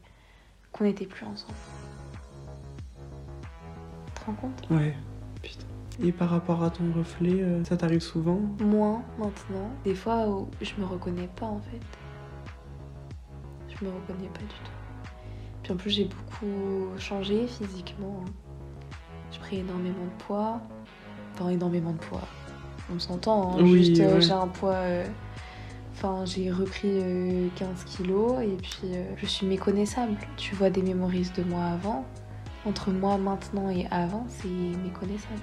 qu'on 0.71 0.83
n'était 0.83 1.07
plus 1.07 1.25
ensemble. 1.25 1.55
Tu 4.05 4.11
te 4.13 4.25
rends 4.27 4.33
compte? 4.33 4.69
Ouais, 4.69 4.95
putain. 5.41 5.65
Et 6.03 6.11
par 6.11 6.29
rapport 6.29 6.61
à 6.61 6.69
ton 6.69 6.91
reflet, 6.93 7.41
euh, 7.41 7.63
ça 7.63 7.77
t'arrive 7.77 8.01
souvent? 8.01 8.39
Moins 8.59 9.03
maintenant. 9.17 9.71
Des 9.83 9.95
fois 9.95 10.29
où 10.29 10.49
je 10.61 10.75
me 10.75 10.85
reconnais 10.85 11.29
pas 11.35 11.47
en 11.47 11.61
fait. 11.61 11.81
Je 13.81 13.85
me 13.87 13.91
reconnais 13.91 14.29
pas 14.29 14.39
du 14.39 14.45
tout. 14.47 14.71
Puis 15.63 15.73
en 15.73 15.75
plus 15.75 15.89
j'ai 15.89 16.05
beaucoup 16.05 16.97
changé 16.99 17.47
physiquement. 17.47 18.23
hein. 18.25 18.31
J'ai 19.31 19.39
pris 19.39 19.57
énormément 19.59 20.05
de 20.05 20.23
poids. 20.23 20.59
Enfin 21.33 21.49
énormément 21.49 21.91
de 21.93 21.97
poids. 21.97 22.21
On 22.93 22.99
s'entend, 22.99 23.53
hein. 23.53 23.61
Oui, 23.61 23.83
juste 23.85 23.99
euh, 24.01 24.15
ouais. 24.15 24.21
j'ai 24.21 24.31
un 24.33 24.47
poids... 24.47 24.73
euh, 24.73 25.05
Enfin 25.93 26.25
j'ai 26.25 26.49
repris 26.51 26.89
euh, 26.89 27.47
15 27.57 27.83
kilos 27.85 28.41
et 28.41 28.57
puis 28.57 28.79
euh, 28.95 29.03
je 29.17 29.25
suis 29.27 29.45
méconnaissable. 29.45 30.13
Tu 30.35 30.55
vois 30.55 30.69
des 30.71 30.81
mémorises 30.81 31.31
de 31.33 31.43
moi 31.43 31.63
avant. 31.63 32.05
Entre 32.65 32.89
moi 32.91 33.17
maintenant 33.17 33.69
et 33.69 33.87
avant 33.91 34.25
c'est 34.29 34.47
méconnaissable. 34.83 35.41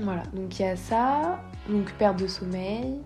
Voilà, 0.00 0.22
donc 0.34 0.58
il 0.58 0.62
y 0.62 0.64
a 0.68 0.76
ça, 0.76 1.42
donc 1.68 1.92
perte 1.92 2.18
de 2.18 2.26
sommeil, 2.26 3.00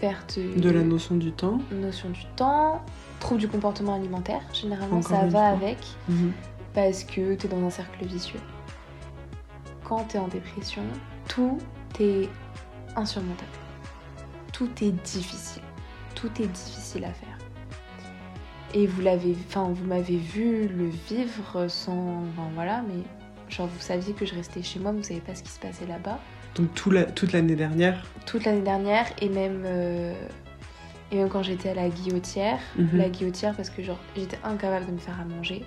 perte 0.00 0.38
De 0.40 0.70
la 0.70 0.82
notion 0.82 1.14
du 1.16 1.30
temps 1.30 1.58
notion 1.70 2.10
du 2.10 2.24
temps, 2.34 2.82
trouble 3.20 3.40
du 3.40 3.48
comportement 3.48 3.94
alimentaire, 3.94 4.40
généralement 4.52 4.96
Encore 4.98 5.10
ça 5.10 5.24
va 5.26 5.30
fois. 5.30 5.46
avec 5.48 5.78
Mhm. 6.08 6.32
parce 6.74 7.04
que 7.04 7.34
t'es 7.34 7.46
dans 7.48 7.62
un 7.64 7.70
cercle 7.70 8.04
vicieux. 8.04 8.40
Quand 9.84 10.04
t'es 10.08 10.18
en 10.18 10.28
dépression, 10.28 10.82
tout 11.28 11.58
est 12.00 12.28
insurmontable. 12.96 13.48
Tout 14.52 14.68
est 14.82 14.90
difficile. 14.92 15.62
Tout 16.14 16.30
est 16.40 16.46
difficile 16.46 17.04
à 17.04 17.12
faire. 17.12 17.38
Et 18.74 18.86
vous 18.86 19.00
l'avez, 19.00 19.36
enfin 19.48 19.68
vous 19.72 19.84
m'avez 19.84 20.16
vu 20.16 20.68
le 20.68 20.88
vivre 21.08 21.66
sans, 21.68 22.22
enfin 22.28 22.48
voilà, 22.54 22.82
mais 22.86 23.02
genre 23.48 23.66
vous 23.66 23.80
saviez 23.80 24.12
que 24.12 24.24
je 24.24 24.34
restais 24.34 24.62
chez 24.62 24.78
moi, 24.78 24.92
vous 24.92 25.02
savez 25.02 25.20
pas 25.20 25.34
ce 25.34 25.42
qui 25.42 25.50
se 25.50 25.58
passait 25.58 25.86
là-bas. 25.86 26.18
Donc 26.54 26.72
tout 26.74 26.90
la- 26.90 27.04
toute 27.04 27.32
l'année 27.32 27.56
dernière 27.56 28.04
toute 28.26 28.44
l'année 28.44 28.60
dernière 28.62 29.06
et 29.20 29.28
même 29.28 29.62
euh, 29.64 30.14
et 31.10 31.16
même 31.16 31.28
quand 31.28 31.42
j'étais 31.42 31.70
à 31.70 31.74
la 31.74 31.88
guillotière 31.88 32.58
Mhm. 32.76 32.96
la 32.98 33.08
guillotière 33.08 33.54
parce 33.56 33.70
que 33.70 33.82
genre 33.82 33.98
j'étais 34.16 34.38
incapable 34.44 34.86
de 34.86 34.92
me 34.92 34.98
faire 34.98 35.18
à 35.20 35.24
manger. 35.24 35.64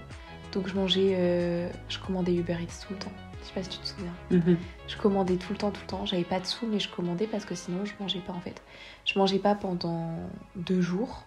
Donc 0.51 0.67
je 0.67 0.75
mangeais 0.75 1.13
euh, 1.15 1.69
je 1.89 1.97
commandais 1.99 2.33
Uber 2.33 2.53
Eats 2.61 2.85
tout 2.87 2.93
le 2.93 2.99
temps. 2.99 3.11
Je 3.41 3.47
sais 3.47 3.53
pas 3.53 3.63
si 3.63 3.69
tu 3.69 3.77
te 3.79 3.87
souviens. 3.87 4.13
Mhm. 4.31 4.57
je 4.87 4.97
commandais 4.97 5.35
tout 5.35 5.51
le 5.51 5.57
temps 5.57 5.71
tout 5.71 5.81
le 5.81 5.87
temps. 5.87 6.05
J'avais 6.05 6.23
pas 6.23 6.39
de 6.39 6.45
sous 6.45 6.65
mais 6.67 6.79
je 6.79 6.89
commandais 6.89 7.27
parce 7.27 7.45
que 7.45 7.55
sinon 7.55 7.83
je 7.85 7.93
mangeais 7.99 8.19
pas 8.19 8.33
en 8.33 8.39
fait. 8.39 8.61
Je 9.05 9.17
mangeais 9.19 9.39
pas 9.39 9.55
pendant 9.55 10.15
deux 10.55 10.81
jours. 10.81 11.25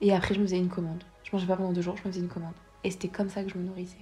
Et 0.00 0.12
après 0.12 0.34
je 0.34 0.40
me 0.40 0.44
faisais 0.46 0.58
une 0.58 0.68
commande. 0.68 1.04
Je 1.24 1.30
mangeais 1.32 1.46
pas 1.46 1.56
pendant 1.56 1.72
deux 1.72 1.82
jours 1.82 1.96
je 1.96 2.06
me 2.06 2.12
faisais 2.12 2.22
une 2.22 2.28
commande. 2.30 2.54
Et 2.84 2.90
c'était 2.90 3.08
comme 3.08 3.28
ça 3.28 3.42
que 3.44 3.50
je 3.50 3.58
me 3.58 3.64
nourrissais. 3.64 3.96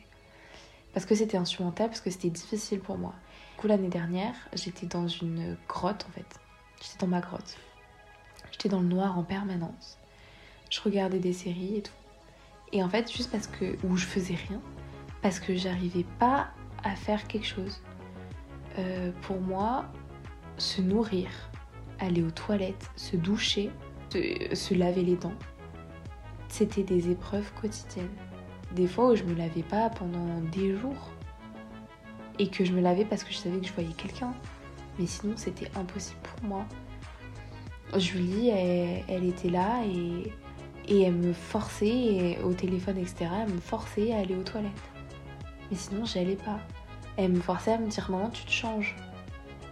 Parce 0.93 1.07
que 1.07 1.15
c'était 1.17 1.37
insurmontable 1.37 1.91
parce 1.91 2.01
que 2.01 2.11
c'était 2.11 2.31
difficile 2.31 2.79
pour 2.81 2.97
moi. 2.99 3.15
Du 3.57 3.61
coup 3.61 3.67
l'année 3.67 3.89
dernière 3.89 4.35
j'étais 4.55 4.87
dans 4.87 5.09
une 5.09 5.57
grotte 5.69 6.07
en 6.09 6.13
fait. 6.13 6.41
J'étais 6.81 6.99
dans 7.05 7.09
ma 7.11 7.21
grotte 7.21 7.57
j'étais 8.55 8.69
dans 8.69 8.81
le 8.81 8.89
noir 8.89 9.19
en 9.19 9.23
permanence 9.23 9.99
je 10.71 10.81
regardais 10.81 11.19
des 11.19 11.33
séries 11.33 11.77
et 11.77 11.83
tout 11.83 11.93
et 12.73 12.83
en 12.83 12.89
fait 12.89 13.13
juste 13.13 13.31
parce 13.31 13.47
que 13.47 13.77
où 13.85 13.97
je 13.97 14.07
faisais 14.07 14.37
rien 14.49 14.61
parce 15.23 15.41
que 15.41 15.55
j'arrivais 15.55 16.07
pas 16.19 16.49
à 16.83 16.95
faire 16.97 17.27
quelque 17.27 17.47
chose 17.47 17.81
euh, 18.79 19.13
pour 19.23 19.41
moi, 19.41 19.87
se 20.59 20.83
nourrir, 20.83 21.29
aller 22.01 22.23
aux 22.23 22.31
toilettes, 22.31 22.91
se 22.97 23.17
doucher, 23.17 23.71
se, 24.11 24.55
se 24.55 24.75
laver 24.75 25.03
les 25.03 25.17
dents, 25.17 25.35
c'était 26.49 26.83
des 26.83 27.11
épreuves 27.11 27.51
quotidiennes. 27.61 28.09
Des 28.73 28.89
fois 28.89 29.13
où 29.13 29.17
je 29.17 29.23
me 29.23 29.35
lavais 29.35 29.63
pas 29.63 29.91
pendant 29.91 30.41
des 30.53 30.77
jours 30.77 31.11
et 32.41 32.49
que 32.49 32.65
je 32.65 32.73
me 32.73 32.81
lavais 32.81 33.05
parce 33.05 33.23
que 33.23 33.33
je 33.33 33.39
savais 33.39 33.59
que 33.59 33.67
je 33.67 33.73
voyais 33.73 33.93
quelqu'un. 33.93 34.35
Mais 34.99 35.07
sinon, 35.07 35.35
c'était 35.37 35.71
impossible 35.77 36.21
pour 36.23 36.49
moi. 36.49 36.67
Julie, 37.99 38.49
elle, 38.49 39.05
elle 39.09 39.25
était 39.25 39.51
là 39.51 39.83
et, 39.87 40.33
et 40.89 41.03
elle 41.03 41.15
me 41.15 41.33
forçait, 41.33 41.87
et 41.87 42.39
au 42.43 42.53
téléphone, 42.53 42.99
etc., 42.99 43.27
elle 43.43 43.53
me 43.53 43.61
forçait 43.61 44.13
à 44.13 44.19
aller 44.19 44.35
aux 44.35 44.43
toilettes. 44.43 44.73
Mais 45.71 45.77
sinon, 45.77 46.05
j'y 46.05 46.19
allais 46.19 46.37
pas. 46.37 46.59
Elle 47.17 47.33
me 47.33 47.41
forçait 47.41 47.73
à 47.73 47.79
me 47.79 47.87
dire 47.87 48.11
maman 48.11 48.29
tu 48.31 48.45
te 48.45 48.51
changes 48.51 48.97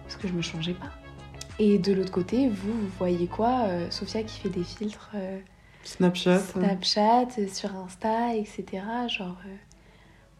parce 0.03 0.17
que 0.17 0.29
je 0.29 0.33
me 0.33 0.43
changeais 0.43 0.75
pas. 0.75 0.91
Et 1.59 1.79
de 1.79 1.93
l'autre 1.93 2.13
côté, 2.13 2.49
vous, 2.49 2.73
vous 2.73 2.89
voyez 2.99 3.27
quoi 3.27 3.65
Euh, 3.67 3.91
Sophia 3.91 4.23
qui 4.23 4.41
fait 4.41 4.49
des 4.49 4.65
filtres 4.65 5.11
euh, 5.15 5.39
Snapchat 5.85 6.39
Snapchat, 6.39 7.29
euh, 7.39 7.49
sur 7.49 7.75
Insta, 7.77 8.35
etc. 8.35 8.65
Genre 9.09 9.37
euh, 9.47 9.57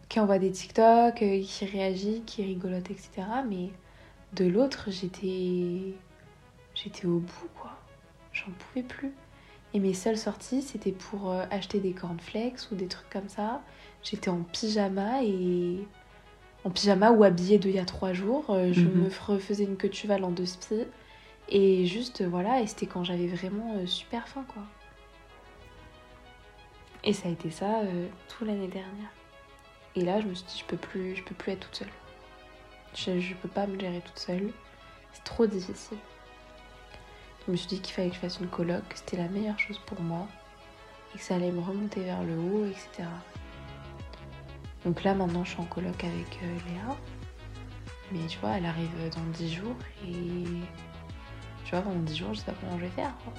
qui 0.09 0.21
envoie 0.21 0.39
des 0.39 0.51
TikTok, 0.51 1.17
qui 1.17 1.65
réagit, 1.65 2.23
qui 2.27 2.43
rigolote, 2.45 2.91
etc. 2.91 3.11
Mais 3.49 3.71
de 4.35 4.47
l'autre, 4.47 4.91
j'étais 4.91 5.95
j'étais 6.75 7.07
au 7.07 7.19
bout 7.19 7.49
quoi. 7.61 7.71
J'en 8.33 8.51
pouvais 8.53 8.83
plus. 8.83 9.13
Et 9.75 9.81
mes 9.81 9.95
seules 9.95 10.19
sorties, 10.19 10.61
c'était 10.63 10.93
pour 10.93 11.31
euh, 11.31 11.45
acheter 11.51 11.81
des 11.81 11.93
cornflakes 11.93 12.71
ou 12.71 12.75
des 12.75 12.89
trucs 12.89 13.09
comme 13.11 13.29
ça. 13.29 13.63
J'étais 14.03 14.29
en 14.29 14.43
pyjama 14.43 15.23
et 15.23 15.79
en 16.65 16.71
pyjama 16.71 17.11
ou 17.11 17.25
habillée 17.25 17.59
d'il 17.59 17.71
y 17.73 17.79
a 17.79 17.85
trois 17.85 18.13
jours. 18.13 18.47
Euh, 18.51 18.73
Je 18.73 18.83
Mhm. 18.83 19.05
me 19.05 19.11
refaisais 19.27 19.65
une 19.65 19.77
queue 19.77 19.89
de 19.89 19.95
cheval 19.95 20.25
en 20.25 20.31
deux 20.31 20.47
spies. 20.47 20.87
Et 21.49 21.87
juste, 21.87 22.21
euh, 22.21 22.29
voilà, 22.29 22.61
et 22.61 22.67
c'était 22.67 22.87
quand 22.87 23.03
j'avais 23.05 23.27
vraiment 23.27 23.85
super 23.87 24.29
faim, 24.29 24.45
quoi. 24.53 24.63
Et 27.05 27.13
ça 27.13 27.29
a 27.29 27.33
été 27.33 27.51
ça 27.51 27.81
euh, 27.81 28.07
toute 28.29 28.47
l'année 28.47 28.69
dernière. 28.69 29.11
Et 29.97 30.03
là, 30.03 30.21
je 30.21 30.27
me 30.27 30.35
suis 30.35 30.47
dit, 30.47 30.59
je 30.61 30.65
peux 30.67 30.77
plus, 30.77 31.17
je 31.17 31.25
peux 31.25 31.35
plus 31.35 31.53
être 31.53 31.61
toute 31.67 31.77
seule. 31.77 31.89
Je, 32.95 33.19
je 33.21 33.35
peux 33.35 33.49
pas 33.49 33.67
me 33.67 33.79
gérer 33.79 34.01
toute 34.05 34.19
seule. 34.19 34.53
C'est 35.13 35.25
trop 35.25 35.47
difficile. 35.47 35.99
Je 37.47 37.51
me 37.51 37.57
suis 37.57 37.69
dit 37.69 37.81
qu'il 37.81 37.95
fallait 37.95 38.09
que 38.09 38.15
je 38.15 38.21
fasse 38.21 38.39
une 38.39 38.49
coloc, 38.49 38.87
que 38.89 38.99
c'était 38.99 39.17
la 39.17 39.29
meilleure 39.29 39.59
chose 39.59 39.81
pour 39.87 40.01
moi. 40.01 40.29
Et 41.15 41.19
que 41.19 41.25
ça 41.25 41.35
allait 41.35 41.51
me 41.51 41.61
remonter 41.61 42.01
vers 42.01 42.23
le 42.23 42.39
haut, 42.39 42.65
etc. 42.67 43.09
Donc 44.85 45.03
là, 45.03 45.15
maintenant, 45.15 45.45
je 45.45 45.51
suis 45.51 45.61
en 45.61 45.65
coloc 45.65 46.03
avec 46.05 46.39
euh, 46.43 46.59
Léa. 46.69 46.97
Mais 48.13 48.27
tu 48.27 48.39
vois, 48.39 48.51
elle 48.57 48.67
arrive 48.67 48.91
dans 49.15 49.25
10 49.39 49.53
jours 49.53 49.77
et. 50.07 50.45
Tu 51.65 51.71
vois, 51.71 51.83
pendant 51.83 52.01
10 52.01 52.17
jours, 52.17 52.35
je 52.35 52.41
sais 52.41 52.47
pas 52.47 52.55
comment 52.61 52.79
je 52.79 52.85
vais 52.85 52.91
faire. 52.91 53.15
quoi. 53.25 53.33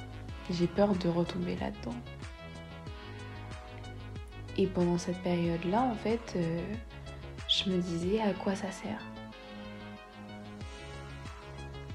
J'ai 0.49 0.67
peur 0.67 0.93
de 0.95 1.09
retomber 1.09 1.55
là-dedans. 1.55 1.95
Et 4.57 4.67
pendant 4.67 4.97
cette 4.97 5.21
période-là, 5.23 5.81
en 5.81 5.95
fait, 5.95 6.33
euh, 6.35 6.61
je 7.47 7.69
me 7.69 7.81
disais 7.81 8.21
à 8.21 8.33
quoi 8.33 8.55
ça 8.55 8.71
sert. 8.71 9.01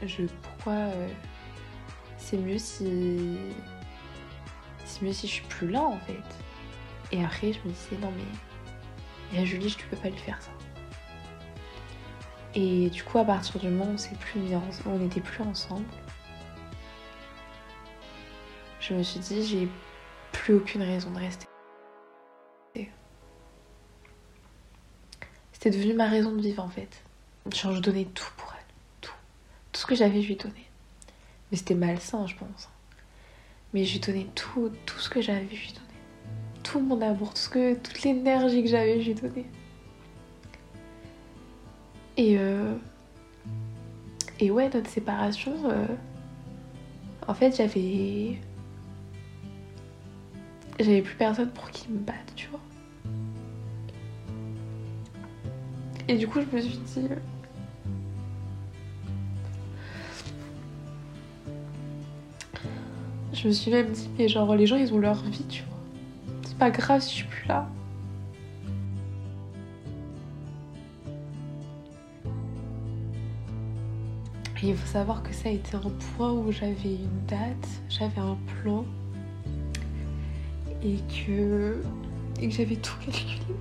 Je, 0.05 0.25
pourquoi 0.42 0.73
euh, 0.73 1.09
c'est 2.19 2.37
mieux 2.37 2.59
si 2.59 3.39
c'est 4.85 5.03
mieux 5.03 5.12
si 5.12 5.27
je 5.27 5.33
suis 5.33 5.47
plus 5.47 5.71
là 5.71 5.83
en 5.83 5.99
fait. 6.01 6.23
Et 7.12 7.25
après, 7.25 7.53
je 7.53 7.59
me 7.61 7.73
disais 7.73 7.97
non 8.01 8.12
mais 8.16 8.25
et 9.33 9.41
à 9.41 9.45
Julie, 9.45 9.75
tu 9.75 9.87
peux 9.87 9.97
pas 9.97 10.09
lui 10.09 10.19
faire 10.19 10.41
ça. 10.41 10.51
Et 12.55 12.89
du 12.91 13.03
coup, 13.05 13.19
à 13.19 13.25
partir 13.25 13.61
du 13.61 13.69
moment 13.69 13.93
où 13.93 13.99
c'est 13.99 14.16
plus 14.19 14.41
on 14.87 14.99
n'était 14.99 15.21
plus 15.21 15.43
ensemble, 15.43 15.85
je 18.81 18.95
me 18.95 19.03
suis 19.03 19.21
dit 19.21 19.47
j'ai 19.47 19.69
plus 20.33 20.55
aucune 20.55 20.83
raison 20.83 21.11
de 21.11 21.19
rester. 21.19 21.47
C'était 25.53 25.71
devenu 25.71 25.95
ma 25.95 26.07
raison 26.07 26.33
de 26.37 26.41
vivre 26.41 26.62
en 26.62 26.69
fait. 26.69 27.03
Genre 27.53 27.75
je 27.75 27.81
donnais 27.81 28.05
tout 28.05 28.31
pour 28.37 28.55
elle, 28.57 28.64
tout, 29.01 29.12
tout 29.73 29.81
ce 29.81 29.87
que 29.87 29.97
j'avais, 29.97 30.23
je 30.23 30.29
lui 30.29 30.37
donnais. 30.37 30.68
Mais 31.51 31.57
c'était 31.57 31.74
malsain, 31.74 32.26
je 32.26 32.34
pense. 32.36 32.68
Mais 33.74 33.84
je 33.84 33.94
lui 33.94 34.01
donnais 34.01 34.26
tout, 34.34 34.70
tout 34.86 34.99
ce 34.99 35.09
que 35.09 35.20
j'avais, 35.20 35.46
je 35.51 35.55
lui 35.55 35.72
donnais. 35.72 36.62
tout 36.62 36.80
mon 36.80 37.01
amour, 37.01 37.30
tout 37.30 37.40
ce 37.40 37.49
que, 37.49 37.74
toute 37.74 38.03
l'énergie 38.03 38.62
que 38.62 38.68
j'avais, 38.68 39.01
j'ai 39.01 39.14
donné. 39.14 39.46
Et, 42.16 42.36
euh, 42.38 42.74
et 44.40 44.51
ouais, 44.51 44.68
notre 44.72 44.90
séparation, 44.90 45.55
euh, 45.64 45.86
en 47.26 47.34
fait, 47.34 47.57
j'avais. 47.57 48.38
J'avais 50.80 51.03
plus 51.03 51.16
personne 51.16 51.51
pour 51.51 51.70
qui 51.70 51.88
me 51.90 51.99
battre, 51.99 52.34
tu 52.36 52.49
vois. 52.49 52.61
Et 56.07 56.16
du 56.16 56.26
coup, 56.28 56.40
je 56.40 56.57
me 56.57 56.61
suis 56.61 56.78
dit. 56.78 57.09
Je 63.41 63.47
me 63.47 63.53
suis 63.53 63.70
même 63.70 63.93
dit, 63.93 64.11
mais 64.18 64.26
genre, 64.26 64.57
les 64.57 64.66
gens, 64.66 64.74
ils 64.74 64.93
ont 64.93 64.99
leur 64.99 65.22
vie, 65.22 65.45
tu 65.49 65.62
vois. 65.62 65.78
C'est 66.43 66.59
pas 66.59 66.72
grave 66.72 67.01
je 67.03 67.07
suis 67.07 67.24
plus 67.24 67.47
là. 67.47 67.68
Et 74.61 74.70
il 74.70 74.76
faut 74.76 74.86
savoir 74.89 75.22
que 75.22 75.32
ça 75.32 75.51
a 75.51 75.53
été 75.53 75.76
un 75.76 75.91
point 76.16 76.32
où 76.32 76.51
j'avais 76.51 76.97
une 76.97 77.26
date, 77.28 77.68
j'avais 77.89 78.20
un 78.20 78.36
plan 78.61 78.84
et 80.82 80.97
que, 81.09 81.80
et 82.41 82.49
que 82.49 82.55
j'avais 82.55 82.74
tout 82.74 82.97
calculé. 83.07 83.57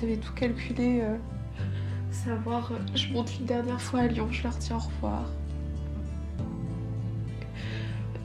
J'avais 0.00 0.16
tout 0.16 0.32
calculé. 0.32 1.00
euh, 1.02 1.18
savoir, 2.10 2.72
je 2.94 3.12
monte 3.12 3.38
une 3.38 3.44
dernière 3.44 3.80
fois 3.80 4.00
à 4.00 4.06
Lyon, 4.06 4.28
je 4.30 4.42
leur 4.42 4.54
dis 4.54 4.72
au 4.72 4.78
revoir. 4.78 5.26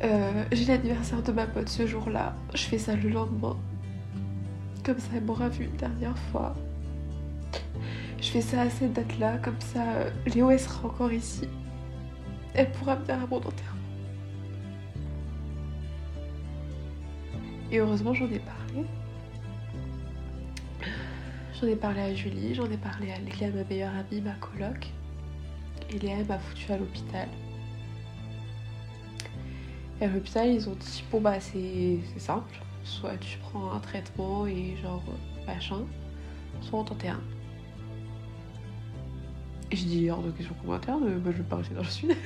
Euh, 0.03 0.43
J'ai 0.51 0.65
l'anniversaire 0.65 1.23
de 1.23 1.31
ma 1.31 1.47
pote 1.47 1.69
ce 1.69 1.87
jour-là, 1.87 2.35
je 2.53 2.63
fais 2.63 2.77
ça 2.77 2.95
le 2.95 3.09
lendemain. 3.09 3.57
Comme 4.83 4.99
ça, 4.99 5.09
elle 5.15 5.23
m'aura 5.23 5.49
vu 5.49 5.65
une 5.65 5.75
dernière 5.75 6.17
fois. 6.31 6.55
Je 8.21 8.29
fais 8.29 8.41
ça 8.41 8.61
à 8.61 8.69
cette 8.69 8.93
date-là, 8.93 9.37
comme 9.39 9.59
ça, 9.59 9.83
euh, 9.93 10.09
Léo 10.33 10.49
elle 10.51 10.59
sera 10.59 10.87
encore 10.87 11.11
ici. 11.11 11.47
Elle 12.53 12.71
pourra 12.71 12.95
venir 12.95 13.15
à 13.15 13.27
mon 13.27 13.37
enterrement. 13.37 13.77
Et 17.71 17.79
heureusement, 17.79 18.13
j'en 18.13 18.25
ai 18.25 18.39
parlé. 18.39 18.85
J'en 21.59 21.67
ai 21.67 21.75
parlé 21.75 22.01
à 22.01 22.13
Julie, 22.13 22.53
j'en 22.53 22.69
ai 22.69 22.77
parlé 22.77 23.11
à 23.11 23.19
Léa, 23.19 23.51
ma 23.51 23.63
meilleure 23.63 23.93
amie, 23.95 24.21
ma 24.21 24.33
coloc. 24.33 24.87
Et 25.89 25.99
Léa, 25.99 26.23
m'a 26.27 26.37
foutu 26.39 26.71
à 26.71 26.77
l'hôpital. 26.77 27.27
Et 29.99 30.05
à 30.05 30.07
l'hôpital, 30.07 30.47
ils 30.47 30.69
ont 30.69 30.75
dit 30.75 31.03
bon, 31.11 31.21
bah, 31.21 31.39
c'est 31.39 31.99
simple. 32.17 32.55
Soit 32.83 33.17
tu 33.17 33.37
prends 33.39 33.71
un 33.71 33.79
traitement 33.79 34.45
et 34.45 34.75
genre 34.81 35.03
machin, 35.45 35.81
soit 36.61 36.79
on 36.79 36.83
t'enterre. 36.83 37.19
Et 39.69 39.75
je 39.75 39.83
dis 39.83 40.09
hors 40.09 40.21
de 40.21 40.31
question 40.31 40.55
qu'on 40.61 40.71
m'interne, 40.71 41.19
bah, 41.19 41.31
je 41.31 41.37
vais 41.37 41.43
pas 41.43 41.57
rester 41.57 41.75
dans 41.75 41.81
le 41.81 41.87
sud. 41.87 42.15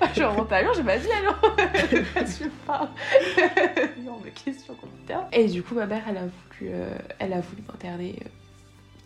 Bah, 0.00 0.08
je 0.14 0.22
remonte 0.22 0.52
à 0.52 0.60
Lyon, 0.60 0.72
j'ai 0.76 0.82
pas 0.82 0.98
dit 0.98 1.08
à 1.10 1.20
Lyon. 1.22 2.04
je 2.20 2.26
suis 2.26 2.50
pas. 2.66 2.90
hors 4.08 4.20
de 4.20 4.28
question 4.28 4.74
qu'on 4.74 4.86
m'interne. 4.88 5.26
Et 5.32 5.46
du 5.46 5.62
coup, 5.62 5.74
ma 5.74 5.86
mère, 5.86 6.02
elle 6.06 6.18
a 6.18 6.26
voulu, 6.26 6.70
euh, 6.72 6.90
elle 7.18 7.32
a 7.32 7.40
voulu 7.40 7.62
m'interner, 7.66 8.16
euh, 8.22 8.28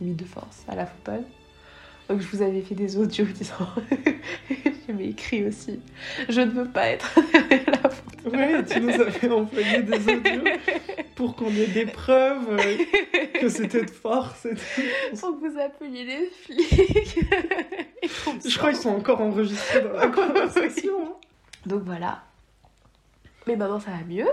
limite 0.01 0.19
de 0.19 0.25
force, 0.25 0.65
à 0.69 0.75
la 0.75 0.87
Foutonne. 0.87 1.25
Donc 2.11 2.21
je 2.23 2.27
vous 2.37 2.43
avais 2.43 2.61
fait 2.61 2.75
des 2.75 2.97
audios 2.99 3.25
disant. 3.35 3.55
J'avais 4.89 5.07
écrit 5.11 5.47
aussi. 5.47 5.79
Je 6.29 6.41
ne 6.41 6.51
veux 6.51 6.69
pas 6.69 6.89
être 6.89 7.15
la 7.69 7.89
Foutonne. 7.89 8.35
Ouais, 8.41 8.65
tu 8.65 8.81
nous 8.81 8.91
avais 9.01 9.31
envoyé 9.31 9.83
des 9.85 10.13
audios 10.13 10.43
pour 11.15 11.37
qu'on 11.37 11.51
ait 11.51 11.69
des 11.69 11.87
preuves 11.87 12.57
que 13.41 13.49
c'était 13.49 13.85
de 13.85 13.91
force 13.91 14.45
et 14.47 14.55
tout. 14.57 15.17
Faut 15.17 15.35
que 15.35 15.49
vous 15.49 15.61
appeliez 15.61 16.05
les 16.05 16.27
flics. 16.31 17.21
Je 18.45 18.59
crois 18.59 18.71
qu'ils 18.73 18.81
sont 18.83 18.91
encore 18.91 19.21
enregistrés 19.21 19.83
dans 19.83 19.93
la 19.93 20.09
conversation. 20.09 20.93
hein. 21.05 21.13
Donc 21.67 21.85
voilà. 21.85 22.25
Mais 23.47 23.55
maintenant 23.55 23.79
ça 23.79 23.93
va 23.93 24.05
mieux. 24.09 24.27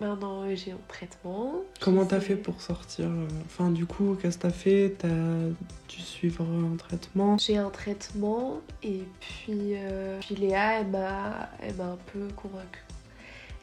Maintenant 0.00 0.44
j'ai 0.54 0.72
un 0.72 0.78
traitement. 0.86 1.54
Comment 1.80 2.06
t'as 2.06 2.20
fait 2.20 2.36
pour 2.36 2.60
sortir 2.60 3.06
euh, 3.06 3.26
Enfin, 3.46 3.70
du 3.70 3.84
coup, 3.84 4.16
qu'est-ce 4.20 4.38
que 4.38 4.42
t'as 4.42 4.50
fait? 4.50 4.94
T'as 4.98 5.08
dû 5.08 6.00
suivre 6.00 6.44
un 6.44 6.76
traitement? 6.76 7.36
J'ai 7.38 7.56
un 7.56 7.70
traitement 7.70 8.60
et 8.82 9.02
puis, 9.20 9.74
euh, 9.74 10.18
puis 10.20 10.36
Léa 10.36 10.80
elle 10.80 10.88
m'a 10.88 11.48
elle 11.60 11.74
m'a 11.74 11.86
un 11.92 11.98
peu 12.12 12.28
convaincue. 12.36 12.84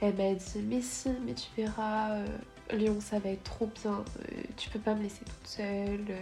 Elle 0.01 0.15
m'a 0.15 0.33
dit 0.33 0.59
mais 0.67 0.81
si 0.81 1.09
mais 1.25 1.33
tu 1.33 1.47
verras 1.55 2.11
euh, 2.15 2.25
Lyon 2.73 2.97
ça 2.99 3.19
va 3.19 3.29
être 3.29 3.43
trop 3.43 3.69
bien. 3.81 4.03
euh, 4.19 4.41
tu 4.57 4.69
peux 4.69 4.79
pas 4.79 4.93
me 4.93 5.03
laisser 5.03 5.23
toute 5.23 5.47
seule. 5.47 6.15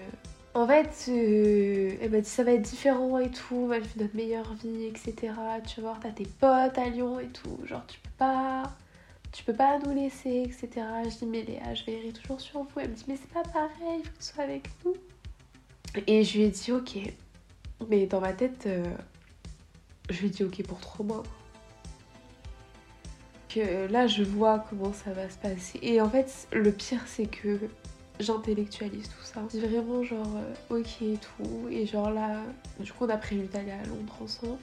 En 0.56 0.68
fait, 0.68 1.06
euh, 1.10 1.96
elle 2.00 2.12
m'a 2.12 2.22
dit 2.22 2.30
ça 2.30 2.44
va 2.44 2.52
être 2.52 2.62
différent 2.62 3.18
et 3.18 3.32
tout, 3.32 3.56
on 3.56 3.66
va 3.68 3.80
vivre 3.80 3.96
notre 4.00 4.16
meilleure 4.16 4.54
vie, 4.54 4.86
etc. 4.86 5.16
Tu 5.66 5.82
vas 5.82 5.88
voir, 5.88 6.00
t'as 6.00 6.12
tes 6.12 6.28
potes 6.40 6.78
à 6.78 6.90
Lyon 6.90 7.20
et 7.20 7.30
tout. 7.30 7.58
Genre 7.66 7.82
tu 7.88 7.98
peux 8.00 8.10
pas, 8.20 8.62
tu 9.34 9.44
peux 9.44 9.54
pas 9.54 9.80
nous 9.80 9.94
laisser, 9.94 10.44
etc. 10.44 10.70
Je 11.06 11.18
dis 11.18 11.26
mais 11.26 11.42
Léa, 11.42 11.74
je 11.74 11.84
veillerai 11.84 12.14
toujours 12.14 12.40
sur 12.40 12.62
vous. 12.62 12.80
Elle 12.80 12.92
me 12.92 12.96
dit 12.96 13.04
mais 13.08 13.18
c'est 13.18 13.34
pas 13.34 13.44
pareil, 13.44 14.00
il 14.00 14.06
faut 14.06 14.12
que 14.12 14.18
tu 14.20 14.24
sois 14.24 14.44
avec 14.44 14.70
nous. 14.86 14.94
Et 16.08 16.24
je 16.24 16.38
lui 16.38 16.46
ai 16.46 16.50
dit 16.50 16.72
ok. 16.72 17.00
Mais 17.90 18.06
dans 18.06 18.22
ma 18.22 18.32
tête, 18.32 18.66
euh, 18.68 18.86
je 20.10 20.20
lui 20.20 20.28
ai 20.28 20.30
dit 20.30 20.44
ok 20.44 20.64
pour 20.68 20.80
trois 20.80 21.06
mois. 21.06 21.24
Que 23.50 23.92
là, 23.92 24.08
je 24.08 24.24
vois 24.24 24.66
comment 24.70 24.94
ça 24.94 25.12
va 25.12 25.30
se 25.30 25.38
passer. 25.38 25.80
Et 25.82 26.00
en 26.00 26.10
fait, 26.10 26.48
le 26.52 26.72
pire, 26.72 27.02
c'est 27.08 27.28
que 27.28 27.60
j'intellectualise 28.20 29.10
tout 29.10 29.24
ça. 29.24 29.42
Dis 29.50 29.60
vraiment 29.60 30.04
genre 30.04 30.38
euh, 30.38 30.78
ok 30.78 31.02
et 31.02 31.18
tout. 31.18 31.68
Et 31.72 31.88
genre 31.88 32.12
là, 32.12 32.44
du 32.80 32.92
coup, 32.94 33.06
on 33.06 33.10
a 33.10 33.18
prévu 33.18 33.48
d'aller 33.48 33.72
à 33.72 33.84
Londres 33.86 34.16
ensemble. 34.22 34.58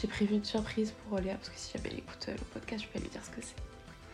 J'ai 0.00 0.08
prévu 0.08 0.34
une 0.34 0.44
surprise 0.44 0.92
pour 1.08 1.18
Léa, 1.18 1.34
parce 1.34 1.48
que 1.48 1.58
si 1.58 1.72
jamais 1.72 1.88
elle 1.90 1.98
écoute 1.98 2.26
euh, 2.28 2.32
le 2.32 2.44
podcast, 2.52 2.84
je 2.84 2.88
peux 2.88 3.02
lui 3.02 3.08
dire 3.08 3.24
ce 3.24 3.30
que 3.30 3.40
c'est. 3.42 3.56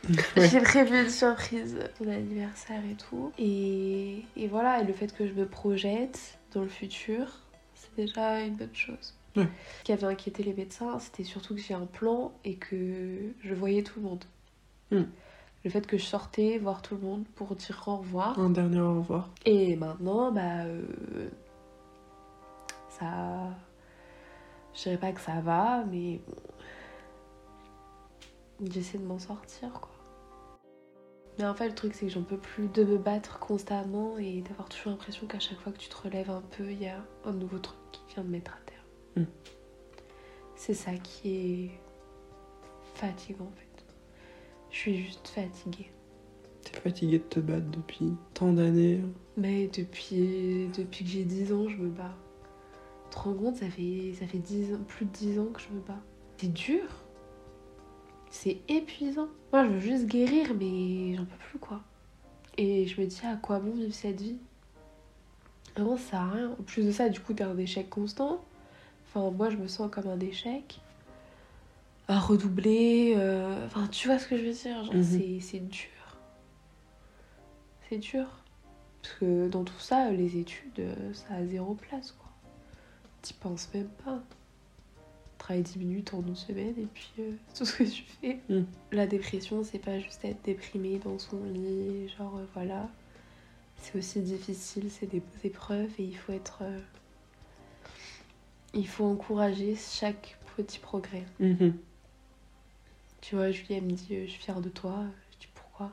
Ouais. 0.36 0.48
J'ai 0.48 0.60
prévu 0.60 1.00
une 1.00 1.10
surprise 1.10 1.76
pour 1.96 2.06
mon 2.06 2.12
anniversaire 2.12 2.82
et 2.90 2.94
tout. 2.94 3.32
Et, 3.38 4.24
et 4.36 4.48
voilà, 4.48 4.80
et 4.80 4.84
le 4.84 4.92
fait 4.92 5.14
que 5.14 5.26
je 5.26 5.32
me 5.32 5.46
projette 5.46 6.38
dans 6.52 6.62
le 6.62 6.68
futur, 6.68 7.40
c'est 7.74 7.94
déjà 7.94 8.40
une 8.40 8.56
bonne 8.56 8.74
chose. 8.74 9.14
Ouais. 9.36 9.46
Ce 9.78 9.84
qui 9.84 9.92
avait 9.92 10.06
inquiété 10.06 10.42
les 10.42 10.54
médecins, 10.54 10.98
c'était 10.98 11.22
surtout 11.24 11.54
que 11.54 11.60
j'ai 11.60 11.74
un 11.74 11.86
plan 11.86 12.32
et 12.44 12.56
que 12.56 13.32
je 13.44 13.54
voyais 13.54 13.82
tout 13.82 14.00
le 14.00 14.08
monde. 14.08 14.24
Hmm. 14.90 15.04
Le 15.64 15.70
fait 15.70 15.86
que 15.86 15.96
je 15.96 16.04
sortais 16.04 16.58
voir 16.58 16.82
tout 16.82 16.96
le 16.96 17.00
monde 17.00 17.24
pour 17.36 17.54
dire 17.54 17.82
au 17.86 17.96
revoir. 17.96 18.38
Un 18.38 18.50
dernier 18.50 18.80
au 18.80 18.94
revoir. 18.96 19.30
Et 19.46 19.76
maintenant, 19.76 20.32
bah. 20.32 20.64
euh, 20.64 20.82
ça. 22.88 23.54
Je 24.74 24.82
dirais 24.82 24.98
pas 24.98 25.12
que 25.12 25.20
ça 25.20 25.40
va, 25.40 25.84
mais 25.90 26.20
bon. 26.26 26.36
J'essaie 28.70 28.98
de 28.98 29.04
m'en 29.04 29.18
sortir, 29.18 29.72
quoi. 29.72 29.90
Mais 31.38 31.46
en 31.46 31.54
fait, 31.54 31.68
le 31.68 31.74
truc, 31.74 31.94
c'est 31.94 32.06
que 32.06 32.12
j'en 32.12 32.22
peux 32.22 32.36
plus 32.36 32.68
de 32.68 32.84
me 32.84 32.98
battre 32.98 33.38
constamment 33.38 34.18
et 34.18 34.42
d'avoir 34.42 34.68
toujours 34.68 34.92
l'impression 34.92 35.26
qu'à 35.26 35.40
chaque 35.40 35.58
fois 35.58 35.72
que 35.72 35.78
tu 35.78 35.88
te 35.88 35.96
relèves 35.96 36.30
un 36.30 36.42
peu, 36.56 36.70
il 36.70 36.82
y 36.82 36.86
a 36.86 37.02
un 37.24 37.32
nouveau 37.32 37.58
truc 37.58 37.78
qui 37.90 38.02
vient 38.14 38.22
de 38.22 38.28
mettre 38.28 38.52
à 38.52 38.58
terre. 38.66 38.84
Mm. 39.16 39.30
C'est 40.56 40.74
ça 40.74 40.92
qui 40.92 41.30
est 41.30 41.70
fatigant, 42.94 43.46
en 43.46 43.56
fait. 43.56 43.84
Je 44.70 44.76
suis 44.76 44.96
juste 45.04 45.28
fatiguée. 45.28 45.90
T'es 46.62 46.78
fatigué 46.78 47.18
de 47.18 47.24
te 47.24 47.40
battre 47.40 47.66
depuis 47.70 48.12
tant 48.34 48.52
d'années. 48.52 49.00
Mais 49.36 49.68
depuis, 49.68 50.68
depuis 50.76 51.04
que 51.04 51.10
j'ai 51.10 51.24
10 51.24 51.52
ans, 51.52 51.68
je 51.68 51.76
me 51.76 51.88
bats. 51.88 52.14
Te 53.12 53.18
rends 53.18 53.34
compte, 53.34 53.56
ça 53.56 53.68
fait, 53.68 54.14
ça 54.18 54.26
fait 54.26 54.38
10 54.38 54.72
ans, 54.74 54.78
plus 54.88 55.04
de 55.04 55.10
10 55.10 55.38
ans 55.38 55.46
que 55.52 55.60
je 55.60 55.68
me 55.68 55.80
bats. 55.80 56.00
C'est 56.38 56.52
dur. 56.52 56.84
C'est 58.30 58.58
épuisant. 58.68 59.28
Moi, 59.52 59.64
je 59.66 59.70
veux 59.70 59.80
juste 59.80 60.06
guérir, 60.06 60.54
mais 60.58 61.14
j'en 61.14 61.24
peux 61.26 61.36
plus, 61.50 61.58
quoi. 61.58 61.82
Et 62.56 62.86
je 62.86 62.98
me 63.00 63.06
dis, 63.06 63.20
à 63.26 63.36
quoi 63.36 63.58
bon 63.60 63.72
vivre 63.72 63.92
cette 63.94 64.20
vie? 64.20 64.38
Vraiment, 65.76 65.96
ça 65.98 66.02
sert 66.10 66.20
à 66.20 66.30
rien. 66.30 66.50
En 66.58 66.62
plus 66.62 66.86
de 66.86 66.90
ça, 66.92 67.08
du 67.10 67.20
coup, 67.20 67.34
t'es 67.34 67.44
un 67.44 67.56
échec 67.58 67.88
constant. 67.90 68.42
Enfin, 69.06 69.30
moi, 69.30 69.50
je 69.50 69.56
me 69.58 69.68
sens 69.68 69.90
comme 69.90 70.08
un 70.08 70.18
échec. 70.20 70.80
À 72.08 72.18
redoubler. 72.18 73.12
euh, 73.16 73.66
Enfin, 73.66 73.86
tu 73.88 74.08
vois 74.08 74.18
ce 74.18 74.26
que 74.26 74.38
je 74.38 74.44
veux 74.46 74.52
dire? 74.52 74.84
Genre, 74.84 74.94
c'est- 75.04 75.40
c'est 75.40 75.60
dur. 75.60 75.88
C'est 77.88 77.98
dur. 77.98 78.26
Parce 79.02 79.14
que 79.16 79.48
dans 79.48 79.64
tout 79.64 79.78
ça, 79.78 80.10
les 80.10 80.38
études, 80.38 80.78
euh, 80.80 81.12
ça 81.12 81.34
a 81.34 81.44
zéro 81.46 81.74
place, 81.74 82.12
quoi. 82.12 82.21
T'y 83.22 83.34
penses 83.34 83.68
même 83.74 83.88
pas. 84.04 84.20
Travaille 85.38 85.62
10 85.62 85.78
minutes 85.78 86.14
en 86.14 86.22
une 86.22 86.36
semaine 86.36 86.74
et 86.78 86.86
puis 86.92 87.10
euh, 87.20 87.32
c'est 87.48 87.58
tout 87.58 87.64
ce 87.64 87.76
que 87.78 87.84
tu 87.84 88.02
fais. 88.20 88.40
Mm. 88.48 88.62
La 88.92 89.06
dépression, 89.06 89.64
c'est 89.64 89.78
pas 89.78 89.98
juste 89.98 90.24
être 90.24 90.42
déprimé 90.42 90.98
dans 90.98 91.18
son 91.18 91.42
lit, 91.44 92.08
genre 92.16 92.36
euh, 92.36 92.44
voilà. 92.54 92.88
C'est 93.78 93.98
aussi 93.98 94.20
difficile, 94.20 94.90
c'est 94.90 95.06
des 95.06 95.22
épreuves 95.44 95.90
et 95.98 96.04
il 96.04 96.16
faut 96.16 96.32
être. 96.32 96.58
euh, 96.62 96.78
Il 98.74 98.86
faut 98.86 99.04
encourager 99.04 99.74
chaque 99.76 100.38
petit 100.56 100.78
progrès. 100.78 101.24
Mhm. 101.40 101.76
Tu 103.20 103.34
vois, 103.36 103.50
Julie, 103.50 103.74
elle 103.74 103.84
me 103.84 103.92
dit 103.92 104.14
euh, 104.16 104.26
Je 104.26 104.30
suis 104.32 104.42
fière 104.42 104.60
de 104.60 104.68
toi. 104.68 105.04
Je 105.32 105.38
dis 105.40 105.48
Pourquoi? 105.54 105.90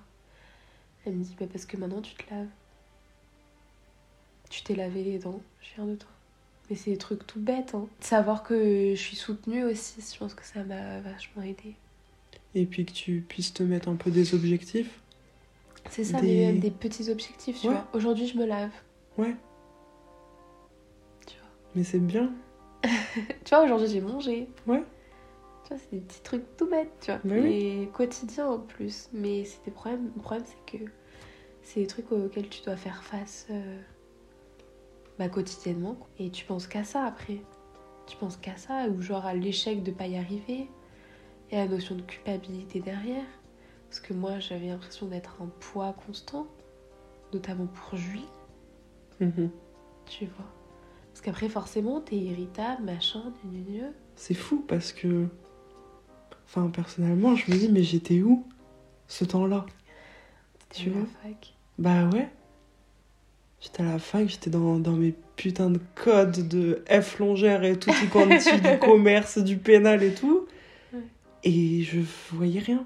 Elle 1.06 1.14
me 1.16 1.24
dit 1.24 1.36
bah, 1.40 1.48
Parce 1.52 1.66
que 1.66 1.78
maintenant 1.78 2.02
tu 2.02 2.14
te 2.16 2.30
laves. 2.34 2.48
Tu 4.50 4.62
t'es 4.64 4.76
lavé 4.76 5.04
les 5.04 5.18
dents. 5.20 5.42
Je 5.62 5.66
suis 5.66 5.76
fière 5.76 5.86
de 5.88 5.96
toi. 5.96 6.10
Mais 6.70 6.76
c'est 6.76 6.92
des 6.92 6.98
trucs 6.98 7.26
tout 7.26 7.40
bêtes. 7.40 7.74
Hein. 7.76 7.88
Savoir 8.00 8.44
que 8.44 8.92
je 8.96 9.00
suis 9.00 9.16
soutenue 9.16 9.64
aussi, 9.64 10.02
je 10.14 10.18
pense 10.20 10.34
que 10.36 10.46
ça 10.46 10.64
m'a 10.64 11.00
vachement 11.02 11.42
aidé. 11.44 11.76
Et 12.56 12.66
puis 12.66 12.86
que 12.86 12.92
tu 12.92 13.24
puisses 13.28 13.54
te 13.54 13.64
mettre 13.64 13.90
un 13.90 13.96
peu 13.96 14.12
des 14.12 14.34
objectifs. 14.36 15.00
C'est 15.90 16.04
ça, 16.04 16.20
Des- 16.22 16.28
mais 16.28 16.46
même 16.48 16.60
des 16.60 16.72
petits 16.72 17.10
objectifs, 17.10 17.62
tu 17.62 17.68
Ouais. 17.68 17.74
vois. 17.74 17.88
Aujourd'hui, 17.94 18.28
je 18.28 18.38
me 18.38 18.46
lave. 18.46 18.72
Ouais, 19.18 19.36
Tu 21.26 21.36
vois, 21.40 21.50
mais 21.76 21.84
c'est 21.84 22.00
bien. 22.00 22.32
tu 22.84 23.50
vois 23.50 23.64
aujourd'hui, 23.64 23.88
j'ai 23.90 24.02
mangé. 24.02 24.48
Ouais. 24.68 24.84
Tu 25.64 25.70
vois, 25.70 25.78
c'est 25.78 25.92
des 25.92 26.02
petits 26.02 26.22
trucs 26.22 26.58
tout 26.58 26.68
bêtes, 26.70 26.92
tu 27.02 27.12
vois. 27.12 27.20
Bah 27.24 27.36
oui. 27.42 27.54
Et 27.84 27.90
quotidiens 27.94 28.48
en 28.48 28.60
plus. 28.60 29.10
Mais 29.14 29.44
c'est 29.46 29.64
des 29.66 29.72
problèmes. 29.72 30.12
Le 30.16 30.22
problème, 30.22 30.46
c'est 30.46 30.78
que 30.78 30.84
c'est 31.64 31.82
des 31.82 31.88
trucs 31.88 32.12
auxquels 32.12 32.50
tu 32.50 32.62
dois 32.64 32.78
faire 32.78 33.04
face 33.04 33.48
euh, 33.52 33.80
bah, 35.20 35.30
quotidiennement. 35.30 35.94
quoi. 35.96 36.08
Et 36.18 36.32
tu 36.32 36.46
penses 36.46 36.66
qu'à 36.66 36.84
ça 36.84 37.04
après? 37.06 37.42
Tu 38.08 38.18
penses 38.18 38.38
qu'à 38.38 38.58
ça, 38.58 38.88
ou 38.88 39.02
genre 39.02 39.26
à 39.26 39.36
l'échec 39.36 39.84
de 39.84 39.92
pas 39.92 40.08
y 40.08 40.18
arriver. 40.18 40.68
Et 41.52 41.58
à 41.58 41.66
la 41.66 41.72
notion 41.72 41.96
de 41.96 42.02
culpabilité 42.02 42.80
derrière? 42.80 43.26
Parce 43.90 44.00
que 44.00 44.14
moi, 44.14 44.40
j'avais 44.40 44.68
l'impression 44.68 45.08
d'être 45.08 45.42
un 45.42 45.48
poids 45.60 45.94
constant, 46.06 46.48
notamment 47.34 47.68
pour 47.68 47.98
Julie, 47.98 48.28
Mhm. 49.20 49.50
tu 50.06 50.26
vois? 50.26 50.46
Parce 51.12 51.22
qu'après, 51.22 51.50
forcément, 51.50 52.00
t'es 52.00 52.16
irritable, 52.16 52.84
machin, 52.84 53.34
gna. 53.44 53.88
C'est 54.16 54.34
fou 54.36 54.64
parce 54.68 54.94
que. 54.94 55.28
Enfin, 56.46 56.70
personnellement, 56.70 57.36
je 57.36 57.52
me 57.52 57.58
dis, 57.58 57.68
mais 57.70 57.84
j'étais 57.84 58.22
où 58.22 58.48
ce 59.08 59.26
temps-là? 59.26 59.66
Tu 60.70 60.90
vois? 60.92 61.06
fac. 61.24 61.54
Bah 61.78 62.06
ouais. 62.10 62.30
J'étais 63.62 63.84
à 63.84 63.86
la 63.88 64.00
fac, 64.00 64.28
j'étais 64.30 64.50
dans, 64.50 64.80
dans 64.80 64.94
mes 64.94 65.14
putains 65.36 65.70
de 65.70 65.80
codes 65.96 66.48
de 66.48 66.82
F 66.90 67.20
longère 67.20 67.64
et 67.64 67.78
tout 67.78 67.92
quanti, 68.12 68.50
du 68.62 68.80
commerce, 68.80 69.38
du 69.38 69.58
pénal 69.58 70.02
et 70.04 70.14
tout. 70.14 70.46
Ouais. 70.94 71.00
Et 71.44 71.84
je 71.84 72.00
voyais 72.32 72.60
rien. 72.62 72.86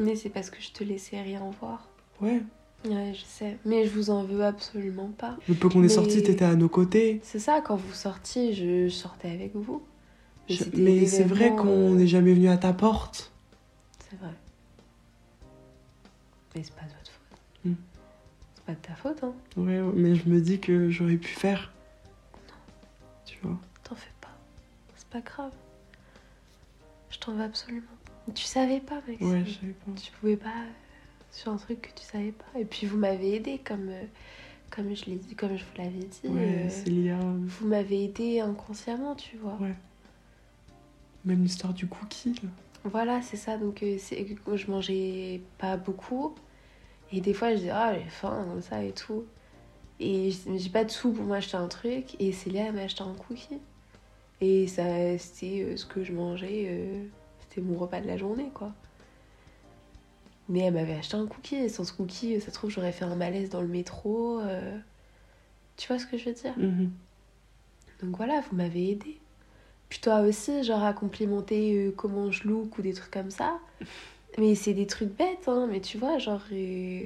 Mais 0.00 0.16
c'est 0.16 0.30
parce 0.30 0.50
que 0.50 0.60
je 0.60 0.70
te 0.72 0.82
laissais 0.82 1.20
rien 1.20 1.42
voir. 1.60 1.88
Ouais. 2.20 2.42
Ouais, 2.86 3.12
je 3.14 3.22
sais. 3.24 3.58
Mais 3.66 3.84
je 3.84 3.90
vous 3.90 4.08
en 4.10 4.24
veux 4.24 4.42
absolument 4.42 5.10
pas. 5.16 5.36
Le 5.48 5.54
peu 5.54 5.68
qu'on 5.68 5.82
est 5.84 5.88
sorti, 5.90 6.22
t'étais 6.22 6.44
à 6.46 6.54
nos 6.56 6.68
côtés. 6.70 7.20
C'est 7.22 7.38
ça, 7.38 7.60
quand 7.60 7.76
vous 7.76 7.92
sortiez, 7.92 8.52
je 8.54 8.88
sortais 8.88 9.28
avec 9.30 9.54
vous. 9.54 9.82
Mais 10.48 10.54
Je- 10.56 10.64
c'était 10.64 10.76
Mais 10.78 11.06
c'est 11.06 11.24
vrai 11.24 11.50
qu'on 11.50 11.92
euh, 11.92 11.94
n'est 11.94 12.06
jamais 12.06 12.32
venu 12.32 12.48
à 12.48 12.56
ta 12.56 12.72
porte. 12.72 13.30
C'est 14.08 14.16
vrai. 14.18 14.30
Mais 16.56 16.62
c'est 16.64 16.74
pas 16.74 16.82
pas 18.70 18.76
de 18.80 18.86
ta 18.86 18.94
faute, 18.94 19.24
hein. 19.24 19.34
Ouais, 19.56 19.80
mais 19.94 20.14
je 20.14 20.28
me 20.28 20.40
dis 20.40 20.60
que 20.60 20.90
j'aurais 20.90 21.16
pu 21.16 21.28
faire. 21.28 21.72
Tu 23.24 23.38
vois. 23.42 23.58
T'en 23.82 23.94
fais 23.94 24.12
pas. 24.20 24.30
C'est 24.96 25.08
pas 25.08 25.20
grave. 25.20 25.52
Je 27.10 27.18
t'en 27.18 27.32
veux 27.32 27.42
absolument. 27.42 27.86
Tu 28.34 28.44
savais 28.44 28.80
pas, 28.80 29.00
Maxime. 29.06 29.30
Ouais, 29.30 29.44
je 29.44 29.54
savais 29.54 29.72
pas. 29.72 29.92
Tu 30.00 30.12
pouvais 30.12 30.36
pas 30.36 30.48
euh, 30.48 30.70
sur 31.32 31.52
un 31.52 31.56
truc 31.56 31.80
que 31.82 32.00
tu 32.00 32.04
savais 32.06 32.32
pas. 32.32 32.58
Et 32.58 32.64
puis 32.64 32.86
vous 32.86 32.96
m'avez 32.96 33.34
aidé 33.34 33.58
comme, 33.58 33.88
euh, 33.88 34.04
comme 34.70 34.94
je 34.94 35.06
l'ai 35.06 35.16
dit, 35.16 35.34
comme 35.34 35.56
je 35.56 35.64
vous 35.64 35.76
l'avais 35.76 35.90
dit. 35.90 36.28
Ouais, 36.28 36.68
euh, 36.70 37.38
vous 37.42 37.66
m'avez 37.66 38.04
aidé 38.04 38.40
inconsciemment, 38.40 39.16
tu 39.16 39.36
vois. 39.36 39.56
Ouais. 39.60 39.74
Même 41.24 41.42
l'histoire 41.42 41.74
du 41.74 41.86
cookie, 41.88 42.34
là. 42.42 42.48
Voilà, 42.84 43.20
c'est 43.20 43.36
ça. 43.36 43.58
Donc 43.58 43.82
euh, 43.82 43.98
je 43.98 44.70
mangeais 44.70 45.40
pas 45.58 45.76
beaucoup. 45.76 46.34
Et 47.12 47.20
des 47.20 47.34
fois 47.34 47.50
je 47.52 47.56
disais, 47.56 47.70
ah 47.70 47.94
j'ai 47.94 48.08
faim, 48.08 48.46
comme 48.48 48.62
ça 48.62 48.82
et 48.82 48.92
tout. 48.92 49.24
Et 49.98 50.30
j'ai 50.56 50.70
pas 50.70 50.84
de 50.84 50.90
sous 50.90 51.12
pour 51.12 51.24
m'acheter 51.24 51.56
un 51.56 51.68
truc. 51.68 52.16
Et 52.20 52.32
Célia 52.32 52.66
elle 52.66 52.74
m'a 52.74 52.82
acheté 52.82 53.02
un 53.02 53.14
cookie. 53.14 53.58
Et 54.40 54.66
ça, 54.66 54.82
c'était 55.18 55.62
euh, 55.62 55.76
ce 55.76 55.84
que 55.84 56.02
je 56.02 56.12
mangeais. 56.12 56.66
euh, 56.68 57.04
c'était 57.40 57.60
mon 57.60 57.76
repas 57.76 58.00
de 58.00 58.06
la 58.06 58.16
journée, 58.16 58.50
quoi. 58.54 58.72
Mais 60.48 60.60
elle 60.60 60.74
m'avait 60.74 60.94
acheté 60.94 61.16
un 61.16 61.26
cookie. 61.26 61.56
Et 61.56 61.68
sans 61.68 61.84
ce 61.84 61.92
cookie, 61.92 62.40
ça 62.40 62.46
se 62.46 62.52
trouve, 62.52 62.70
j'aurais 62.70 62.92
fait 62.92 63.04
un 63.04 63.16
malaise 63.16 63.50
dans 63.50 63.60
le 63.60 63.68
métro. 63.68 64.40
euh. 64.40 64.78
Tu 65.76 65.88
vois 65.88 65.98
ce 65.98 66.06
que 66.06 66.16
je 66.16 66.24
veux 66.26 66.34
dire? 66.34 66.54
Mhm. 66.58 66.90
donc 68.02 68.16
voilà, 68.16 68.40
vous 68.40 68.56
m'avez 68.56 68.90
aidé. 68.92 69.18
Puis 69.90 70.00
toi 70.00 70.20
aussi, 70.20 70.62
genre 70.64 70.84
à 70.84 70.92
complimenter 70.92 71.92
comment 71.96 72.30
je 72.30 72.46
look 72.48 72.78
ou 72.78 72.82
des 72.82 72.92
trucs 72.94 73.10
comme 73.10 73.30
ça. 73.30 73.58
Mais 74.38 74.54
c'est 74.54 74.74
des 74.74 74.86
trucs 74.86 75.10
bêtes, 75.16 75.48
hein, 75.48 75.66
mais 75.70 75.80
tu 75.80 75.98
vois, 75.98 76.18
genre 76.18 76.42
euh, 76.52 77.04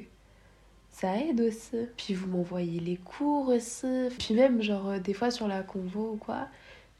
ça 0.90 1.16
aide 1.18 1.40
aussi. 1.40 1.76
Puis 1.96 2.14
vous 2.14 2.28
m'envoyez 2.28 2.80
les 2.80 2.96
cours 2.96 3.48
aussi. 3.48 3.86
Puis 4.18 4.34
même, 4.34 4.62
genre, 4.62 4.88
euh, 4.90 4.98
des 5.00 5.14
fois 5.14 5.30
sur 5.30 5.48
la 5.48 5.62
convo 5.62 6.12
ou 6.14 6.16
quoi, 6.16 6.48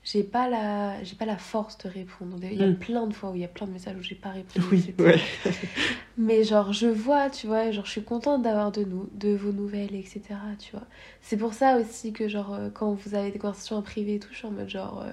j'ai 0.04 0.24
pas 0.24 0.48
la, 0.48 1.02
j'ai 1.04 1.16
pas 1.16 1.26
la 1.26 1.38
force 1.38 1.78
de 1.78 1.88
répondre. 1.88 2.38
Il 2.42 2.54
y 2.58 2.64
a 2.64 2.68
Mm. 2.68 2.78
plein 2.78 3.06
de 3.06 3.14
fois 3.14 3.30
où 3.30 3.36
il 3.36 3.42
y 3.42 3.44
a 3.44 3.48
plein 3.48 3.66
de 3.66 3.72
messages 3.72 3.96
où 3.98 4.02
j'ai 4.02 4.14
pas 4.16 4.30
répondu. 4.30 4.66
Oui, 4.70 4.94
ouais. 4.98 5.20
Mais 6.16 6.44
genre, 6.44 6.72
je 6.72 6.86
vois, 6.86 7.30
tu 7.30 7.46
vois, 7.46 7.70
genre, 7.72 7.84
je 7.86 7.90
suis 7.92 8.04
contente 8.04 8.42
d'avoir 8.42 8.72
de 8.72 8.84
nous, 8.84 9.08
de 9.14 9.30
vos 9.34 9.52
nouvelles, 9.52 9.94
etc. 9.94 10.40
Tu 10.58 10.72
vois. 10.72 10.86
C'est 11.22 11.36
pour 11.36 11.54
ça 11.54 11.76
aussi 11.78 12.12
que, 12.12 12.28
genre, 12.28 12.54
euh, 12.54 12.70
quand 12.70 12.92
vous 12.94 13.14
avez 13.14 13.30
des 13.32 13.38
conversations 13.38 13.76
en 13.76 13.82
privé 13.82 14.14
et 14.16 14.18
tout, 14.20 14.28
je 14.32 14.38
suis 14.38 14.46
en 14.46 14.52
mode, 14.52 14.68
genre, 14.68 15.02
euh, 15.02 15.12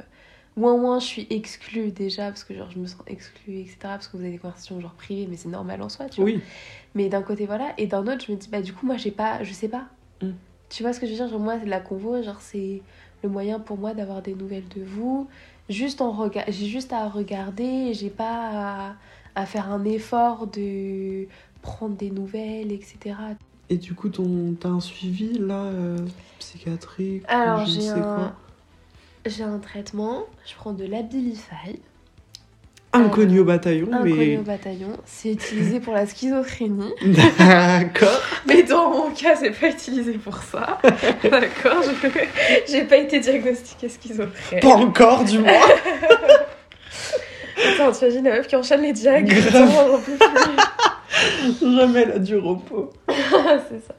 moins, 0.58 0.78
moins, 0.78 1.00
je 1.00 1.06
suis 1.06 1.28
exclue 1.30 1.92
déjà, 1.92 2.28
parce 2.28 2.44
que, 2.44 2.54
genre, 2.54 2.70
je 2.72 2.80
me 2.80 2.86
sens 2.86 3.02
exclue, 3.08 3.60
etc. 3.60 3.78
Parce 3.82 4.08
que 4.08 4.18
vous 4.18 4.24
avez 4.24 4.32
des 4.32 4.38
conversations, 4.38 4.80
genre, 4.80 4.94
privées, 4.94 5.28
mais 5.30 5.38
c'est 5.38 5.50
normal 5.50 5.82
en 5.82 5.90
soi, 5.90 6.10
tu 6.10 6.22
vois. 6.22 6.30
Oui. 6.30 6.42
Mais 6.96 7.10
d'un 7.10 7.22
côté, 7.22 7.46
voilà. 7.46 7.74
Et 7.78 7.88
d'un 7.88 8.06
autre, 8.08 8.26
je 8.28 8.32
me 8.32 8.38
dis, 8.38 8.50
bah, 8.50 8.62
du 8.62 8.74
coup, 8.74 8.86
moi, 8.86 8.98
j'ai 8.98 9.12
pas, 9.12 9.44
je 9.44 9.54
sais 9.54 9.70
pas. 9.70 9.86
Mm. 10.22 10.32
Tu 10.70 10.84
vois 10.84 10.94
ce 10.94 11.00
que 11.00 11.06
je 11.06 11.12
veux 11.12 11.18
dire? 11.18 11.28
Genre, 11.28 11.40
moi, 11.40 11.58
la 11.66 11.80
convo, 11.80 12.22
genre, 12.22 12.42
c'est 12.42 12.82
le 13.24 13.30
moyen 13.30 13.60
pour 13.60 13.78
moi 13.78 13.94
d'avoir 13.94 14.22
des 14.22 14.34
nouvelles 14.34 14.68
de 14.76 14.82
vous. 14.84 15.28
Juste 15.70 16.02
en 16.02 16.12
regard, 16.12 16.46
j'ai 16.48 16.66
juste 16.66 16.92
à 16.92 17.08
regarder, 17.08 17.94
j'ai 17.94 18.10
pas 18.10 18.50
à, 18.52 18.96
à 19.36 19.46
faire 19.46 19.72
un 19.72 19.86
effort 19.86 20.48
de 20.48 21.28
prendre 21.62 21.96
des 21.96 22.10
nouvelles, 22.10 22.72
etc. 22.72 23.16
Et 23.70 23.78
du 23.78 23.94
coup, 23.94 24.10
ton... 24.10 24.54
t'as 24.60 24.70
un 24.70 24.82
suivi, 24.82 25.38
là, 25.38 25.64
euh, 25.66 25.98
psychiatrique 26.40 27.24
Alors, 27.28 27.66
j'ai 27.66 27.88
un, 27.90 28.02
quoi? 28.02 28.34
J'ai 29.26 29.44
un 29.44 29.60
traitement, 29.60 30.24
je 30.48 30.56
prends 30.56 30.74
de 30.74 30.86
l'Abilify, 30.86 31.80
Inconnu 32.94 33.40
au 33.40 33.46
bataillon, 33.46 33.88
inconnu 33.94 34.14
mais... 34.16 34.38
au 34.38 34.42
bataillon. 34.42 34.90
C'est 35.06 35.32
utilisé 35.32 35.80
pour 35.80 35.94
la 35.94 36.06
schizophrénie. 36.06 36.92
D'accord. 37.40 38.20
Mais 38.46 38.64
dans 38.64 38.90
mon 38.90 39.12
cas, 39.12 39.38
c'est 39.38 39.52
pas 39.52 39.70
utilisé 39.70 40.12
pour 40.18 40.38
ça. 40.44 40.78
D'accord 41.24 41.82
je- 41.84 42.10
J'ai 42.70 42.84
pas 42.84 42.98
été 42.98 43.22
diagnostiquée 43.22 43.88
schizophrène. 43.88 44.60
Pas 44.60 44.76
encore, 44.76 45.24
du 45.24 45.40
moins. 45.40 45.54
Attends, 47.74 47.92
tu 47.94 48.04
imagines 48.06 48.24
la 48.26 48.32
meuf 48.36 48.48
qui 48.48 48.56
enchaîne 48.58 48.82
les 48.82 48.92
diag 48.94 49.26
Grave. 49.26 49.46
Putain, 49.46 49.68
j'en 49.70 49.98
peux 49.98 50.18
plus. 51.60 51.76
Jamais 51.78 52.06
la 52.06 52.20
du 52.20 52.36
repos. 52.38 52.92
c'est 53.08 53.88
ça. 53.88 53.96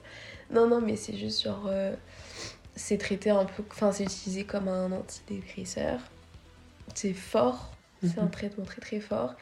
Non, 0.53 0.66
non, 0.66 0.81
mais 0.85 0.97
c'est 0.97 1.16
juste 1.16 1.43
genre. 1.45 1.64
euh, 1.68 1.95
c'est 2.83 2.99
traité 2.99 3.30
un 3.30 3.45
peu. 3.45 3.62
Enfin, 3.70 3.93
c'est 3.93 4.05
utilisé 4.05 4.45
comme 4.45 4.68
un 4.68 4.91
antidépresseur. 4.93 6.01
C'est 6.95 7.12
fort. 7.14 7.72
C'est 8.03 8.18
un 8.18 8.24
Mhm. 8.24 8.30
traitement 8.30 8.64
très 8.64 8.80
très 8.80 9.01
fort. 9.01 9.35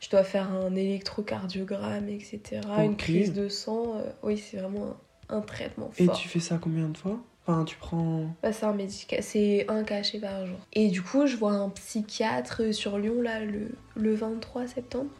Je 0.00 0.08
dois 0.10 0.22
faire 0.24 0.50
un 0.52 0.74
électrocardiogramme, 0.76 2.08
etc. 2.08 2.60
Une 2.78 2.92
Ok. 2.92 2.98
prise 2.98 3.32
de 3.32 3.48
sang. 3.48 3.96
euh, 3.96 4.02
oui, 4.22 4.38
c'est 4.38 4.58
vraiment 4.58 4.96
un, 5.28 5.36
un 5.38 5.40
traitement 5.40 5.90
Et 5.98 6.06
fort. 6.06 6.16
tu 6.16 6.28
fais 6.28 6.40
ça 6.40 6.58
combien 6.58 6.88
de 6.88 6.96
fois? 6.96 7.18
Enfin, 7.46 7.64
tu 7.64 7.76
prends... 7.76 8.26
Bah, 8.42 8.52
c'est 8.52 8.64
un 8.66 8.72
médical, 8.72 9.22
c'est 9.22 9.66
un 9.68 9.82
cachet 9.84 10.18
par 10.20 10.46
jour. 10.46 10.58
Et 10.72 10.88
du 10.88 11.02
coup, 11.02 11.26
je 11.26 11.36
vois 11.36 11.52
un 11.52 11.68
psychiatre 11.70 12.72
sur 12.72 12.98
Lyon 12.98 13.20
là 13.20 13.40
le, 13.40 13.70
le 13.96 14.14
23 14.14 14.66
septembre. 14.66 15.10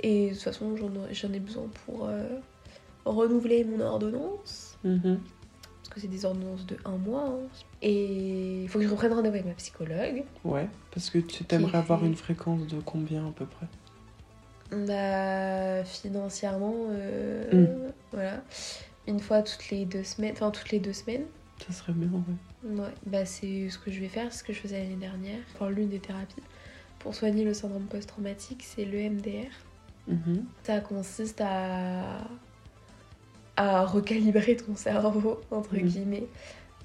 Et 0.00 0.28
de 0.30 0.34
toute 0.34 0.42
façon, 0.42 0.74
j'en 0.76 1.32
ai 1.32 1.40
besoin 1.40 1.68
pour 1.86 2.06
euh, 2.06 2.26
renouveler 3.04 3.64
mon 3.64 3.80
ordonnance. 3.80 4.76
Mhm. 4.84 5.20
Parce 5.88 5.94
que 5.94 6.00
c'est 6.02 6.08
des 6.08 6.24
ordonnances 6.24 6.66
de 6.66 6.76
un 6.84 6.96
mois. 6.98 7.24
hein. 7.28 7.48
Et 7.82 8.62
il 8.62 8.68
faut 8.68 8.78
que 8.78 8.84
je 8.84 8.90
reprenne 8.90 9.12
rendez-vous 9.12 9.34
avec 9.34 9.46
ma 9.46 9.52
psychologue. 9.54 10.24
Ouais, 10.44 10.68
parce 10.92 11.10
que 11.10 11.18
tu 11.18 11.44
t'aimerais 11.44 11.78
avoir 11.78 12.04
une 12.04 12.14
fréquence 12.14 12.66
de 12.66 12.78
combien 12.80 13.26
à 13.26 13.30
peu 13.32 13.46
près? 13.46 13.66
Bah, 14.70 15.82
financièrement, 15.84 16.74
euh, 16.90 17.66
Mm. 17.88 17.92
voilà. 18.12 18.42
Une 19.06 19.20
fois 19.20 19.40
toutes 19.42 19.70
les 19.70 19.86
deux 19.86 20.04
semaines. 20.04 20.32
Enfin, 20.32 20.50
toutes 20.50 20.70
les 20.70 20.78
deux 20.78 20.92
semaines. 20.92 21.24
Ça 21.66 21.72
serait 21.72 21.92
bien, 21.94 22.08
ouais. 22.08 22.70
Ouais, 22.82 22.92
bah 23.06 23.24
c'est 23.24 23.70
ce 23.70 23.78
que 23.78 23.90
je 23.90 24.00
vais 24.00 24.08
faire, 24.08 24.32
ce 24.32 24.42
que 24.44 24.52
je 24.52 24.58
faisais 24.60 24.78
l'année 24.80 24.96
dernière. 24.96 25.38
Pour 25.56 25.68
l'une 25.68 25.88
des 25.88 25.98
thérapies. 26.00 26.42
Pour 26.98 27.14
soigner 27.14 27.44
le 27.44 27.54
syndrome 27.54 27.84
post-traumatique, 27.86 28.62
c'est 28.64 28.84
le 28.84 28.98
MDR. 28.98 29.46
Mhm. 30.06 30.44
Ça 30.64 30.80
consiste 30.80 31.40
à, 31.40 32.18
à 33.58 33.84
recalibrer 33.84 34.56
ton 34.56 34.76
cerveau, 34.76 35.40
entre 35.50 35.74
Mhm. 35.74 35.82
guillemets, 35.82 36.26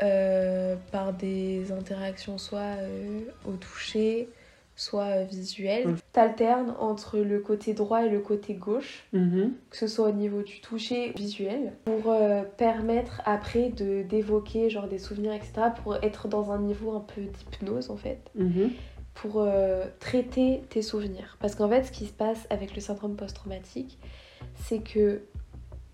euh, 0.01 0.76
par 0.91 1.13
des 1.13 1.71
interactions 1.71 2.39
soit 2.39 2.59
euh, 2.82 3.19
au 3.45 3.51
toucher, 3.51 4.28
soit 4.76 5.03
euh, 5.19 5.24
visuel. 5.24 5.88
Ouais. 5.88 5.93
T'alternes 6.13 6.74
entre 6.80 7.19
le 7.19 7.39
côté 7.39 7.74
droit 7.76 8.03
et 8.03 8.09
le 8.09 8.19
côté 8.19 8.55
gauche, 8.55 9.03
Mhm. 9.13 9.53
que 9.69 9.78
ce 9.78 9.86
soit 9.86 10.09
au 10.09 10.13
niveau 10.13 10.41
du 10.41 10.61
toucher 10.61 11.11
visuel, 11.15 11.74
pour 11.86 12.11
euh, 12.11 12.41
permettre 12.57 13.21
après 13.26 13.69
de 13.69 14.01
d'évoquer 14.01 14.71
genre 14.71 14.88
des 14.88 14.97
souvenirs, 14.97 15.34
etc. 15.34 15.67
Pour 15.84 15.97
être 16.03 16.28
dans 16.28 16.51
un 16.51 16.57
niveau 16.59 16.91
un 16.95 17.01
peu 17.01 17.21
d'hypnose 17.21 17.91
en 17.91 17.97
fait, 17.97 18.19
Mhm. 18.34 18.71
pour 19.13 19.41
euh, 19.41 19.86
traiter 19.99 20.63
tes 20.71 20.82
souvenirs. 20.82 21.38
Parce 21.39 21.53
qu'en 21.53 21.69
fait, 21.69 21.84
ce 21.84 21.91
qui 21.91 22.07
se 22.07 22.13
passe 22.13 22.47
avec 22.49 22.74
le 22.74 22.82
syndrome 22.82 23.15
post-traumatique, 23.15 23.99
c'est 24.55 24.80
que 24.80 25.21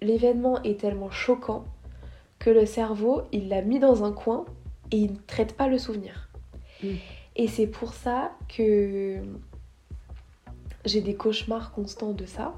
l'événement 0.02 0.62
est 0.64 0.80
tellement 0.80 1.12
choquant 1.12 1.66
que 2.40 2.50
le 2.50 2.66
cerveau, 2.66 3.24
il 3.32 3.50
l'a 3.50 3.62
mis 3.62 3.80
dans 3.80 4.04
un 4.04 4.12
coin 4.12 4.46
et 4.92 4.98
il 4.98 5.12
ne 5.14 5.18
traite 5.28 5.56
pas 5.56 5.68
le 5.68 5.78
souvenir. 5.78 6.30
Mm. 6.84 6.88
Et 7.36 7.48
c'est 7.48 7.68
pour 7.68 7.94
ça 7.94 8.32
que 8.48 9.18
j'ai 10.86 11.02
des 11.02 11.16
cauchemars 11.16 11.72
constants 11.72 12.14
de 12.14 12.26
ça. 12.26 12.54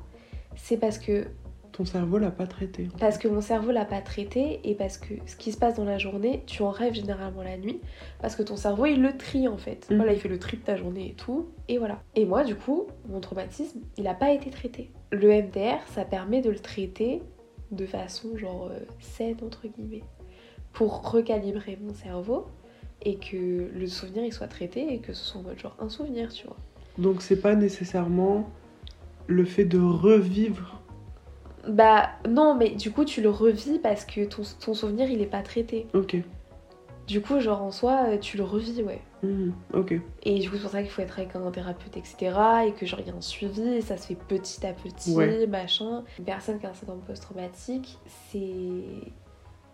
C'est 0.56 0.78
parce 0.78 0.98
que, 1.00 1.28
Ton 1.72 1.86
cerveau 1.86 2.18
l'a 2.20 2.32
pas 2.32 2.46
traité. 2.46 2.90
parce 3.00 3.18
que 3.18 3.28
mon 3.28 3.42
cerveau 3.42 3.72
l'a 3.72 3.86
pas 3.86 4.02
traité 4.02 4.60
et 4.64 4.76
parce 4.76 4.98
que 4.98 5.16
ce 5.26 5.36
qui 5.36 5.52
se 5.52 5.58
passe 5.58 5.76
dans 5.76 5.86
la 5.86 5.98
journée, 5.98 6.44
tu 6.46 6.62
en 6.62 6.70
rêves 6.70 6.94
généralement 6.94 7.42
la 7.42 7.58
nuit. 7.58 7.80
Parce 8.22 8.36
que 8.36 8.44
ton 8.44 8.58
cerveau, 8.58 8.86
il 8.86 9.02
le 9.02 9.18
trie 9.18 9.48
en 9.48 9.58
fait. 9.58 9.90
Mm. 9.90 9.96
Voilà, 9.96 10.14
il 10.14 10.20
fait 10.20 10.30
le 10.30 10.40
tri 10.40 10.58
de 10.58 10.64
ta 10.64 10.76
journée 10.76 11.10
et 11.10 11.14
tout. 11.14 11.48
Et 11.68 11.78
voilà. 11.80 12.02
Et 12.16 12.26
moi, 12.26 12.44
du 12.44 12.56
coup, 12.56 12.88
mon 13.10 13.20
traumatisme, 13.20 13.80
il 13.98 14.04
n'a 14.04 14.14
pas 14.14 14.32
été 14.32 14.52
traité. 14.52 14.92
Le 15.12 15.28
MDR, 15.28 15.80
ça 15.88 16.06
permet 16.06 16.42
de 16.42 16.50
le 16.50 16.60
traiter 16.60 17.22
de 17.72 17.86
façon 17.86 18.38
genre 18.38 18.70
euh, 18.72 18.80
saine, 19.00 19.38
entre 19.46 19.68
guillemets. 19.68 20.04
Pour 20.74 21.10
recalibrer 21.12 21.78
mon 21.82 21.94
cerveau 21.94 22.48
et 23.02 23.16
que 23.18 23.70
le 23.74 23.88
souvenir 23.88 24.24
il 24.24 24.32
soit 24.32 24.48
traité 24.48 24.94
et 24.94 25.00
que 25.00 25.14
ce 25.14 25.24
soit 25.24 25.42
en 25.42 25.44
mode 25.44 25.60
genre 25.60 25.76
un 25.80 25.90
souvenir, 25.90 26.32
tu 26.32 26.48
vois. 26.48 26.58
Donc 26.98 27.22
c'est 27.22 27.42
pas 27.42 27.56
nécessairement 27.56 28.50
le 29.28 29.46
fait 29.46 29.66
de 29.66 29.80
revivre? 29.80 30.82
Bah 31.68 32.10
non, 32.28 32.56
mais 32.56 32.72
du 32.72 32.92
coup, 32.92 33.06
tu 33.06 33.22
le 33.22 33.30
revis 33.30 33.80
parce 33.80 34.06
que 34.06 34.26
ton, 34.26 34.44
ton 34.60 34.74
souvenir 34.74 35.10
il 35.10 35.22
est 35.22 35.28
pas 35.28 35.42
traité. 35.42 35.88
Ok. 35.94 36.18
Du 37.08 37.22
coup, 37.22 37.40
genre 37.40 37.62
en 37.62 37.72
soi, 37.72 38.06
euh, 38.10 38.18
tu 38.18 38.38
le 38.38 38.44
revis, 38.44 38.84
ouais. 38.84 39.02
Mhm. 39.24 39.54
Ok. 39.74 39.94
Et 40.24 40.40
du 40.40 40.50
coup, 40.50 40.56
c'est 40.56 40.62
pour 40.62 40.72
ça 40.72 40.82
qu'il 40.82 40.92
faut 40.92 41.02
être 41.02 41.20
avec 41.20 41.36
un 41.36 41.52
thérapeute, 41.52 41.98
etc. 41.98 42.32
Et 42.68 42.74
que 42.74 42.86
genre, 42.86 43.00
il 43.00 43.08
y 43.08 43.10
a 43.12 43.14
un 43.16 43.22
suivi, 43.22 43.62
et 43.62 43.82
ça 43.82 43.98
se 43.98 44.08
fait 44.08 44.16
petit 44.16 44.66
à 44.66 44.74
petit, 44.74 45.16
Ouais. 45.16 45.48
machin. 45.48 46.04
Une 46.20 46.26
personne 46.26 46.60
qui 46.60 46.66
a 46.66 46.70
un 46.70 46.74
syndrome 46.74 47.02
post-traumatique, 47.02 47.98
c'est. 48.30 48.84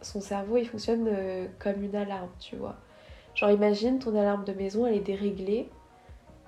Son 0.01 0.21
cerveau, 0.21 0.57
il 0.57 0.65
fonctionne 0.67 1.07
euh, 1.11 1.47
comme 1.59 1.81
une 1.83 1.95
alarme, 1.95 2.29
tu 2.39 2.55
vois. 2.55 2.75
Genre, 3.35 3.49
imagine 3.51 3.99
ton 3.99 4.15
alarme 4.15 4.43
de 4.45 4.53
maison, 4.53 4.85
elle 4.85 4.95
est 4.95 4.99
déréglée, 4.99 5.69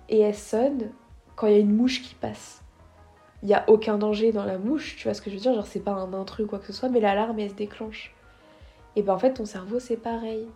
et 0.07 0.19
elle 0.19 0.35
sonne 0.35 0.91
quand 1.35 1.47
il 1.47 1.53
y 1.53 1.55
a 1.55 1.59
une 1.59 1.75
mouche 1.75 2.01
qui 2.01 2.15
passe. 2.15 2.61
Il 3.41 3.47
n'y 3.47 3.53
a 3.53 3.63
aucun 3.69 3.97
danger 3.97 4.31
dans 4.31 4.43
la 4.45 4.57
mouche, 4.57 4.97
tu 4.97 5.03
vois 5.05 5.13
ce 5.13 5.21
que 5.21 5.29
je 5.29 5.35
veux 5.35 5.41
dire? 5.41 5.53
Genre, 5.53 5.65
c'est 5.65 5.79
pas 5.79 5.91
un 5.93 6.13
intrus 6.13 6.45
ou 6.45 6.49
quoi 6.49 6.59
que 6.59 6.65
ce 6.65 6.73
soit, 6.73 6.89
mais 6.89 6.99
l'alarme, 6.99 7.39
elle 7.39 7.49
se 7.49 7.55
déclenche. 7.55 8.13
Et 8.95 9.01
ben 9.01 9.13
en 9.13 9.19
fait, 9.19 9.33
ton 9.33 9.45
cerveau, 9.45 9.79
c'est 9.79 9.97
pareil. 9.97 10.47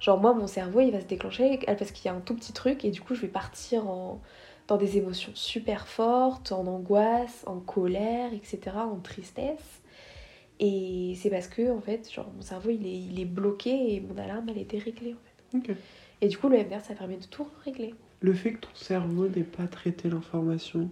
Genre 0.00 0.20
moi, 0.20 0.32
mon 0.34 0.46
cerveau, 0.46 0.80
il 0.80 0.90
va 0.92 1.00
se 1.00 1.06
déclencher 1.06 1.58
parce 1.66 1.90
qu'il 1.90 2.06
y 2.06 2.08
a 2.08 2.14
un 2.14 2.20
tout 2.20 2.34
petit 2.34 2.52
truc 2.52 2.84
et 2.84 2.90
du 2.90 3.00
coup, 3.00 3.14
je 3.14 3.20
vais 3.22 3.28
partir 3.28 3.88
en... 3.88 4.20
dans 4.68 4.76
des 4.76 4.96
émotions 4.96 5.32
super 5.34 5.88
fortes, 5.88 6.52
en 6.52 6.66
angoisse, 6.66 7.42
en 7.46 7.58
colère, 7.58 8.32
etc., 8.32 8.58
en 8.76 8.96
tristesse. 9.00 9.80
Et 10.60 11.14
c'est 11.16 11.30
parce 11.30 11.46
que, 11.48 11.70
en 11.70 11.80
fait, 11.80 12.10
genre, 12.12 12.30
mon 12.34 12.42
cerveau, 12.42 12.70
il 12.70 12.86
est, 12.86 12.98
il 12.98 13.20
est 13.20 13.24
bloqué 13.24 13.94
et 13.94 14.00
mon 14.00 14.16
alarme, 14.18 14.48
elle 14.48 14.58
est 14.58 14.70
déréglée, 14.70 15.14
en 15.14 15.58
fait. 15.60 15.74
Et 16.20 16.28
du 16.28 16.36
coup, 16.36 16.48
le 16.48 16.58
MDR, 16.58 16.80
ça 16.80 16.94
permet 16.94 17.16
de 17.16 17.26
tout 17.26 17.46
régler. 17.64 17.94
Le 18.20 18.32
fait 18.34 18.52
que 18.54 18.58
ton 18.60 18.74
cerveau 18.74 19.28
n'ait 19.28 19.44
pas 19.44 19.68
traité 19.68 20.08
l'information, 20.08 20.90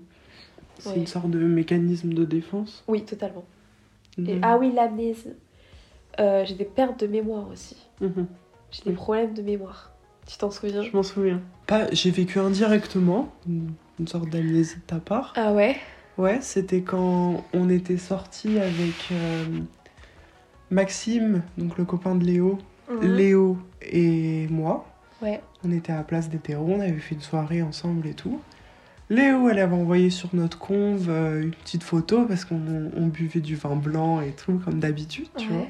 c'est 0.79 0.91
Ouais. 0.91 0.97
une 0.99 1.07
sorte 1.09 1.31
de 1.31 1.39
mécanisme 1.41 2.13
de 2.13 2.25
défense? 2.25 2.85
Oui, 2.87 3.05
totalement. 3.05 3.45
Et, 4.19 4.35
Mhm. 4.35 4.41
ah 4.43 4.57
oui, 4.57 4.73
l'amnésie. 4.73 5.31
Euh, 6.21 6.45
j'ai 6.45 6.55
des 6.55 6.65
pertes 6.65 7.01
de 7.01 7.09
mémoire 7.09 7.49
aussi. 7.51 7.77
Mhm. 8.01 8.27
J'ai 8.71 8.83
des 8.91 8.93
problèmes 8.93 9.35
de 9.35 9.43
mémoire. 9.43 9.93
Tu 10.27 10.37
t'en 10.39 10.51
souviens? 10.51 10.83
Je 10.83 10.91
m'en 10.95 11.03
souviens. 11.03 11.41
Pas, 11.67 11.87
j'ai 11.93 12.11
vécu 12.11 12.39
indirectement 12.39 13.33
une, 13.49 13.73
une 14.01 14.09
sorte 14.09 14.29
d'amnésie 14.29 14.77
de 14.77 14.81
ta 14.87 14.97
part. 14.99 15.33
Ah 15.37 15.53
ouais? 15.53 15.77
Ouais, 16.19 16.39
c'était 16.41 16.81
quand 16.83 17.45
on 17.53 17.69
était 17.71 17.97
sortis 17.99 18.59
avec 18.59 18.95
euh, 19.13 19.45
Maxime, 20.71 21.43
donc 21.59 21.79
le 21.79 21.85
copain 21.85 22.15
de 22.15 22.25
Léo, 22.25 22.59
Mhm. 22.89 23.17
Léo 23.17 23.59
et 23.83 24.47
moi. 24.49 24.87
Ouais. 25.21 25.41
On 25.65 25.71
était 25.73 25.93
à 25.93 25.97
la 25.97 26.03
place 26.05 26.29
des 26.29 26.39
terreaux, 26.39 26.67
on 26.69 26.81
avait 26.81 26.93
fait 26.99 27.15
une 27.17 27.21
soirée 27.21 27.63
ensemble 27.63 28.07
et 28.07 28.15
tout. 28.15 28.41
Léo, 29.11 29.49
elle 29.49 29.59
avait 29.59 29.75
envoyé 29.77 30.11
sur 30.11 30.31
notre 30.35 30.59
conve 30.59 31.09
euh, 31.09 31.43
une 31.43 31.51
petite 31.53 31.83
photo 31.83 32.25
parce 32.27 32.45
qu'on 32.45 32.91
on 32.97 33.07
buvait 33.07 33.41
du 33.41 33.55
vin 33.57 33.77
blanc 33.77 34.21
et 34.21 34.33
tout, 34.33 34.61
comme 34.65 34.81
d'habitude, 34.81 35.29
tu 35.37 35.49
Ouais. 35.51 35.55
vois. 35.57 35.67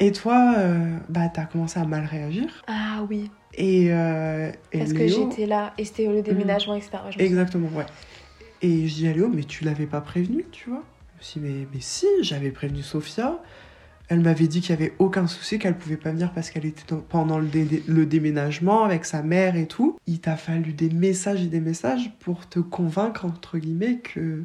Et 0.00 0.12
toi, 0.12 0.54
euh, 0.58 0.96
bah, 1.08 1.28
t'as 1.32 1.44
commencé 1.44 1.78
à 1.78 1.84
mal 1.84 2.04
réagir. 2.04 2.62
Ah 2.66 3.04
oui, 3.08 3.30
Et, 3.54 3.92
euh, 3.92 4.50
et 4.72 4.78
parce 4.78 4.92
que 4.92 5.06
j'étais 5.06 5.46
là 5.46 5.72
et 5.78 5.84
c'était 5.84 6.06
le 6.06 6.22
déménagement, 6.22 6.74
etc. 6.74 6.90
Ouais, 6.94 7.06
me 7.06 7.12
souviens. 7.12 7.26
Exactement, 7.26 7.68
ouais. 7.76 7.86
Et 8.62 8.88
je 8.88 8.94
dis 8.94 9.08
à 9.08 9.12
Léo, 9.12 9.28
mais 9.32 9.44
tu 9.44 9.64
l'avais 9.64 9.86
pas 9.86 10.00
prévenu, 10.00 10.44
tu 10.50 10.70
vois? 10.70 10.82
Je 11.20 11.38
me 11.38 11.46
dis, 11.46 11.52
mais, 11.60 11.66
mais 11.72 11.80
si, 11.80 12.06
j'avais 12.22 12.50
prévenu 12.50 12.82
Sophia. 12.82 13.38
Elle 14.10 14.20
m'avait 14.20 14.48
dit 14.48 14.60
qu'il 14.60 14.70
y 14.70 14.72
avait 14.74 14.92
aucun 14.98 15.26
souci, 15.26 15.58
qu'elle 15.58 15.78
pouvait 15.78 15.96
pas 15.96 16.10
venir 16.10 16.30
parce 16.34 16.50
qu'elle 16.50 16.66
était 16.66 16.82
dans- 16.88 17.00
pendant 17.00 17.38
le, 17.38 17.46
dé- 17.46 17.82
le 17.88 18.04
déménagement 18.04 18.84
avec 18.84 19.06
sa 19.06 19.22
mère 19.22 19.56
et 19.56 19.66
tout. 19.66 19.96
Il 20.06 20.20
t'a 20.20 20.36
fallu 20.36 20.74
des 20.74 20.90
messages 20.90 21.42
et 21.42 21.46
des 21.46 21.60
messages 21.60 22.10
pour 22.20 22.46
te 22.46 22.58
convaincre, 22.58 23.24
entre 23.24 23.56
guillemets, 23.56 24.00
que 24.00 24.42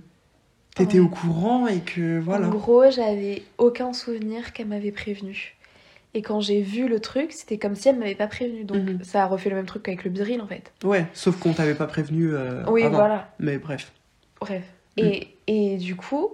t'étais 0.79 0.99
Ouais. 0.99 1.05
au 1.05 1.09
courant 1.09 1.67
et 1.67 1.79
que 1.81 2.19
voilà. 2.19 2.47
En 2.47 2.49
gros, 2.49 2.89
j'avais 2.89 3.43
aucun 3.57 3.93
souvenir 3.93 4.53
qu'elle 4.53 4.67
m'avait 4.67 4.91
prévenu. 4.91 5.55
Et 6.15 6.23
quand 6.23 6.41
j'ai 6.41 6.61
vu 6.61 6.87
le 6.87 6.99
truc, 6.99 7.31
c'était 7.31 7.59
comme 7.59 7.75
si 7.75 7.87
elle 7.87 7.97
m'avait 7.99 8.15
pas 8.15 8.25
prévenu. 8.27 8.63
Donc 8.63 8.83
Mhm. 8.83 9.03
ça 9.03 9.23
a 9.23 9.27
refait 9.27 9.49
le 9.51 9.55
même 9.57 9.67
truc 9.67 9.83
qu'avec 9.83 10.03
le 10.03 10.09
biril 10.09 10.41
en 10.41 10.47
fait. 10.47 10.71
Ouais, 10.83 11.05
sauf 11.13 11.37
qu'on 11.39 11.53
t'avait 11.53 11.75
pas 11.75 11.85
prévenu 11.85 12.33
euh, 12.33 12.63
oui, 12.67 12.83
avant. 12.83 12.97
voilà. 12.97 13.31
Mais 13.39 13.59
bref. 13.59 13.91
Bref. 14.41 14.63
Mm. 14.97 15.01
Et, 15.01 15.27
et 15.47 15.77
du 15.77 15.95
coup, 15.95 16.29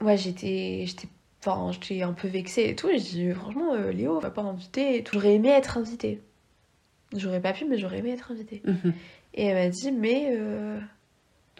moi 0.00 0.16
j'étais 0.16 0.82
j'étais 0.86 1.06
enfin, 1.44 1.70
j'étais 1.70 2.02
un 2.02 2.12
peu 2.14 2.26
vexée 2.26 2.64
et 2.70 2.74
tout. 2.74 2.88
Et 2.88 2.98
j'ai 2.98 3.28
dit 3.28 3.32
franchement, 3.32 3.74
euh, 3.74 3.92
Léo, 3.92 4.16
on 4.16 4.20
va 4.20 4.30
pas 4.30 4.42
inviter. 4.42 5.04
J'aurais 5.12 5.34
aimé 5.34 5.50
être 5.50 5.78
invitée. 5.78 6.20
J'aurais 7.14 7.40
pas 7.40 7.52
pu, 7.52 7.64
mais 7.64 7.78
j'aurais 7.78 7.98
aimé 7.98 8.10
être 8.10 8.32
invitée. 8.32 8.60
Mhm. 8.64 8.92
Et 9.34 9.44
elle 9.46 9.54
m'a 9.54 9.68
dit, 9.68 9.92
mais 9.92 10.30
euh, 10.32 10.80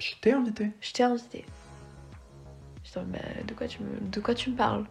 Je 0.00 0.14
t'ai 0.20 0.32
invité. 0.32 0.70
je 0.80 0.92
t'ai 0.92 1.04
invitée. 1.04 1.44
Bah, 3.06 3.18
de, 3.46 3.54
quoi 3.54 3.66
tu 3.66 3.82
me, 3.82 4.10
de 4.10 4.20
quoi 4.20 4.34
tu 4.34 4.50
me 4.50 4.56
parles? 4.56 4.84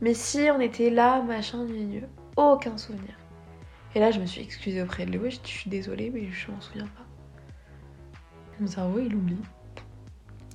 Mais 0.00 0.14
si 0.14 0.48
on 0.54 0.60
était 0.60 0.90
là, 0.90 1.22
machin, 1.22 1.64
gna. 1.64 2.06
aucun 2.36 2.76
souvenir. 2.76 3.16
Et 3.94 4.00
là, 4.00 4.10
je 4.10 4.20
me 4.20 4.26
suis 4.26 4.42
excusée 4.42 4.82
auprès 4.82 5.06
de 5.06 5.12
Léo. 5.12 5.22
Je 5.28 5.38
suis 5.44 5.70
désolée, 5.70 6.10
mais 6.12 6.28
je 6.30 6.50
m'en 6.50 6.60
souviens 6.60 6.86
pas. 6.86 7.04
Mon 8.60 8.66
cerveau, 8.66 8.98
il 8.98 9.14
oublie. 9.14 9.38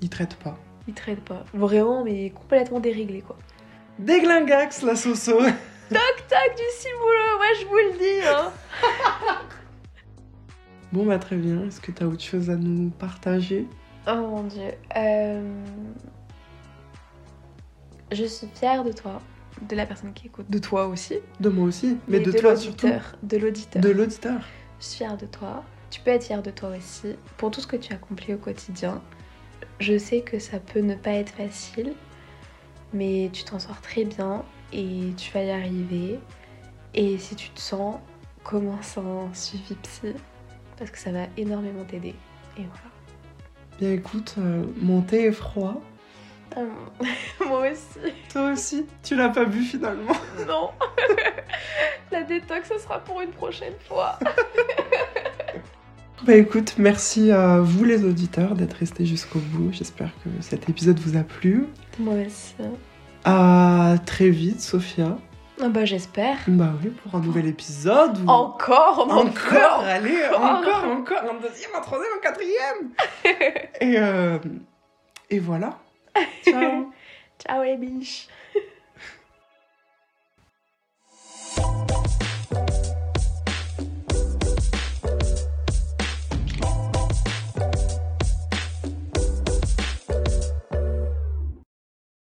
Il 0.01 0.09
traite 0.09 0.35
pas. 0.35 0.57
Il 0.87 0.93
traite 0.93 1.21
pas. 1.21 1.45
Vraiment, 1.53 2.03
mais 2.03 2.29
complètement 2.31 2.79
déréglé, 2.79 3.21
quoi. 3.21 3.37
Déglingax, 3.99 4.81
la 4.83 4.95
soso 4.95 5.37
Toc 5.39 6.27
toc 6.29 6.55
du 6.55 6.63
ciboulot, 6.79 7.37
moi 7.37 7.47
je 7.59 7.65
vous 7.65 7.75
le 7.75 7.97
dis, 7.97 8.27
hein. 8.27 8.51
Bon, 10.93 11.05
bah 11.05 11.19
très 11.19 11.35
bien. 11.35 11.65
Est-ce 11.65 11.81
que 11.81 11.91
t'as 11.91 12.05
autre 12.05 12.23
chose 12.23 12.49
à 12.49 12.55
nous 12.55 12.89
partager? 12.91 13.67
Oh 14.07 14.15
mon 14.15 14.43
dieu. 14.43 14.71
Euh, 14.95 15.63
Je 18.11 18.25
suis 18.25 18.47
fière 18.53 18.83
de 18.83 18.91
toi, 18.91 19.21
de 19.69 19.75
la 19.75 19.85
personne 19.85 20.13
qui 20.13 20.27
écoute, 20.27 20.49
de 20.49 20.57
toi 20.57 20.87
aussi, 20.87 21.15
De 21.39 21.49
moi 21.49 21.65
aussi, 21.67 21.97
mais 22.07 22.19
de, 22.19 22.31
de 22.31 22.37
toi 22.37 22.55
surtout. 22.55 22.87
l'auditeur, 22.87 23.15
de 23.23 23.37
l'auditeur. 23.37 23.81
De 23.81 23.89
l'auditeur. 23.89 24.41
Je 24.79 24.85
suis 24.85 24.97
fière 24.97 25.17
de 25.17 25.25
toi. 25.25 25.63
Tu 25.89 26.01
peux 26.01 26.11
être 26.11 26.23
fière 26.25 26.41
de 26.41 26.51
toi 26.51 26.69
aussi 26.77 27.15
pour 27.37 27.51
tout 27.51 27.61
ce 27.61 27.67
que 27.67 27.75
tu 27.75 27.93
accomplis 27.93 28.33
au 28.33 28.37
quotidien. 28.37 29.01
Je 29.79 29.97
sais 29.97 30.21
que 30.21 30.39
ça 30.39 30.59
peut 30.59 30.79
ne 30.79 30.95
pas 30.95 31.11
être 31.11 31.31
facile, 31.33 31.93
mais 32.93 33.29
tu 33.33 33.43
t'en 33.43 33.59
sors 33.59 33.79
très 33.81 34.05
bien 34.05 34.43
et 34.73 35.11
tu 35.17 35.31
vas 35.33 35.43
y 35.43 35.51
arriver. 35.51 36.19
Et 36.93 37.17
si 37.17 37.35
tu 37.35 37.49
te 37.51 37.59
sens, 37.59 37.97
commence 38.43 38.97
un 38.97 39.33
suivi 39.33 39.75
psy 39.83 40.13
parce 40.77 40.91
que 40.91 40.97
ça 40.97 41.11
va 41.11 41.25
énormément 41.37 41.83
t'aider. 41.85 42.15
Et 42.57 42.61
voilà. 42.63 42.91
Bien 43.79 43.91
écoute, 43.93 44.35
euh, 44.37 44.63
mon 44.77 45.01
thé 45.01 45.25
est 45.25 45.31
froid. 45.31 45.81
Euh, 46.57 46.65
Moi 47.47 47.71
aussi. 47.71 48.13
Toi 48.31 48.51
aussi 48.51 48.85
Tu 49.03 49.15
l'as 49.15 49.29
pas 49.29 49.45
bu 49.45 49.61
finalement 49.61 50.13
Non. 50.47 50.69
La 52.11 52.23
détox, 52.23 52.67
ce 52.69 52.79
sera 52.79 52.99
pour 52.99 53.21
une 53.21 53.31
prochaine 53.31 53.75
fois. 53.87 54.17
Bah 56.23 56.35
écoute, 56.35 56.75
merci 56.77 57.31
à 57.31 57.57
vous 57.61 57.83
les 57.83 58.05
auditeurs 58.05 58.53
d'être 58.53 58.75
restés 58.75 59.07
jusqu'au 59.07 59.39
bout. 59.39 59.69
J'espère 59.71 60.11
que 60.23 60.29
cet 60.41 60.69
épisode 60.69 60.99
vous 60.99 61.17
a 61.17 61.23
plu. 61.23 61.65
Moi 61.97 62.13
aussi. 62.27 62.53
À 63.25 63.95
très 64.05 64.29
vite, 64.29 64.61
Sophia. 64.61 65.17
Ah 65.59 65.69
bah 65.69 65.83
j'espère. 65.85 66.37
Bah 66.47 66.73
oui, 66.83 66.91
pour 66.91 67.15
un 67.15 67.21
nouvel 67.23 67.47
épisode. 67.47 68.19
ou- 68.23 68.29
Encore, 68.29 68.99
Encore, 68.99 69.17
encore. 69.25 69.83
allez, 69.83 70.23
encore. 70.27 70.43
encore, 70.59 70.83
encore, 70.91 71.23
un 71.23 71.41
deuxième, 71.41 71.71
un 71.75 71.81
troisième, 71.81 72.11
un 72.15 72.21
quatrième. 72.21 73.63
et, 73.81 73.97
euh, 73.97 74.37
et 75.31 75.39
voilà. 75.39 75.79
Ciao. 76.41 76.93
Ciao 77.39 77.63
les. 77.63 78.27